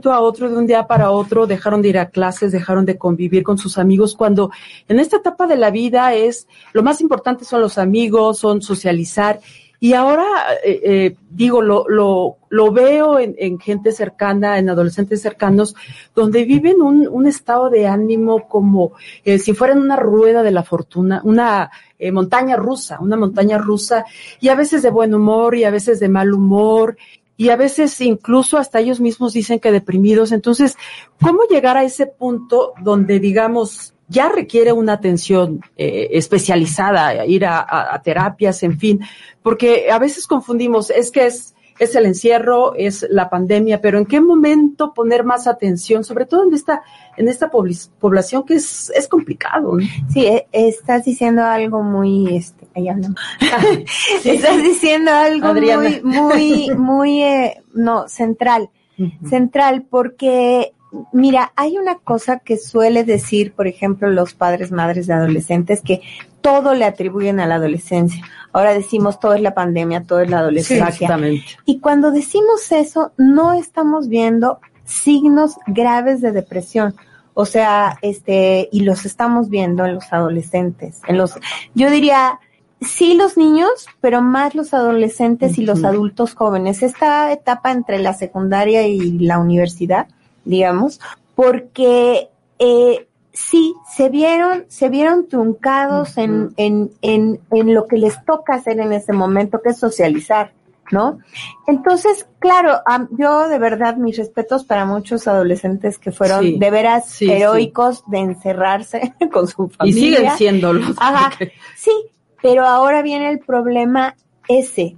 de 0.00 0.56
un 0.56 0.66
día 0.66 0.86
para 0.86 1.10
otro 1.10 1.46
dejaron 1.46 1.82
de 1.82 1.88
ir 1.90 1.98
a 1.98 2.08
clases, 2.08 2.52
dejaron 2.52 2.84
de 2.84 2.98
convivir 2.98 3.42
con 3.42 3.58
sus 3.58 3.78
amigos, 3.78 4.16
cuando 4.16 4.50
en 4.88 4.98
esta 4.98 5.18
etapa 5.18 5.46
de 5.46 5.56
la 5.56 5.70
vida 5.70 6.14
es 6.14 6.48
lo 6.72 6.82
más 6.82 7.00
importante 7.00 7.44
son 7.44 7.60
los 7.60 7.78
amigos, 7.78 8.38
son 8.38 8.60
socializar 8.62 9.40
y 9.84 9.92
ahora, 9.92 10.24
eh, 10.64 10.80
eh, 10.82 11.16
digo, 11.28 11.60
lo, 11.60 11.86
lo, 11.90 12.38
lo 12.48 12.72
veo 12.72 13.18
en, 13.18 13.34
en, 13.36 13.60
gente 13.60 13.92
cercana, 13.92 14.58
en 14.58 14.70
adolescentes 14.70 15.20
cercanos, 15.20 15.76
donde 16.14 16.46
viven 16.46 16.80
un, 16.80 17.06
un 17.06 17.26
estado 17.26 17.68
de 17.68 17.86
ánimo 17.86 18.48
como 18.48 18.92
eh, 19.26 19.38
si 19.38 19.52
fueran 19.52 19.82
una 19.82 19.96
rueda 19.96 20.42
de 20.42 20.52
la 20.52 20.62
fortuna, 20.62 21.20
una 21.22 21.70
eh, 21.98 22.10
montaña 22.12 22.56
rusa, 22.56 22.98
una 22.98 23.18
montaña 23.18 23.58
rusa, 23.58 24.06
y 24.40 24.48
a 24.48 24.54
veces 24.54 24.80
de 24.80 24.88
buen 24.88 25.14
humor 25.14 25.54
y 25.54 25.64
a 25.64 25.70
veces 25.70 26.00
de 26.00 26.08
mal 26.08 26.32
humor, 26.32 26.96
y 27.36 27.50
a 27.50 27.56
veces 27.56 28.00
incluso 28.00 28.56
hasta 28.56 28.80
ellos 28.80 29.00
mismos 29.00 29.34
dicen 29.34 29.60
que 29.60 29.70
deprimidos. 29.70 30.32
Entonces, 30.32 30.78
¿cómo 31.20 31.42
llegar 31.50 31.76
a 31.76 31.84
ese 31.84 32.06
punto 32.06 32.72
donde, 32.80 33.20
digamos, 33.20 33.93
ya 34.14 34.28
requiere 34.28 34.72
una 34.72 34.94
atención 34.94 35.60
eh, 35.76 36.08
especializada, 36.12 37.26
ir 37.26 37.44
a, 37.44 38.00
terapias, 38.04 38.62
en 38.62 38.78
fin, 38.78 39.00
porque 39.42 39.90
a 39.90 39.98
veces 39.98 40.26
confundimos, 40.26 40.90
es 40.90 41.10
que 41.10 41.26
es, 41.26 41.54
es 41.80 41.96
el 41.96 42.06
encierro, 42.06 42.74
es 42.76 43.04
la 43.10 43.28
pandemia, 43.28 43.80
pero 43.80 43.98
¿en 43.98 44.06
qué 44.06 44.20
momento 44.20 44.94
poner 44.94 45.24
más 45.24 45.48
atención, 45.48 46.04
sobre 46.04 46.26
todo 46.26 46.46
en 46.46 46.54
esta, 46.54 46.82
en 47.16 47.26
esta 47.28 47.50
población 47.50 48.44
que 48.44 48.54
es, 48.54 48.90
es 48.94 49.08
complicado? 49.08 49.76
Sí, 50.12 50.24
e, 50.24 50.46
estás 50.52 51.04
diciendo 51.04 51.42
algo 51.42 51.82
muy, 51.82 52.36
este, 52.36 52.68
estás 54.24 54.62
diciendo 54.62 55.10
algo 55.10 55.54
muy, 55.54 56.00
muy, 56.04 56.70
muy, 56.76 57.22
eh, 57.22 57.62
no, 57.74 58.06
central, 58.06 58.70
central, 59.28 59.84
porque 59.90 60.72
mira, 61.12 61.52
hay 61.56 61.78
una 61.78 61.96
cosa 61.96 62.38
que 62.38 62.56
suele 62.56 63.04
decir, 63.04 63.52
por 63.52 63.66
ejemplo, 63.66 64.10
los 64.10 64.34
padres, 64.34 64.72
madres 64.72 65.06
de 65.06 65.14
adolescentes, 65.14 65.80
que 65.80 66.02
todo 66.40 66.74
le 66.74 66.84
atribuyen 66.84 67.40
a 67.40 67.46
la 67.46 67.56
adolescencia. 67.56 68.24
Ahora 68.52 68.74
decimos 68.74 69.18
todo 69.18 69.34
es 69.34 69.40
la 69.40 69.54
pandemia, 69.54 70.04
todo 70.04 70.20
es 70.20 70.30
la 70.30 70.40
adolescencia. 70.40 71.18
y 71.64 71.80
cuando 71.80 72.10
decimos 72.10 72.70
eso, 72.70 73.12
no 73.16 73.52
estamos 73.54 74.08
viendo 74.08 74.60
signos 74.84 75.56
graves 75.66 76.20
de 76.20 76.32
depresión. 76.32 76.94
O 77.32 77.46
sea, 77.46 77.98
este, 78.02 78.68
y 78.70 78.80
los 78.80 79.06
estamos 79.06 79.48
viendo 79.48 79.84
en 79.86 79.94
los 79.94 80.12
adolescentes, 80.12 81.00
en 81.08 81.18
los, 81.18 81.34
yo 81.74 81.90
diría, 81.90 82.38
sí 82.80 83.14
los 83.14 83.36
niños, 83.36 83.86
pero 84.00 84.22
más 84.22 84.54
los 84.54 84.72
adolescentes 84.74 85.58
y 85.58 85.64
los 85.64 85.82
adultos 85.84 86.34
jóvenes. 86.34 86.82
Esta 86.82 87.32
etapa 87.32 87.72
entre 87.72 87.98
la 87.98 88.14
secundaria 88.14 88.86
y 88.86 89.18
la 89.18 89.38
universidad, 89.38 90.06
digamos, 90.44 91.00
porque 91.34 92.28
eh, 92.58 93.06
sí, 93.32 93.74
se 93.94 94.08
vieron, 94.08 94.64
se 94.68 94.88
vieron 94.88 95.28
truncados 95.28 96.16
en, 96.16 96.54
en, 96.56 96.90
en, 97.02 97.40
en 97.50 97.74
lo 97.74 97.86
que 97.86 97.96
les 97.96 98.24
toca 98.24 98.54
hacer 98.54 98.78
en 98.78 98.92
ese 98.92 99.12
momento, 99.12 99.60
que 99.60 99.70
es 99.70 99.78
socializar, 99.78 100.52
¿no? 100.92 101.18
Entonces, 101.66 102.26
claro, 102.38 102.80
yo 103.10 103.48
de 103.48 103.58
verdad 103.58 103.96
mis 103.96 104.16
respetos 104.16 104.64
para 104.64 104.86
muchos 104.86 105.26
adolescentes 105.26 105.98
que 105.98 106.12
fueron 106.12 106.58
de 106.58 106.70
veras 106.70 107.20
heroicos 107.20 108.04
de 108.06 108.18
encerrarse 108.18 109.14
con 109.32 109.48
su 109.48 109.68
familia. 109.68 110.00
Y 110.00 110.14
siguen 110.16 110.30
siendo 110.36 110.72
Ajá, 110.98 111.36
sí, 111.74 111.92
pero 112.40 112.66
ahora 112.66 113.02
viene 113.02 113.30
el 113.30 113.40
problema 113.40 114.14
ese, 114.48 114.96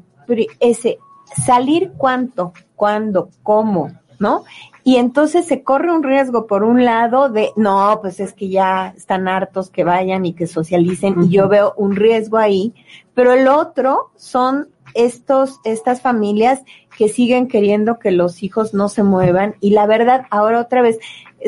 ese, 0.60 0.98
salir 1.44 1.92
cuánto, 1.96 2.52
cuándo, 2.74 3.30
cómo, 3.42 3.92
¿no? 4.18 4.44
Y 4.84 4.96
entonces 4.96 5.46
se 5.46 5.62
corre 5.62 5.92
un 5.92 6.02
riesgo 6.02 6.46
por 6.46 6.62
un 6.62 6.84
lado 6.84 7.28
de, 7.28 7.50
no, 7.56 7.98
pues 8.00 8.20
es 8.20 8.32
que 8.32 8.48
ya 8.48 8.94
están 8.96 9.26
hartos 9.26 9.68
que 9.68 9.82
vayan 9.82 10.24
y 10.24 10.32
que 10.32 10.46
socialicen 10.46 11.24
y 11.24 11.28
yo 11.28 11.48
veo 11.48 11.74
un 11.76 11.96
riesgo 11.96 12.38
ahí, 12.38 12.72
pero 13.12 13.32
el 13.32 13.48
otro 13.48 14.10
son 14.14 14.68
estos, 14.94 15.60
estas 15.64 16.00
familias 16.00 16.62
que 16.96 17.08
siguen 17.08 17.48
queriendo 17.48 17.98
que 17.98 18.12
los 18.12 18.42
hijos 18.42 18.74
no 18.74 18.88
se 18.88 19.02
muevan 19.02 19.56
y 19.60 19.70
la 19.70 19.86
verdad, 19.86 20.26
ahora 20.30 20.60
otra 20.60 20.82
vez, 20.82 20.98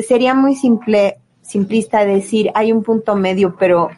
sería 0.05 0.33
muy 0.33 0.55
simple, 0.55 1.17
simplista 1.41 2.05
decir, 2.05 2.51
hay 2.55 2.71
un 2.71 2.83
punto 2.83 3.15
medio, 3.15 3.55
pero 3.57 3.89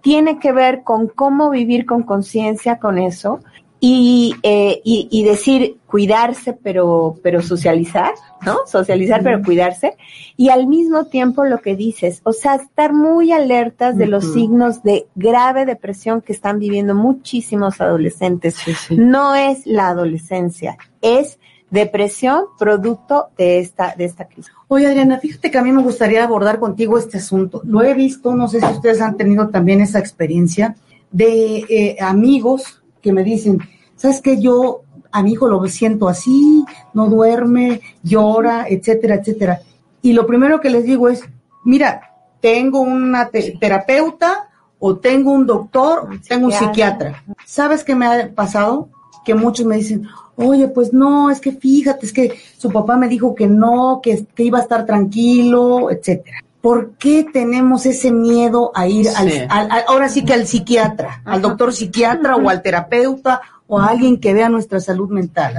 tiene 0.00 0.38
que 0.38 0.52
ver 0.52 0.82
con 0.82 1.08
cómo 1.08 1.50
vivir 1.50 1.86
con 1.86 2.02
conciencia 2.02 2.78
con 2.78 2.98
eso 2.98 3.40
y, 3.84 4.36
eh, 4.44 4.80
y, 4.84 5.08
y, 5.10 5.24
decir 5.24 5.78
cuidarse 5.86 6.52
pero, 6.52 7.16
pero 7.20 7.42
socializar, 7.42 8.14
¿no? 8.46 8.58
Socializar 8.64 9.24
pero 9.24 9.42
cuidarse. 9.42 9.96
Y 10.36 10.50
al 10.50 10.68
mismo 10.68 11.06
tiempo 11.06 11.44
lo 11.44 11.58
que 11.58 11.74
dices, 11.74 12.20
o 12.22 12.32
sea, 12.32 12.54
estar 12.54 12.92
muy 12.92 13.32
alertas 13.32 13.98
de 13.98 14.06
los 14.06 14.34
signos 14.34 14.84
de 14.84 15.08
grave 15.16 15.66
depresión 15.66 16.20
que 16.20 16.32
están 16.32 16.60
viviendo 16.60 16.94
muchísimos 16.94 17.80
adolescentes. 17.80 18.54
No 18.90 19.34
es 19.34 19.66
la 19.66 19.88
adolescencia, 19.88 20.78
es 21.00 21.40
depresión 21.72 22.44
producto 22.60 23.30
de 23.36 23.58
esta, 23.58 23.96
de 23.96 24.04
esta 24.04 24.28
crisis. 24.28 24.52
Oye, 24.68 24.86
Adriana, 24.86 25.18
fíjate 25.18 25.50
que 25.50 25.58
a 25.58 25.62
mí 25.64 25.72
me 25.72 25.82
gustaría 25.82 26.22
abordar 26.22 26.60
contigo 26.60 26.98
este 26.98 27.18
asunto. 27.18 27.62
Lo 27.64 27.82
he 27.82 27.94
visto, 27.94 28.32
no 28.36 28.46
sé 28.46 28.60
si 28.60 28.66
ustedes 28.66 29.00
han 29.00 29.16
tenido 29.16 29.48
también 29.48 29.80
esa 29.80 29.98
experiencia 29.98 30.76
de 31.10 31.64
eh, 31.68 31.96
amigos 32.00 32.81
que 33.02 33.12
me 33.12 33.24
dicen, 33.24 33.58
¿sabes 33.96 34.20
qué? 34.20 34.40
Yo 34.40 34.82
a 35.10 35.22
mi 35.22 35.32
hijo 35.32 35.48
lo 35.48 35.66
siento 35.66 36.08
así, 36.08 36.64
no 36.94 37.08
duerme, 37.08 37.80
llora, 38.02 38.66
etcétera, 38.68 39.16
etcétera. 39.16 39.60
Y 40.00 40.14
lo 40.14 40.26
primero 40.26 40.60
que 40.60 40.70
les 40.70 40.84
digo 40.84 41.08
es, 41.08 41.22
mira, 41.64 42.00
tengo 42.40 42.80
una 42.80 43.28
terapeuta 43.28 44.48
o 44.78 44.96
tengo 44.96 45.32
un 45.32 45.46
doctor, 45.46 46.08
tengo 46.26 46.46
un 46.46 46.52
psiquiatra. 46.52 47.22
¿Sabes 47.44 47.84
qué 47.84 47.94
me 47.94 48.06
ha 48.06 48.34
pasado? 48.34 48.88
Que 49.24 49.34
muchos 49.34 49.66
me 49.66 49.76
dicen, 49.76 50.08
oye, 50.34 50.66
pues 50.68 50.92
no, 50.92 51.30
es 51.30 51.40
que 51.40 51.52
fíjate, 51.52 52.06
es 52.06 52.12
que 52.12 52.34
su 52.56 52.70
papá 52.70 52.96
me 52.96 53.08
dijo 53.08 53.34
que 53.34 53.46
no, 53.46 54.00
que, 54.02 54.26
que 54.34 54.42
iba 54.44 54.58
a 54.58 54.62
estar 54.62 54.84
tranquilo, 54.86 55.90
etcétera. 55.90 56.38
¿Por 56.62 56.92
qué 56.92 57.26
tenemos 57.30 57.84
ese 57.84 58.12
miedo 58.12 58.70
a 58.74 58.86
ir 58.86 59.08
al, 59.10 59.68
ahora 59.88 60.08
sí 60.08 60.24
que 60.24 60.32
al 60.32 60.46
psiquiatra, 60.46 61.20
al 61.24 61.42
doctor 61.42 61.72
psiquiatra 61.72 62.36
o 62.36 62.48
al 62.48 62.62
terapeuta 62.62 63.42
o 63.66 63.80
a 63.80 63.88
alguien 63.88 64.20
que 64.20 64.32
vea 64.32 64.48
nuestra 64.48 64.80
salud 64.80 65.10
mental, 65.10 65.54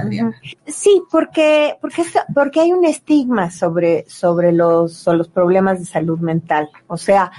Sí, 0.66 1.02
porque, 1.10 1.76
porque, 1.80 2.04
porque 2.32 2.60
hay 2.60 2.72
un 2.72 2.84
estigma 2.84 3.50
sobre, 3.50 4.04
sobre 4.08 4.52
los, 4.52 5.06
los 5.06 5.28
problemas 5.28 5.80
de 5.80 5.84
salud 5.84 6.18
mental. 6.20 6.70
O 6.86 6.96
sea, 6.96 7.32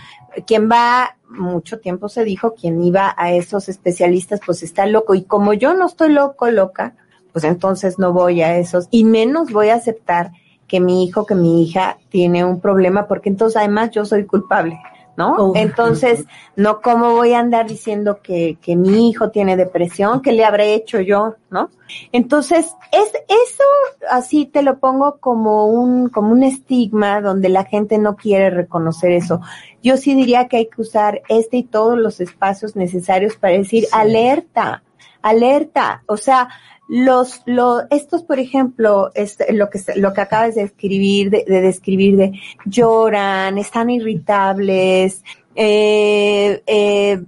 quien 0.45 0.69
va, 0.69 1.15
mucho 1.29 1.79
tiempo 1.79 2.09
se 2.09 2.23
dijo, 2.23 2.53
quien 2.55 2.83
iba 2.83 3.15
a 3.17 3.31
esos 3.31 3.69
especialistas, 3.69 4.41
pues 4.45 4.63
está 4.63 4.85
loco. 4.85 5.15
Y 5.15 5.23
como 5.23 5.53
yo 5.53 5.73
no 5.73 5.87
estoy 5.87 6.11
loco, 6.11 6.49
loca, 6.49 6.93
pues 7.31 7.45
entonces 7.45 7.97
no 7.97 8.11
voy 8.11 8.41
a 8.41 8.57
esos. 8.57 8.87
Y 8.91 9.05
menos 9.05 9.51
voy 9.51 9.69
a 9.69 9.75
aceptar 9.75 10.33
que 10.67 10.79
mi 10.79 11.03
hijo, 11.03 11.25
que 11.25 11.35
mi 11.35 11.63
hija 11.63 11.97
tiene 12.09 12.43
un 12.43 12.59
problema, 12.59 13.07
porque 13.07 13.29
entonces 13.29 13.57
además 13.57 13.91
yo 13.91 14.05
soy 14.05 14.25
culpable, 14.25 14.79
¿no? 15.17 15.53
entonces, 15.55 16.25
no 16.55 16.81
cómo 16.81 17.13
voy 17.13 17.33
a 17.33 17.39
andar 17.39 17.67
diciendo 17.67 18.19
que, 18.21 18.57
que 18.61 18.75
mi 18.75 19.09
hijo 19.09 19.29
tiene 19.29 19.55
depresión, 19.55 20.21
que 20.21 20.33
le 20.33 20.43
habré 20.43 20.73
hecho 20.73 20.99
yo, 20.99 21.35
¿no? 21.49 21.69
Entonces, 22.11 22.75
es 22.91 23.11
eso 23.27 23.63
así 24.09 24.45
te 24.45 24.61
lo 24.61 24.79
pongo 24.79 25.17
como 25.19 25.67
un 25.67 26.09
como 26.09 26.31
un 26.31 26.43
estigma 26.43 27.21
donde 27.21 27.49
la 27.49 27.63
gente 27.63 27.97
no 27.97 28.15
quiere 28.15 28.49
reconocer 28.49 29.11
eso. 29.11 29.39
Yo 29.83 29.97
sí 29.97 30.15
diría 30.15 30.47
que 30.47 30.57
hay 30.57 30.67
que 30.67 30.81
usar 30.81 31.21
este 31.29 31.57
y 31.57 31.63
todos 31.63 31.97
los 31.97 32.19
espacios 32.19 32.75
necesarios 32.75 33.35
para 33.37 33.57
decir 33.57 33.85
alerta, 33.91 34.83
alerta, 35.21 36.03
o 36.07 36.17
sea, 36.17 36.49
los, 36.87 37.41
los, 37.45 37.83
estos, 37.89 38.23
por 38.23 38.39
ejemplo, 38.39 39.11
este, 39.15 39.51
lo 39.53 39.69
que, 39.69 39.79
lo 39.95 40.13
que 40.13 40.21
acabas 40.21 40.55
de 40.55 40.63
escribir, 40.63 41.29
de, 41.31 41.43
de 41.47 41.61
describir, 41.61 42.15
de 42.15 42.39
lloran, 42.65 43.57
están 43.57 43.89
irritables, 43.89 45.23
eh, 45.55 46.61
eh, 46.67 47.23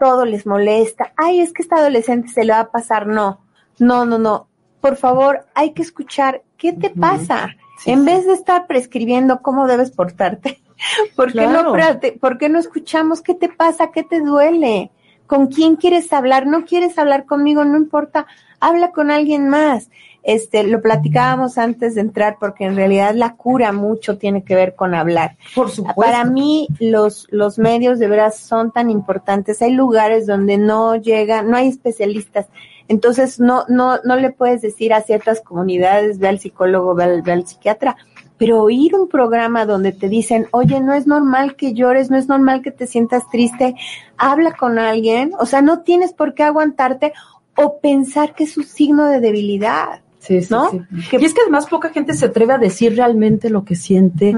todo 0.00 0.24
les 0.24 0.46
molesta. 0.46 1.12
Ay, 1.16 1.40
es 1.40 1.52
que 1.52 1.62
esta 1.62 1.76
adolescente 1.76 2.28
se 2.28 2.44
le 2.44 2.52
va 2.52 2.60
a 2.60 2.70
pasar. 2.70 3.06
No, 3.06 3.40
no, 3.78 4.06
no, 4.06 4.18
no. 4.18 4.48
Por 4.80 4.96
favor, 4.96 5.46
hay 5.54 5.72
que 5.72 5.82
escuchar 5.82 6.42
qué 6.56 6.72
te 6.72 6.90
pasa. 6.90 7.56
en 7.84 8.04
vez 8.04 8.24
de 8.24 8.32
estar 8.32 8.66
prescribiendo 8.66 9.42
cómo 9.42 9.66
debes 9.66 9.90
portarte, 9.90 10.62
¿por 11.16 11.32
qué, 11.32 11.46
no, 11.46 11.74
¿por 12.20 12.38
qué 12.38 12.48
no 12.48 12.58
escuchamos 12.58 13.20
qué 13.20 13.34
te 13.34 13.48
pasa, 13.48 13.90
qué 13.90 14.02
te 14.02 14.20
duele? 14.20 14.90
¿Con 15.26 15.48
quién 15.48 15.74
quieres 15.76 16.12
hablar? 16.12 16.46
¿No 16.46 16.64
quieres 16.64 16.98
hablar 16.98 17.26
conmigo? 17.26 17.64
No 17.64 17.76
importa 17.76 18.26
habla 18.66 18.92
con 18.92 19.10
alguien 19.10 19.48
más. 19.48 19.88
Este, 20.22 20.64
lo 20.64 20.82
platicábamos 20.82 21.56
antes 21.56 21.94
de 21.94 22.00
entrar 22.00 22.38
porque 22.40 22.64
en 22.64 22.74
realidad 22.74 23.14
la 23.14 23.36
cura 23.36 23.70
mucho 23.70 24.18
tiene 24.18 24.42
que 24.42 24.56
ver 24.56 24.74
con 24.74 24.92
hablar. 24.92 25.36
Por 25.54 25.70
supuesto. 25.70 26.00
Para 26.00 26.24
mí 26.24 26.66
los, 26.80 27.28
los 27.30 27.60
medios 27.60 28.00
de 28.00 28.08
veras 28.08 28.36
son 28.36 28.72
tan 28.72 28.90
importantes. 28.90 29.62
Hay 29.62 29.72
lugares 29.72 30.26
donde 30.26 30.58
no 30.58 30.96
llegan, 30.96 31.48
no 31.48 31.56
hay 31.56 31.68
especialistas. 31.68 32.46
Entonces 32.88 33.38
no, 33.38 33.64
no, 33.68 34.00
no 34.02 34.16
le 34.16 34.30
puedes 34.30 34.62
decir 34.62 34.92
a 34.92 35.02
ciertas 35.02 35.40
comunidades, 35.40 36.18
ve 36.18 36.26
al 36.26 36.40
psicólogo, 36.40 36.94
ve 36.96 37.04
al, 37.04 37.22
ve 37.22 37.32
al 37.32 37.46
psiquiatra, 37.46 37.96
pero 38.38 38.62
oír 38.62 38.94
un 38.94 39.08
programa 39.08 39.64
donde 39.64 39.92
te 39.92 40.08
dicen, 40.08 40.46
oye, 40.50 40.80
no 40.80 40.92
es 40.92 41.06
normal 41.06 41.56
que 41.56 41.72
llores, 41.72 42.10
no 42.10 42.16
es 42.16 42.28
normal 42.28 42.62
que 42.62 42.70
te 42.70 42.86
sientas 42.86 43.28
triste, 43.30 43.74
habla 44.18 44.52
con 44.52 44.78
alguien, 44.78 45.32
o 45.38 45.46
sea, 45.46 45.62
no 45.62 45.80
tienes 45.80 46.12
por 46.12 46.34
qué 46.34 46.42
aguantarte 46.42 47.12
o 47.56 47.80
pensar 47.80 48.34
que 48.34 48.44
es 48.44 48.56
un 48.56 48.64
signo 48.64 49.06
de 49.06 49.20
debilidad. 49.20 50.00
Sí, 50.18 50.42
sí, 50.42 50.48
¿no? 50.50 50.70
Y 51.12 51.24
es 51.24 51.34
que 51.34 51.42
además 51.42 51.66
poca 51.66 51.90
gente 51.90 52.14
se 52.14 52.26
atreve 52.26 52.54
a 52.54 52.58
decir 52.58 52.96
realmente 52.96 53.48
lo 53.48 53.64
que 53.64 53.76
siente. 53.76 54.34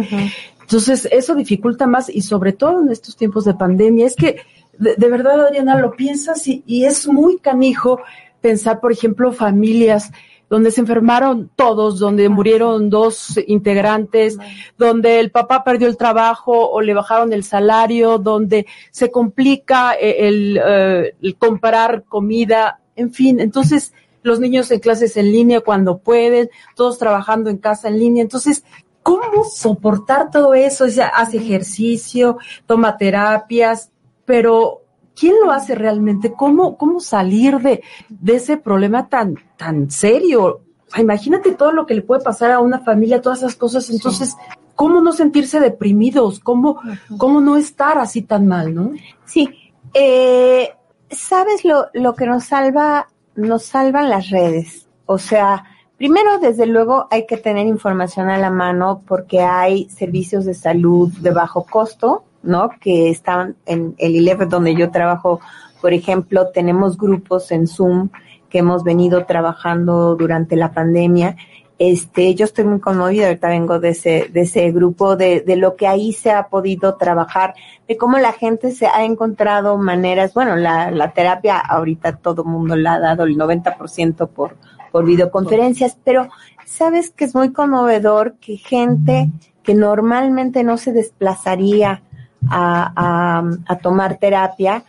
Entonces, 0.60 1.08
eso 1.10 1.34
dificulta 1.34 1.86
más 1.86 2.10
y 2.10 2.20
sobre 2.20 2.52
todo 2.52 2.82
en 2.82 2.90
estos 2.90 3.16
tiempos 3.16 3.44
de 3.46 3.54
pandemia. 3.54 4.06
Es 4.06 4.14
que, 4.14 4.36
de, 4.78 5.08
verdad, 5.08 5.46
Adriana, 5.46 5.78
lo 5.78 5.92
piensas 5.92 6.46
y, 6.46 6.62
y, 6.66 6.84
es 6.84 7.08
muy 7.08 7.38
canijo 7.38 8.00
pensar, 8.42 8.80
por 8.80 8.92
ejemplo, 8.92 9.32
familias 9.32 10.12
donde 10.50 10.70
se 10.70 10.80
enfermaron 10.80 11.50
todos, 11.56 11.98
donde 11.98 12.28
murieron 12.28 12.90
dos 12.90 13.38
integrantes, 13.46 14.38
donde 14.76 15.20
el 15.20 15.30
papá 15.30 15.62
perdió 15.62 15.88
el 15.88 15.96
trabajo 15.96 16.70
o 16.70 16.80
le 16.80 16.94
bajaron 16.94 17.32
el 17.32 17.44
salario, 17.44 18.18
donde 18.18 18.66
se 18.90 19.10
complica 19.10 19.94
eh, 19.94 20.28
el, 20.28 20.60
eh, 20.64 21.14
el 21.20 21.36
comprar 21.36 22.04
comida 22.04 22.80
en 22.98 23.12
fin, 23.12 23.40
entonces 23.40 23.92
los 24.22 24.40
niños 24.40 24.70
en 24.70 24.80
clases 24.80 25.16
en 25.16 25.32
línea 25.32 25.60
cuando 25.60 25.98
pueden, 25.98 26.50
todos 26.74 26.98
trabajando 26.98 27.50
en 27.50 27.58
casa 27.58 27.88
en 27.88 27.98
línea, 27.98 28.22
entonces, 28.22 28.64
¿cómo 29.02 29.44
soportar 29.44 30.30
todo 30.30 30.54
eso? 30.54 30.84
O 30.84 30.88
sea, 30.88 31.08
hace 31.08 31.38
ejercicio, 31.38 32.38
toma 32.66 32.96
terapias, 32.96 33.90
pero 34.24 34.82
¿quién 35.14 35.34
lo 35.42 35.50
hace 35.50 35.74
realmente? 35.74 36.32
¿Cómo, 36.32 36.76
cómo 36.76 37.00
salir 37.00 37.58
de, 37.58 37.82
de 38.08 38.34
ese 38.36 38.56
problema 38.56 39.08
tan, 39.08 39.36
tan 39.56 39.90
serio? 39.90 40.62
imagínate 40.96 41.52
todo 41.52 41.72
lo 41.72 41.84
que 41.84 41.94
le 41.94 42.00
puede 42.00 42.22
pasar 42.22 42.50
a 42.50 42.60
una 42.60 42.78
familia, 42.78 43.20
todas 43.20 43.40
esas 43.40 43.56
cosas, 43.56 43.90
entonces, 43.90 44.36
¿cómo 44.74 45.02
no 45.02 45.12
sentirse 45.12 45.60
deprimidos? 45.60 46.40
¿Cómo, 46.40 46.80
cómo 47.18 47.42
no 47.42 47.58
estar 47.58 47.98
así 47.98 48.22
tan 48.22 48.46
mal, 48.46 48.74
no? 48.74 48.92
Sí, 49.26 49.50
eh, 49.92 50.70
¿sabes 51.10 51.64
lo, 51.64 51.86
lo 51.94 52.14
que 52.14 52.26
nos 52.26 52.44
salva? 52.44 53.08
Nos 53.34 53.64
salvan 53.64 54.10
las 54.10 54.30
redes. 54.30 54.88
O 55.06 55.18
sea, 55.18 55.64
primero, 55.96 56.38
desde 56.38 56.66
luego, 56.66 57.08
hay 57.10 57.26
que 57.26 57.36
tener 57.36 57.66
información 57.66 58.30
a 58.30 58.38
la 58.38 58.50
mano 58.50 59.02
porque 59.06 59.40
hay 59.40 59.88
servicios 59.88 60.44
de 60.44 60.54
salud 60.54 61.10
de 61.20 61.30
bajo 61.30 61.64
costo, 61.64 62.24
¿no? 62.42 62.70
Que 62.80 63.10
están 63.10 63.56
en 63.66 63.94
el 63.98 64.16
ILEF 64.16 64.48
donde 64.48 64.74
yo 64.74 64.90
trabajo, 64.90 65.40
por 65.80 65.92
ejemplo, 65.92 66.48
tenemos 66.48 66.96
grupos 66.96 67.50
en 67.52 67.66
Zoom 67.66 68.10
que 68.48 68.58
hemos 68.58 68.82
venido 68.82 69.24
trabajando 69.26 70.16
durante 70.16 70.56
la 70.56 70.72
pandemia 70.72 71.36
este, 71.78 72.34
yo 72.34 72.44
estoy 72.44 72.64
muy 72.64 72.80
conmovida, 72.80 73.28
ahorita 73.28 73.48
vengo 73.48 73.78
de 73.78 73.90
ese, 73.90 74.28
de 74.32 74.40
ese 74.40 74.70
grupo, 74.72 75.16
de, 75.16 75.40
de 75.40 75.56
lo 75.56 75.76
que 75.76 75.86
ahí 75.86 76.12
se 76.12 76.32
ha 76.32 76.48
podido 76.48 76.96
trabajar, 76.96 77.54
de 77.86 77.96
cómo 77.96 78.18
la 78.18 78.32
gente 78.32 78.72
se 78.72 78.86
ha 78.86 79.04
encontrado 79.04 79.78
maneras, 79.78 80.34
bueno, 80.34 80.56
la, 80.56 80.90
la 80.90 81.12
terapia 81.12 81.58
ahorita 81.58 82.16
todo 82.16 82.44
mundo 82.44 82.74
la 82.74 82.94
ha 82.94 83.00
dado 83.00 83.24
el 83.24 83.36
90% 83.36 84.28
por, 84.28 84.56
por 84.90 85.04
videoconferencias, 85.04 85.96
pero 86.02 86.28
sabes 86.64 87.10
que 87.10 87.24
es 87.24 87.34
muy 87.34 87.52
conmovedor 87.52 88.34
que 88.40 88.56
gente 88.56 89.30
que 89.62 89.74
normalmente 89.74 90.64
no 90.64 90.78
se 90.78 90.92
desplazaría 90.92 92.02
a, 92.50 92.92
a, 92.96 93.44
a 93.66 93.78
tomar 93.78 94.18
terapia, 94.18 94.84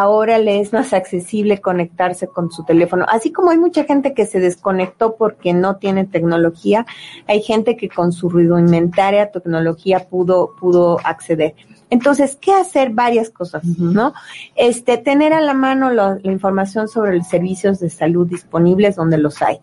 ahora 0.00 0.38
le 0.38 0.60
es 0.60 0.72
más 0.72 0.92
accesible 0.92 1.60
conectarse 1.60 2.26
con 2.26 2.50
su 2.50 2.64
teléfono. 2.64 3.06
Así 3.08 3.30
como 3.30 3.50
hay 3.50 3.58
mucha 3.58 3.84
gente 3.84 4.12
que 4.12 4.26
se 4.26 4.40
desconectó 4.40 5.16
porque 5.16 5.52
no 5.52 5.76
tiene 5.76 6.04
tecnología, 6.04 6.84
hay 7.26 7.42
gente 7.42 7.76
que 7.76 7.88
con 7.88 8.12
su 8.12 8.28
rudimentaria 8.28 9.30
tecnología 9.30 10.08
pudo, 10.08 10.54
pudo 10.58 10.98
acceder. 11.04 11.54
Entonces, 11.90 12.36
¿qué 12.40 12.52
hacer? 12.52 12.90
Varias 12.90 13.30
cosas, 13.30 13.64
¿no? 13.64 14.14
Este, 14.56 14.96
tener 14.98 15.32
a 15.32 15.40
la 15.40 15.54
mano 15.54 15.90
la 15.90 16.18
información 16.24 16.88
sobre 16.88 17.16
los 17.16 17.28
servicios 17.28 17.78
de 17.78 17.90
salud 17.90 18.26
disponibles 18.26 18.96
donde 18.96 19.18
los 19.18 19.40
hay. 19.42 19.60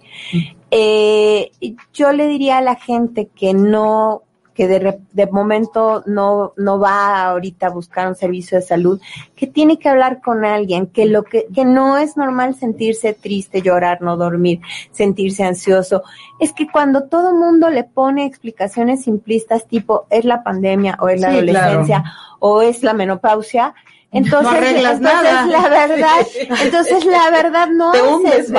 Eh, 0.69 1.51
yo 1.93 2.13
le 2.13 2.27
diría 2.27 2.59
a 2.59 2.61
la 2.61 2.75
gente 2.75 3.27
que 3.35 3.53
no 3.53 4.23
que 4.53 4.67
de, 4.67 4.99
de, 5.13 5.27
momento 5.27 6.03
no, 6.05 6.53
no 6.57 6.79
va 6.79 7.29
ahorita 7.29 7.67
a 7.67 7.69
buscar 7.69 8.07
un 8.07 8.15
servicio 8.15 8.57
de 8.57 8.63
salud, 8.63 9.01
que 9.35 9.47
tiene 9.47 9.79
que 9.79 9.89
hablar 9.89 10.21
con 10.21 10.43
alguien, 10.43 10.87
que 10.87 11.05
lo 11.05 11.23
que, 11.23 11.47
que 11.53 11.65
no 11.65 11.97
es 11.97 12.17
normal 12.17 12.55
sentirse 12.55 13.13
triste, 13.13 13.61
llorar, 13.61 14.01
no 14.01 14.17
dormir, 14.17 14.59
sentirse 14.91 15.43
ansioso. 15.43 16.03
Es 16.39 16.53
que 16.53 16.69
cuando 16.69 17.03
todo 17.07 17.33
mundo 17.33 17.69
le 17.69 17.83
pone 17.83 18.25
explicaciones 18.25 19.03
simplistas 19.03 19.67
tipo 19.67 20.05
es 20.09 20.25
la 20.25 20.43
pandemia 20.43 20.97
o 20.99 21.09
es 21.09 21.21
la 21.21 21.29
adolescencia 21.29 22.03
o 22.39 22.61
es 22.61 22.83
la 22.83 22.93
menopausia, 22.93 23.73
entonces, 24.11 24.51
no 24.51 24.67
entonces 24.67 24.99
nada. 24.99 25.45
la 25.45 25.69
verdad, 25.69 26.27
entonces 26.63 27.05
la 27.05 27.29
verdad 27.29 27.69
no 27.69 27.91
haces, 27.91 28.51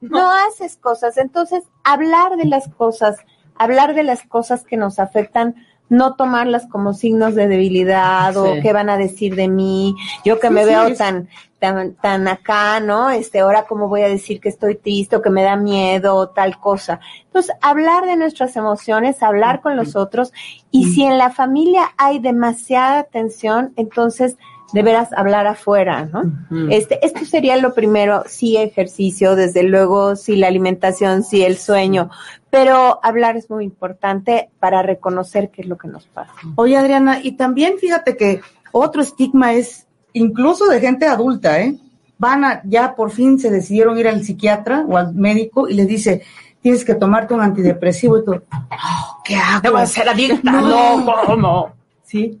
no 0.00 0.30
haces 0.32 0.76
cosas. 0.76 1.16
Entonces, 1.18 1.62
hablar 1.84 2.36
de 2.36 2.46
las 2.46 2.68
cosas, 2.68 3.16
hablar 3.58 3.94
de 3.94 4.02
las 4.02 4.22
cosas 4.22 4.64
que 4.64 4.76
nos 4.76 4.98
afectan, 4.98 5.54
no 5.88 6.16
tomarlas 6.16 6.66
como 6.66 6.92
signos 6.92 7.34
de 7.34 7.48
debilidad 7.48 8.36
o 8.36 8.60
qué 8.62 8.72
van 8.72 8.90
a 8.90 8.98
decir 8.98 9.34
de 9.36 9.48
mí, 9.48 9.94
yo 10.24 10.38
que 10.38 10.50
me 10.50 10.66
veo 10.66 10.94
tan, 10.94 11.28
tan, 11.58 11.94
tan 11.94 12.28
acá, 12.28 12.80
¿no? 12.80 13.10
Este, 13.10 13.40
ahora 13.40 13.64
cómo 13.66 13.88
voy 13.88 14.02
a 14.02 14.08
decir 14.08 14.40
que 14.40 14.50
estoy 14.50 14.76
triste 14.76 15.16
o 15.16 15.22
que 15.22 15.30
me 15.30 15.42
da 15.42 15.56
miedo 15.56 16.14
o 16.14 16.28
tal 16.28 16.60
cosa. 16.60 17.00
Entonces, 17.24 17.54
hablar 17.62 18.04
de 18.04 18.16
nuestras 18.16 18.54
emociones, 18.56 19.22
hablar 19.22 19.60
con 19.62 19.76
los 19.76 19.96
otros 19.96 20.32
y 20.70 20.92
si 20.92 21.04
en 21.04 21.16
la 21.16 21.30
familia 21.30 21.92
hay 21.96 22.18
demasiada 22.18 23.04
tensión, 23.04 23.72
entonces 23.76 24.36
de 24.72 24.82
veras 24.82 25.12
hablar 25.12 25.46
afuera, 25.46 26.06
¿no? 26.12 26.22
Este, 26.70 27.04
esto 27.04 27.24
sería 27.24 27.56
lo 27.56 27.74
primero, 27.74 28.24
sí 28.26 28.56
ejercicio, 28.56 29.34
desde 29.34 29.62
luego, 29.62 30.16
sí 30.16 30.36
la 30.36 30.48
alimentación, 30.48 31.24
sí 31.24 31.42
el 31.42 31.56
sueño, 31.56 32.10
pero 32.50 33.00
hablar 33.02 33.36
es 33.36 33.48
muy 33.50 33.64
importante 33.64 34.50
para 34.58 34.82
reconocer 34.82 35.50
qué 35.50 35.62
es 35.62 35.68
lo 35.68 35.78
que 35.78 35.88
nos 35.88 36.06
pasa. 36.06 36.32
Oye, 36.56 36.76
Adriana, 36.76 37.20
y 37.22 37.32
también 37.32 37.78
fíjate 37.78 38.16
que 38.16 38.40
otro 38.72 39.02
estigma 39.02 39.54
es 39.54 39.86
incluso 40.12 40.66
de 40.66 40.80
gente 40.80 41.06
adulta, 41.06 41.60
¿eh? 41.60 41.78
Van 42.18 42.44
a, 42.44 42.60
ya 42.64 42.96
por 42.96 43.10
fin 43.10 43.38
se 43.38 43.50
decidieron 43.50 43.96
ir 43.96 44.08
al 44.08 44.24
psiquiatra 44.24 44.84
o 44.88 44.96
al 44.96 45.14
médico 45.14 45.68
y 45.68 45.74
les 45.74 45.86
dice, 45.86 46.22
tienes 46.60 46.84
que 46.84 46.94
tomarte 46.94 47.32
un 47.32 47.40
antidepresivo 47.40 48.18
y 48.18 48.24
todo. 48.24 48.42
Oh, 48.52 49.22
¿Qué 49.24 49.36
hago? 49.36 49.76
A 49.76 49.86
ser 49.86 50.08
adicta. 50.08 50.50
No, 50.50 51.06
¿cómo? 51.26 51.72
Sí. 52.02 52.40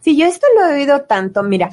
Sí. 0.00 0.16
yo 0.16 0.26
esto 0.26 0.46
lo 0.56 0.66
he 0.66 0.74
oído 0.74 1.02
tanto. 1.02 1.42
Mira, 1.42 1.70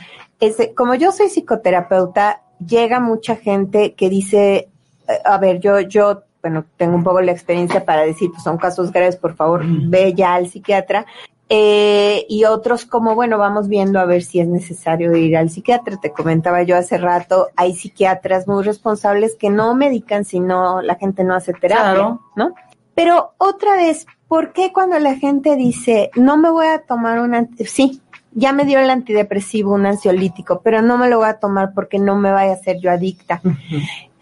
como 0.75 0.95
yo 0.95 1.11
soy 1.11 1.29
psicoterapeuta, 1.29 2.41
llega 2.65 2.99
mucha 2.99 3.35
gente 3.35 3.93
que 3.93 4.09
dice, 4.09 4.69
eh, 5.07 5.19
a 5.23 5.37
ver, 5.37 5.59
yo, 5.59 5.79
yo, 5.79 6.23
bueno, 6.41 6.65
tengo 6.77 6.95
un 6.95 7.03
poco 7.03 7.21
la 7.21 7.31
experiencia 7.31 7.85
para 7.85 8.03
decir, 8.03 8.29
pues 8.31 8.43
son 8.43 8.57
casos 8.57 8.91
graves, 8.91 9.15
por 9.15 9.35
favor, 9.35 9.61
ve 9.65 10.13
ya 10.13 10.35
al 10.35 10.47
psiquiatra. 10.47 11.05
Eh, 11.51 12.27
y 12.29 12.45
otros 12.45 12.85
como, 12.85 13.15
bueno, 13.15 13.39
vamos 13.39 13.67
viendo 13.67 13.99
a 13.99 14.05
ver 14.05 14.21
si 14.21 14.39
es 14.39 14.47
necesario 14.47 15.15
ir 15.15 15.35
al 15.35 15.49
psiquiatra. 15.49 15.97
Te 15.99 16.11
comentaba 16.11 16.61
yo 16.61 16.77
hace 16.77 16.97
rato, 16.99 17.47
hay 17.55 17.75
psiquiatras 17.75 18.47
muy 18.47 18.63
responsables 18.63 19.35
que 19.35 19.49
no 19.49 19.73
medican 19.73 20.25
si 20.25 20.39
no, 20.39 20.83
la 20.83 20.95
gente 20.95 21.23
no 21.23 21.33
hace 21.33 21.53
terapia, 21.53 22.19
¿no? 22.35 22.53
Pero 22.95 23.33
otra 23.37 23.75
vez, 23.75 24.05
¿por 24.27 24.53
qué 24.53 24.71
cuando 24.73 24.99
la 24.99 25.15
gente 25.15 25.55
dice, 25.55 26.11
no 26.15 26.37
me 26.37 26.49
voy 26.49 26.67
a 26.67 26.81
tomar 26.83 27.19
un 27.19 27.49
sí, 27.65 28.01
ya 28.31 28.53
me 28.53 28.65
dio 28.65 28.79
el 28.79 28.89
antidepresivo, 28.89 29.73
un 29.73 29.85
ansiolítico, 29.85 30.61
pero 30.61 30.81
no 30.81 30.97
me 30.97 31.09
lo 31.09 31.17
voy 31.17 31.29
a 31.29 31.39
tomar 31.39 31.73
porque 31.73 31.99
no 31.99 32.15
me 32.15 32.31
vaya 32.31 32.51
a 32.51 32.55
hacer 32.55 32.79
yo 32.79 32.91
adicta. 32.91 33.41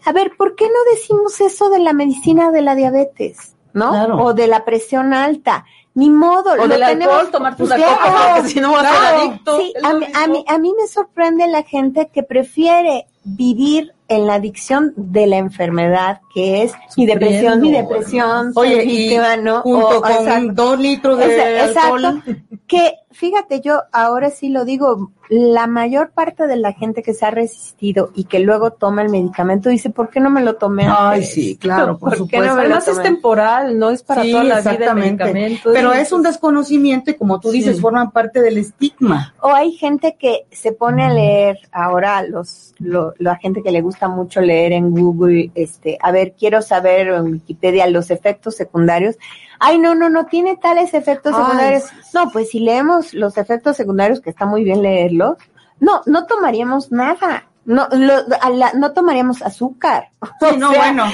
A 0.04 0.12
ver, 0.12 0.32
¿por 0.36 0.54
qué 0.54 0.66
no 0.66 0.92
decimos 0.92 1.40
eso 1.40 1.68
de 1.70 1.80
la 1.80 1.92
medicina 1.92 2.50
de 2.50 2.62
la 2.62 2.74
diabetes? 2.74 3.54
¿No? 3.74 3.90
O 4.24 4.32
de 4.32 4.46
la 4.46 4.64
presión 4.64 5.12
alta. 5.12 5.66
Ni 5.94 6.10
modo. 6.10 6.52
O 6.52 6.68
del 6.68 6.82
alcohol, 6.82 7.28
tomar 7.30 7.56
pues 7.56 7.70
porque 7.70 8.48
si 8.48 8.60
no 8.60 8.72
vas 8.72 8.86
a 8.86 8.94
ser 8.94 9.14
adicto. 9.16 9.58
Sí, 9.58 9.74
a 9.82 10.26
mí, 10.28 10.44
a 10.46 10.58
mí 10.58 10.72
me 10.80 10.86
sorprende 10.86 11.46
la 11.48 11.64
gente 11.64 12.08
que 12.12 12.22
prefiere 12.22 13.06
vivir 13.24 13.92
en 14.08 14.26
la 14.26 14.34
adicción 14.34 14.94
de 14.96 15.26
la 15.26 15.36
enfermedad 15.36 16.20
que 16.34 16.62
es 16.62 16.72
mi 16.96 17.06
depresión, 17.06 17.60
mi 17.60 17.72
depresión, 17.72 18.52
Oye, 18.54 18.84
y 18.84 19.16
¿no? 19.42 19.60
junto 19.62 20.00
con 20.00 20.54
dos 20.54 20.78
litros 20.78 21.18
de 21.18 21.60
alcohol. 21.60 22.22
Que 22.66 22.94
fíjate, 23.10 23.60
yo 23.60 23.82
ahora 23.92 24.30
sí 24.30 24.48
lo 24.48 24.64
digo, 24.64 25.10
la 25.28 25.66
mayor 25.66 26.10
parte 26.10 26.46
de 26.46 26.56
la 26.56 26.72
gente 26.72 27.02
que 27.02 27.14
se 27.14 27.26
ha 27.26 27.30
resistido 27.30 28.10
y 28.14 28.24
que 28.24 28.38
luego 28.38 28.72
toma 28.72 29.02
el 29.02 29.10
medicamento 29.10 29.68
dice, 29.68 29.90
¿por 29.90 30.08
qué 30.08 30.20
no 30.20 30.30
me 30.30 30.42
lo 30.42 30.56
tomé 30.56 30.84
antes? 30.84 30.98
Ay, 31.00 31.22
sí, 31.24 31.56
claro, 31.56 31.98
por, 31.98 32.16
supuesto. 32.16 32.50
Además 32.50 32.88
es 32.88 33.02
temporal, 33.02 33.78
no 33.78 33.90
es 33.90 34.02
para 34.02 34.22
toda 34.22 34.44
la 34.44 34.60
vida 34.60 34.92
el 34.92 34.94
medicamento. 34.94 35.70
Pero 35.72 35.92
es 35.92 36.12
un 36.12 36.22
desconocimiento 36.22 37.10
y 37.10 37.14
como 37.14 37.40
tú 37.40 37.50
dices, 37.50 37.80
forman 37.80 38.10
parte 38.10 38.40
del 38.40 38.58
estigma. 38.58 39.34
O 39.40 39.52
hay 39.52 39.72
gente 39.72 40.16
que 40.18 40.46
se 40.50 40.72
pone 40.72 41.04
a 41.04 41.12
leer 41.12 41.58
ahora 41.72 42.22
los, 42.22 42.74
la 42.78 43.36
gente 43.36 43.62
que 43.62 43.72
le 43.72 43.82
gusta 43.82 43.97
mucho 44.06 44.40
leer 44.40 44.72
en 44.72 44.92
Google, 44.92 45.50
este, 45.56 45.98
a 46.00 46.12
ver, 46.12 46.34
quiero 46.38 46.62
saber 46.62 47.08
en 47.08 47.24
Wikipedia 47.24 47.88
los 47.88 48.10
efectos 48.12 48.54
secundarios 48.54 49.16
ay, 49.58 49.78
no, 49.78 49.94
no, 49.94 50.08
no 50.08 50.26
tiene 50.26 50.56
tales 50.56 50.94
efectos 50.94 51.34
secundarios. 51.34 51.84
No, 52.14 52.30
pues 52.30 52.50
si 52.50 52.60
leemos 52.60 53.14
los 53.14 53.36
efectos 53.36 53.76
secundarios, 53.76 54.20
que 54.20 54.30
está 54.30 54.46
muy 54.46 54.64
bien 54.64 54.82
leerlos, 54.82 55.36
no, 55.80 56.02
no 56.06 56.26
tomaríamos 56.26 56.90
nada. 56.92 57.44
No, 57.64 57.86
no 57.90 58.92
tomaríamos 58.92 59.42
azúcar. 59.42 60.08
Sí, 60.40 60.56
no, 60.56 60.68
bueno. 60.68 61.04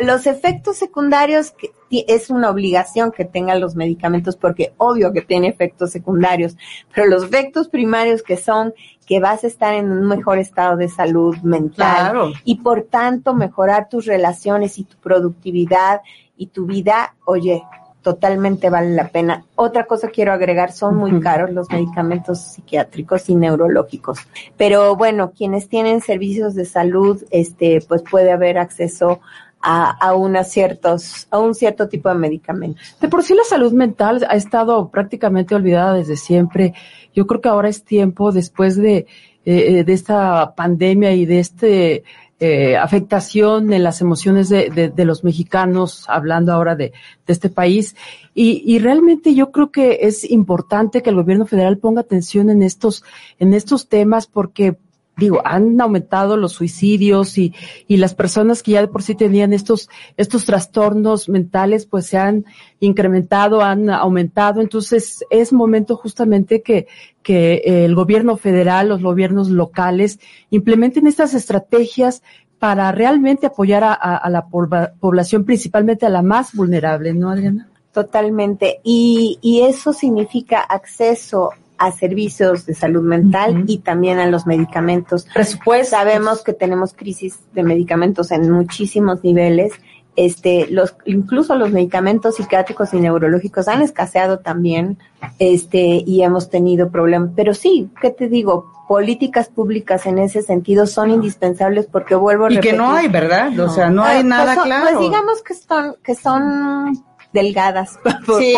los 0.00 0.26
efectos 0.26 0.76
secundarios 0.76 1.50
que 1.50 1.70
es 1.90 2.30
una 2.30 2.50
obligación 2.50 3.12
que 3.12 3.24
tengan 3.24 3.60
los 3.60 3.76
medicamentos 3.76 4.36
porque 4.36 4.72
obvio 4.78 5.12
que 5.12 5.22
tiene 5.22 5.48
efectos 5.48 5.90
secundarios, 5.90 6.56
pero 6.94 7.08
los 7.08 7.24
efectos 7.24 7.68
primarios 7.68 8.22
que 8.22 8.36
son 8.36 8.72
que 9.08 9.20
vas 9.20 9.42
a 9.42 9.46
estar 9.46 9.72
en 9.72 9.90
un 9.90 10.06
mejor 10.06 10.38
estado 10.38 10.76
de 10.76 10.88
salud 10.88 11.36
mental 11.38 12.34
y 12.44 12.56
por 12.56 12.82
tanto 12.82 13.32
mejorar 13.32 13.88
tus 13.88 14.04
relaciones 14.04 14.78
y 14.78 14.84
tu 14.84 14.96
productividad 14.98 16.02
y 16.36 16.48
tu 16.48 16.66
vida, 16.66 17.14
oye, 17.24 17.64
totalmente 18.02 18.70
vale 18.70 18.90
la 18.90 19.08
pena. 19.08 19.44
Otra 19.54 19.84
cosa 19.84 20.08
quiero 20.08 20.32
agregar, 20.32 20.72
son 20.72 20.96
muy 20.96 21.20
caros 21.20 21.50
los 21.50 21.70
medicamentos 21.70 22.38
psiquiátricos 22.38 23.28
y 23.28 23.34
neurológicos. 23.34 24.18
Pero 24.56 24.94
bueno, 24.94 25.32
quienes 25.36 25.68
tienen 25.68 26.00
servicios 26.00 26.54
de 26.54 26.66
salud, 26.66 27.24
este, 27.30 27.80
pues 27.88 28.02
puede 28.02 28.30
haber 28.30 28.58
acceso 28.58 29.20
a, 29.60 29.90
a, 29.90 30.14
unas 30.14 30.50
ciertos, 30.50 31.26
a 31.30 31.38
un 31.38 31.54
cierto 31.54 31.88
tipo 31.88 32.08
de 32.08 32.14
medicamentos. 32.14 32.96
De 33.00 33.08
por 33.08 33.22
sí 33.22 33.34
la 33.34 33.44
salud 33.44 33.72
mental 33.72 34.26
ha 34.28 34.36
estado 34.36 34.88
prácticamente 34.88 35.54
olvidada 35.54 35.94
desde 35.94 36.16
siempre. 36.16 36.74
Yo 37.14 37.26
creo 37.26 37.40
que 37.40 37.48
ahora 37.48 37.68
es 37.68 37.84
tiempo, 37.84 38.32
después 38.32 38.76
de, 38.76 39.06
eh, 39.44 39.84
de 39.84 39.92
esta 39.92 40.54
pandemia 40.54 41.12
y 41.12 41.26
de 41.26 41.40
este 41.40 42.04
eh, 42.40 42.76
afectación 42.76 43.72
en 43.72 43.82
las 43.82 44.00
emociones 44.00 44.48
de, 44.48 44.92
de, 44.94 45.04
los 45.04 45.24
mexicanos, 45.24 46.04
hablando 46.08 46.52
ahora 46.52 46.76
de, 46.76 46.92
de 47.26 47.32
este 47.32 47.48
país. 47.48 47.96
Y, 48.32 48.62
y, 48.64 48.78
realmente 48.78 49.34
yo 49.34 49.50
creo 49.50 49.72
que 49.72 49.98
es 50.02 50.30
importante 50.30 51.02
que 51.02 51.10
el 51.10 51.16
gobierno 51.16 51.46
federal 51.46 51.78
ponga 51.78 52.02
atención 52.02 52.48
en 52.48 52.62
estos, 52.62 53.02
en 53.40 53.54
estos 53.54 53.88
temas 53.88 54.28
porque 54.28 54.76
digo, 55.18 55.42
han 55.44 55.80
aumentado 55.80 56.36
los 56.36 56.52
suicidios 56.52 57.36
y, 57.38 57.52
y 57.86 57.96
las 57.96 58.14
personas 58.14 58.62
que 58.62 58.72
ya 58.72 58.80
de 58.80 58.88
por 58.88 59.02
sí 59.02 59.14
tenían 59.14 59.52
estos, 59.52 59.90
estos 60.16 60.44
trastornos 60.44 61.28
mentales, 61.28 61.86
pues 61.86 62.06
se 62.06 62.18
han 62.18 62.44
incrementado, 62.80 63.60
han 63.60 63.90
aumentado. 63.90 64.60
Entonces 64.60 65.24
es 65.30 65.52
momento 65.52 65.96
justamente 65.96 66.62
que, 66.62 66.86
que 67.22 67.62
el 67.84 67.94
gobierno 67.94 68.36
federal, 68.36 68.88
los 68.88 69.02
gobiernos 69.02 69.50
locales 69.50 70.20
implementen 70.50 71.06
estas 71.06 71.34
estrategias 71.34 72.22
para 72.58 72.90
realmente 72.92 73.46
apoyar 73.46 73.84
a, 73.84 73.92
a 73.92 74.30
la 74.30 74.46
población, 74.48 75.44
principalmente 75.44 76.06
a 76.06 76.08
la 76.08 76.22
más 76.22 76.54
vulnerable, 76.54 77.12
¿no, 77.14 77.30
Adriana? 77.30 77.68
Totalmente. 77.92 78.80
Y, 78.82 79.38
y 79.42 79.60
eso 79.62 79.92
significa 79.92 80.60
acceso 80.60 81.50
a 81.78 81.92
servicios 81.92 82.66
de 82.66 82.74
salud 82.74 83.02
mental 83.02 83.64
y 83.66 83.78
también 83.78 84.18
a 84.18 84.26
los 84.26 84.46
medicamentos. 84.46 85.26
Presupuesto. 85.32 85.96
Sabemos 85.96 86.42
que 86.42 86.52
tenemos 86.52 86.92
crisis 86.92 87.38
de 87.52 87.62
medicamentos 87.62 88.30
en 88.32 88.50
muchísimos 88.50 89.22
niveles. 89.22 89.72
Este, 90.16 90.66
los, 90.68 90.96
incluso 91.04 91.54
los 91.54 91.70
medicamentos 91.70 92.34
psiquiátricos 92.34 92.92
y 92.92 92.98
neurológicos 92.98 93.68
han 93.68 93.82
escaseado 93.82 94.40
también, 94.40 94.98
este, 95.38 96.02
y 96.04 96.22
hemos 96.22 96.50
tenido 96.50 96.90
problemas. 96.90 97.30
Pero 97.36 97.54
sí, 97.54 97.88
¿qué 98.02 98.10
te 98.10 98.26
digo? 98.26 98.72
Políticas 98.88 99.48
públicas 99.48 100.06
en 100.06 100.18
ese 100.18 100.42
sentido 100.42 100.88
son 100.88 101.10
indispensables 101.10 101.86
porque 101.86 102.16
vuelvo 102.16 102.46
a 102.46 102.48
repetir. 102.48 102.70
Y 102.70 102.72
que 102.72 102.76
no 102.76 102.92
hay, 102.92 103.06
¿verdad? 103.06 103.56
O 103.60 103.68
sea, 103.68 103.90
no 103.90 104.02
hay 104.02 104.20
ah, 104.20 104.24
nada 104.24 104.54
pues, 104.54 104.66
claro. 104.66 104.86
Pues 104.90 105.08
digamos 105.08 105.42
que 105.42 105.54
son, 105.54 105.96
que 106.02 106.14
son 106.16 107.04
delgadas. 107.32 107.98
Sí. 108.38 108.54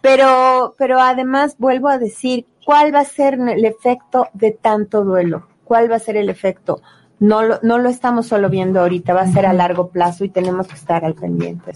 pero, 0.00 0.74
pero 0.76 1.00
además 1.00 1.54
vuelvo 1.58 1.88
a 1.88 1.98
decir, 1.98 2.44
¿cuál 2.64 2.94
va 2.94 3.00
a 3.00 3.04
ser 3.04 3.34
el 3.34 3.64
efecto 3.64 4.28
de 4.32 4.50
tanto 4.50 5.04
duelo? 5.04 5.46
¿Cuál 5.64 5.90
va 5.90 5.96
a 5.96 6.00
ser 6.00 6.16
el 6.16 6.28
efecto? 6.28 6.82
no 7.20 7.42
lo, 7.42 7.60
no 7.62 7.78
lo 7.78 7.90
estamos 7.90 8.26
solo 8.26 8.48
viendo 8.48 8.80
ahorita, 8.80 9.12
va 9.12 9.20
a 9.20 9.28
ser 9.28 9.44
a 9.44 9.52
largo 9.52 9.90
plazo 9.90 10.24
y 10.24 10.30
tenemos 10.30 10.66
que 10.66 10.74
estar 10.74 11.04
al 11.04 11.14
pendiente. 11.14 11.72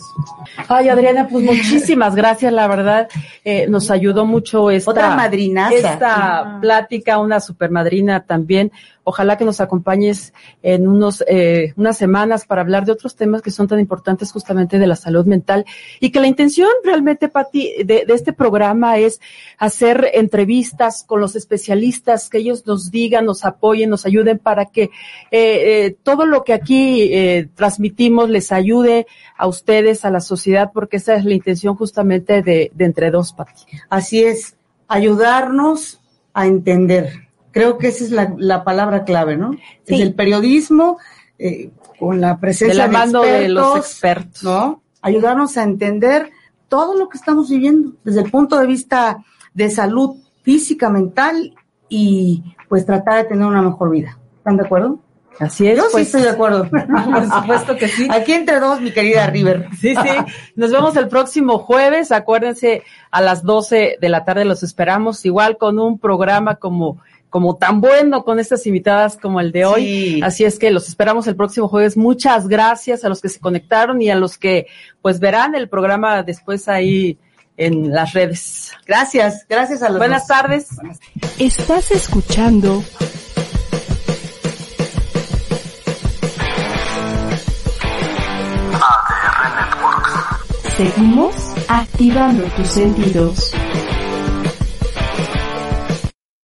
Ay, 0.68 0.88
Adriana, 0.88 1.28
pues 1.28 1.44
muchísimas 1.44 2.14
gracias, 2.14 2.50
la 2.50 2.66
verdad, 2.66 3.08
eh, 3.44 3.66
nos 3.68 3.90
ayudó 3.90 4.24
mucho 4.24 4.70
esta, 4.70 4.90
Otra 4.90 5.14
madrina 5.14 5.68
esta 5.70 6.58
plática, 6.62 7.18
una 7.18 7.40
super 7.40 7.70
madrina 7.70 8.24
también. 8.24 8.72
Ojalá 9.04 9.36
que 9.36 9.44
nos 9.44 9.60
acompañes 9.60 10.32
en 10.62 10.88
unos, 10.88 11.22
eh, 11.28 11.72
unas 11.76 11.96
semanas 11.96 12.46
para 12.46 12.62
hablar 12.62 12.84
de 12.84 12.92
otros 12.92 13.16
temas 13.16 13.42
que 13.42 13.50
son 13.50 13.68
tan 13.68 13.78
importantes 13.78 14.32
justamente 14.32 14.78
de 14.78 14.86
la 14.86 14.96
salud 14.96 15.26
mental 15.26 15.64
y 16.00 16.10
que 16.10 16.20
la 16.20 16.26
intención 16.26 16.68
realmente, 16.82 17.28
Pati, 17.28 17.84
de, 17.84 18.04
de 18.06 18.14
este 18.14 18.32
programa 18.32 18.98
es 18.98 19.20
hacer 19.58 20.10
entrevistas 20.14 21.04
con 21.06 21.20
los 21.20 21.36
especialistas, 21.36 22.28
que 22.28 22.38
ellos 22.38 22.66
nos 22.66 22.90
digan, 22.90 23.26
nos 23.26 23.44
apoyen, 23.44 23.90
nos 23.90 24.06
ayuden 24.06 24.38
para 24.38 24.66
que 24.66 24.90
eh, 25.30 25.86
eh, 25.86 25.96
todo 26.02 26.26
lo 26.26 26.44
que 26.44 26.52
aquí 26.52 27.02
eh, 27.12 27.48
transmitimos 27.54 28.30
les 28.30 28.52
ayude 28.52 29.06
a 29.36 29.46
ustedes, 29.46 30.04
a 30.04 30.10
la 30.10 30.20
sociedad, 30.20 30.70
porque 30.72 30.98
esa 30.98 31.14
es 31.14 31.24
la 31.24 31.34
intención 31.34 31.76
justamente 31.76 32.42
de, 32.42 32.72
Entre 32.78 33.10
Dos, 33.10 33.32
Pati. 33.32 33.64
Así 33.88 34.22
es, 34.22 34.56
ayudarnos 34.88 36.00
a 36.32 36.46
entender. 36.46 37.23
Creo 37.54 37.78
que 37.78 37.88
esa 37.88 38.04
es 38.04 38.10
la, 38.10 38.64
palabra 38.64 39.04
clave, 39.04 39.36
¿no? 39.36 39.52
Es 39.86 40.00
el 40.00 40.12
periodismo 40.12 40.98
con 41.98 42.20
la 42.20 42.38
presencia 42.38 42.88
de, 42.88 42.92
expertos, 42.92 43.22
de 43.22 43.48
los 43.48 43.76
expertos, 43.78 44.42
¿no? 44.42 44.82
Ayudarnos 45.00 45.56
a 45.56 45.62
entender 45.62 46.32
todo 46.68 46.96
lo 46.96 47.08
que 47.08 47.16
estamos 47.16 47.48
viviendo 47.48 47.92
desde 48.02 48.22
el 48.22 48.30
punto 48.30 48.58
de 48.58 48.66
vista 48.66 49.24
de 49.52 49.70
salud 49.70 50.16
física, 50.42 50.90
mental 50.90 51.54
y 51.88 52.42
pues 52.68 52.84
tratar 52.84 53.22
de 53.22 53.28
tener 53.28 53.46
una 53.46 53.62
mejor 53.62 53.90
vida. 53.90 54.18
¿Están 54.38 54.56
de 54.56 54.64
acuerdo? 54.64 54.98
Así 55.38 55.68
es. 55.68 55.76
Yo 55.76 55.84
sí 55.84 55.88
pues. 55.92 56.06
estoy 56.06 56.22
de 56.22 56.30
acuerdo. 56.30 56.68
Por 56.70 57.30
supuesto 57.30 57.76
que 57.76 57.88
sí. 57.88 58.08
Aquí 58.10 58.32
entre 58.32 58.60
dos, 58.60 58.80
mi 58.80 58.92
querida 58.92 59.26
River. 59.28 59.68
Sí, 59.80 59.94
sí. 59.94 60.10
Nos 60.56 60.70
vemos 60.70 60.96
el 60.96 61.08
próximo 61.08 61.58
jueves. 61.58 62.12
Acuérdense, 62.12 62.82
a 63.10 63.20
las 63.20 63.42
12 63.42 63.98
de 64.00 64.08
la 64.08 64.24
tarde 64.24 64.44
los 64.44 64.62
esperamos, 64.62 65.24
igual 65.24 65.56
con 65.56 65.78
un 65.78 65.98
programa 65.98 66.56
como 66.56 66.98
como 67.34 67.56
tan 67.56 67.80
bueno 67.80 68.22
con 68.22 68.38
estas 68.38 68.64
invitadas 68.64 69.18
como 69.20 69.40
el 69.40 69.50
de 69.50 69.64
hoy. 69.64 70.20
Así 70.22 70.44
es 70.44 70.56
que 70.56 70.70
los 70.70 70.86
esperamos 70.86 71.26
el 71.26 71.34
próximo 71.34 71.66
jueves. 71.66 71.96
Muchas 71.96 72.46
gracias 72.46 73.04
a 73.04 73.08
los 73.08 73.20
que 73.20 73.28
se 73.28 73.40
conectaron 73.40 74.00
y 74.00 74.08
a 74.08 74.14
los 74.14 74.38
que 74.38 74.68
pues 75.02 75.18
verán 75.18 75.56
el 75.56 75.68
programa 75.68 76.22
después 76.22 76.68
ahí 76.68 77.18
en 77.56 77.90
las 77.90 78.12
redes. 78.12 78.70
Gracias, 78.86 79.46
gracias 79.48 79.82
a 79.82 79.88
los 79.88 79.98
Buenas 79.98 80.28
tardes. 80.28 80.68
Estás 81.40 81.90
escuchando 81.90 82.84
Seguimos 90.76 91.34
activando 91.66 92.44
tus 92.56 92.68
sentidos. 92.68 93.52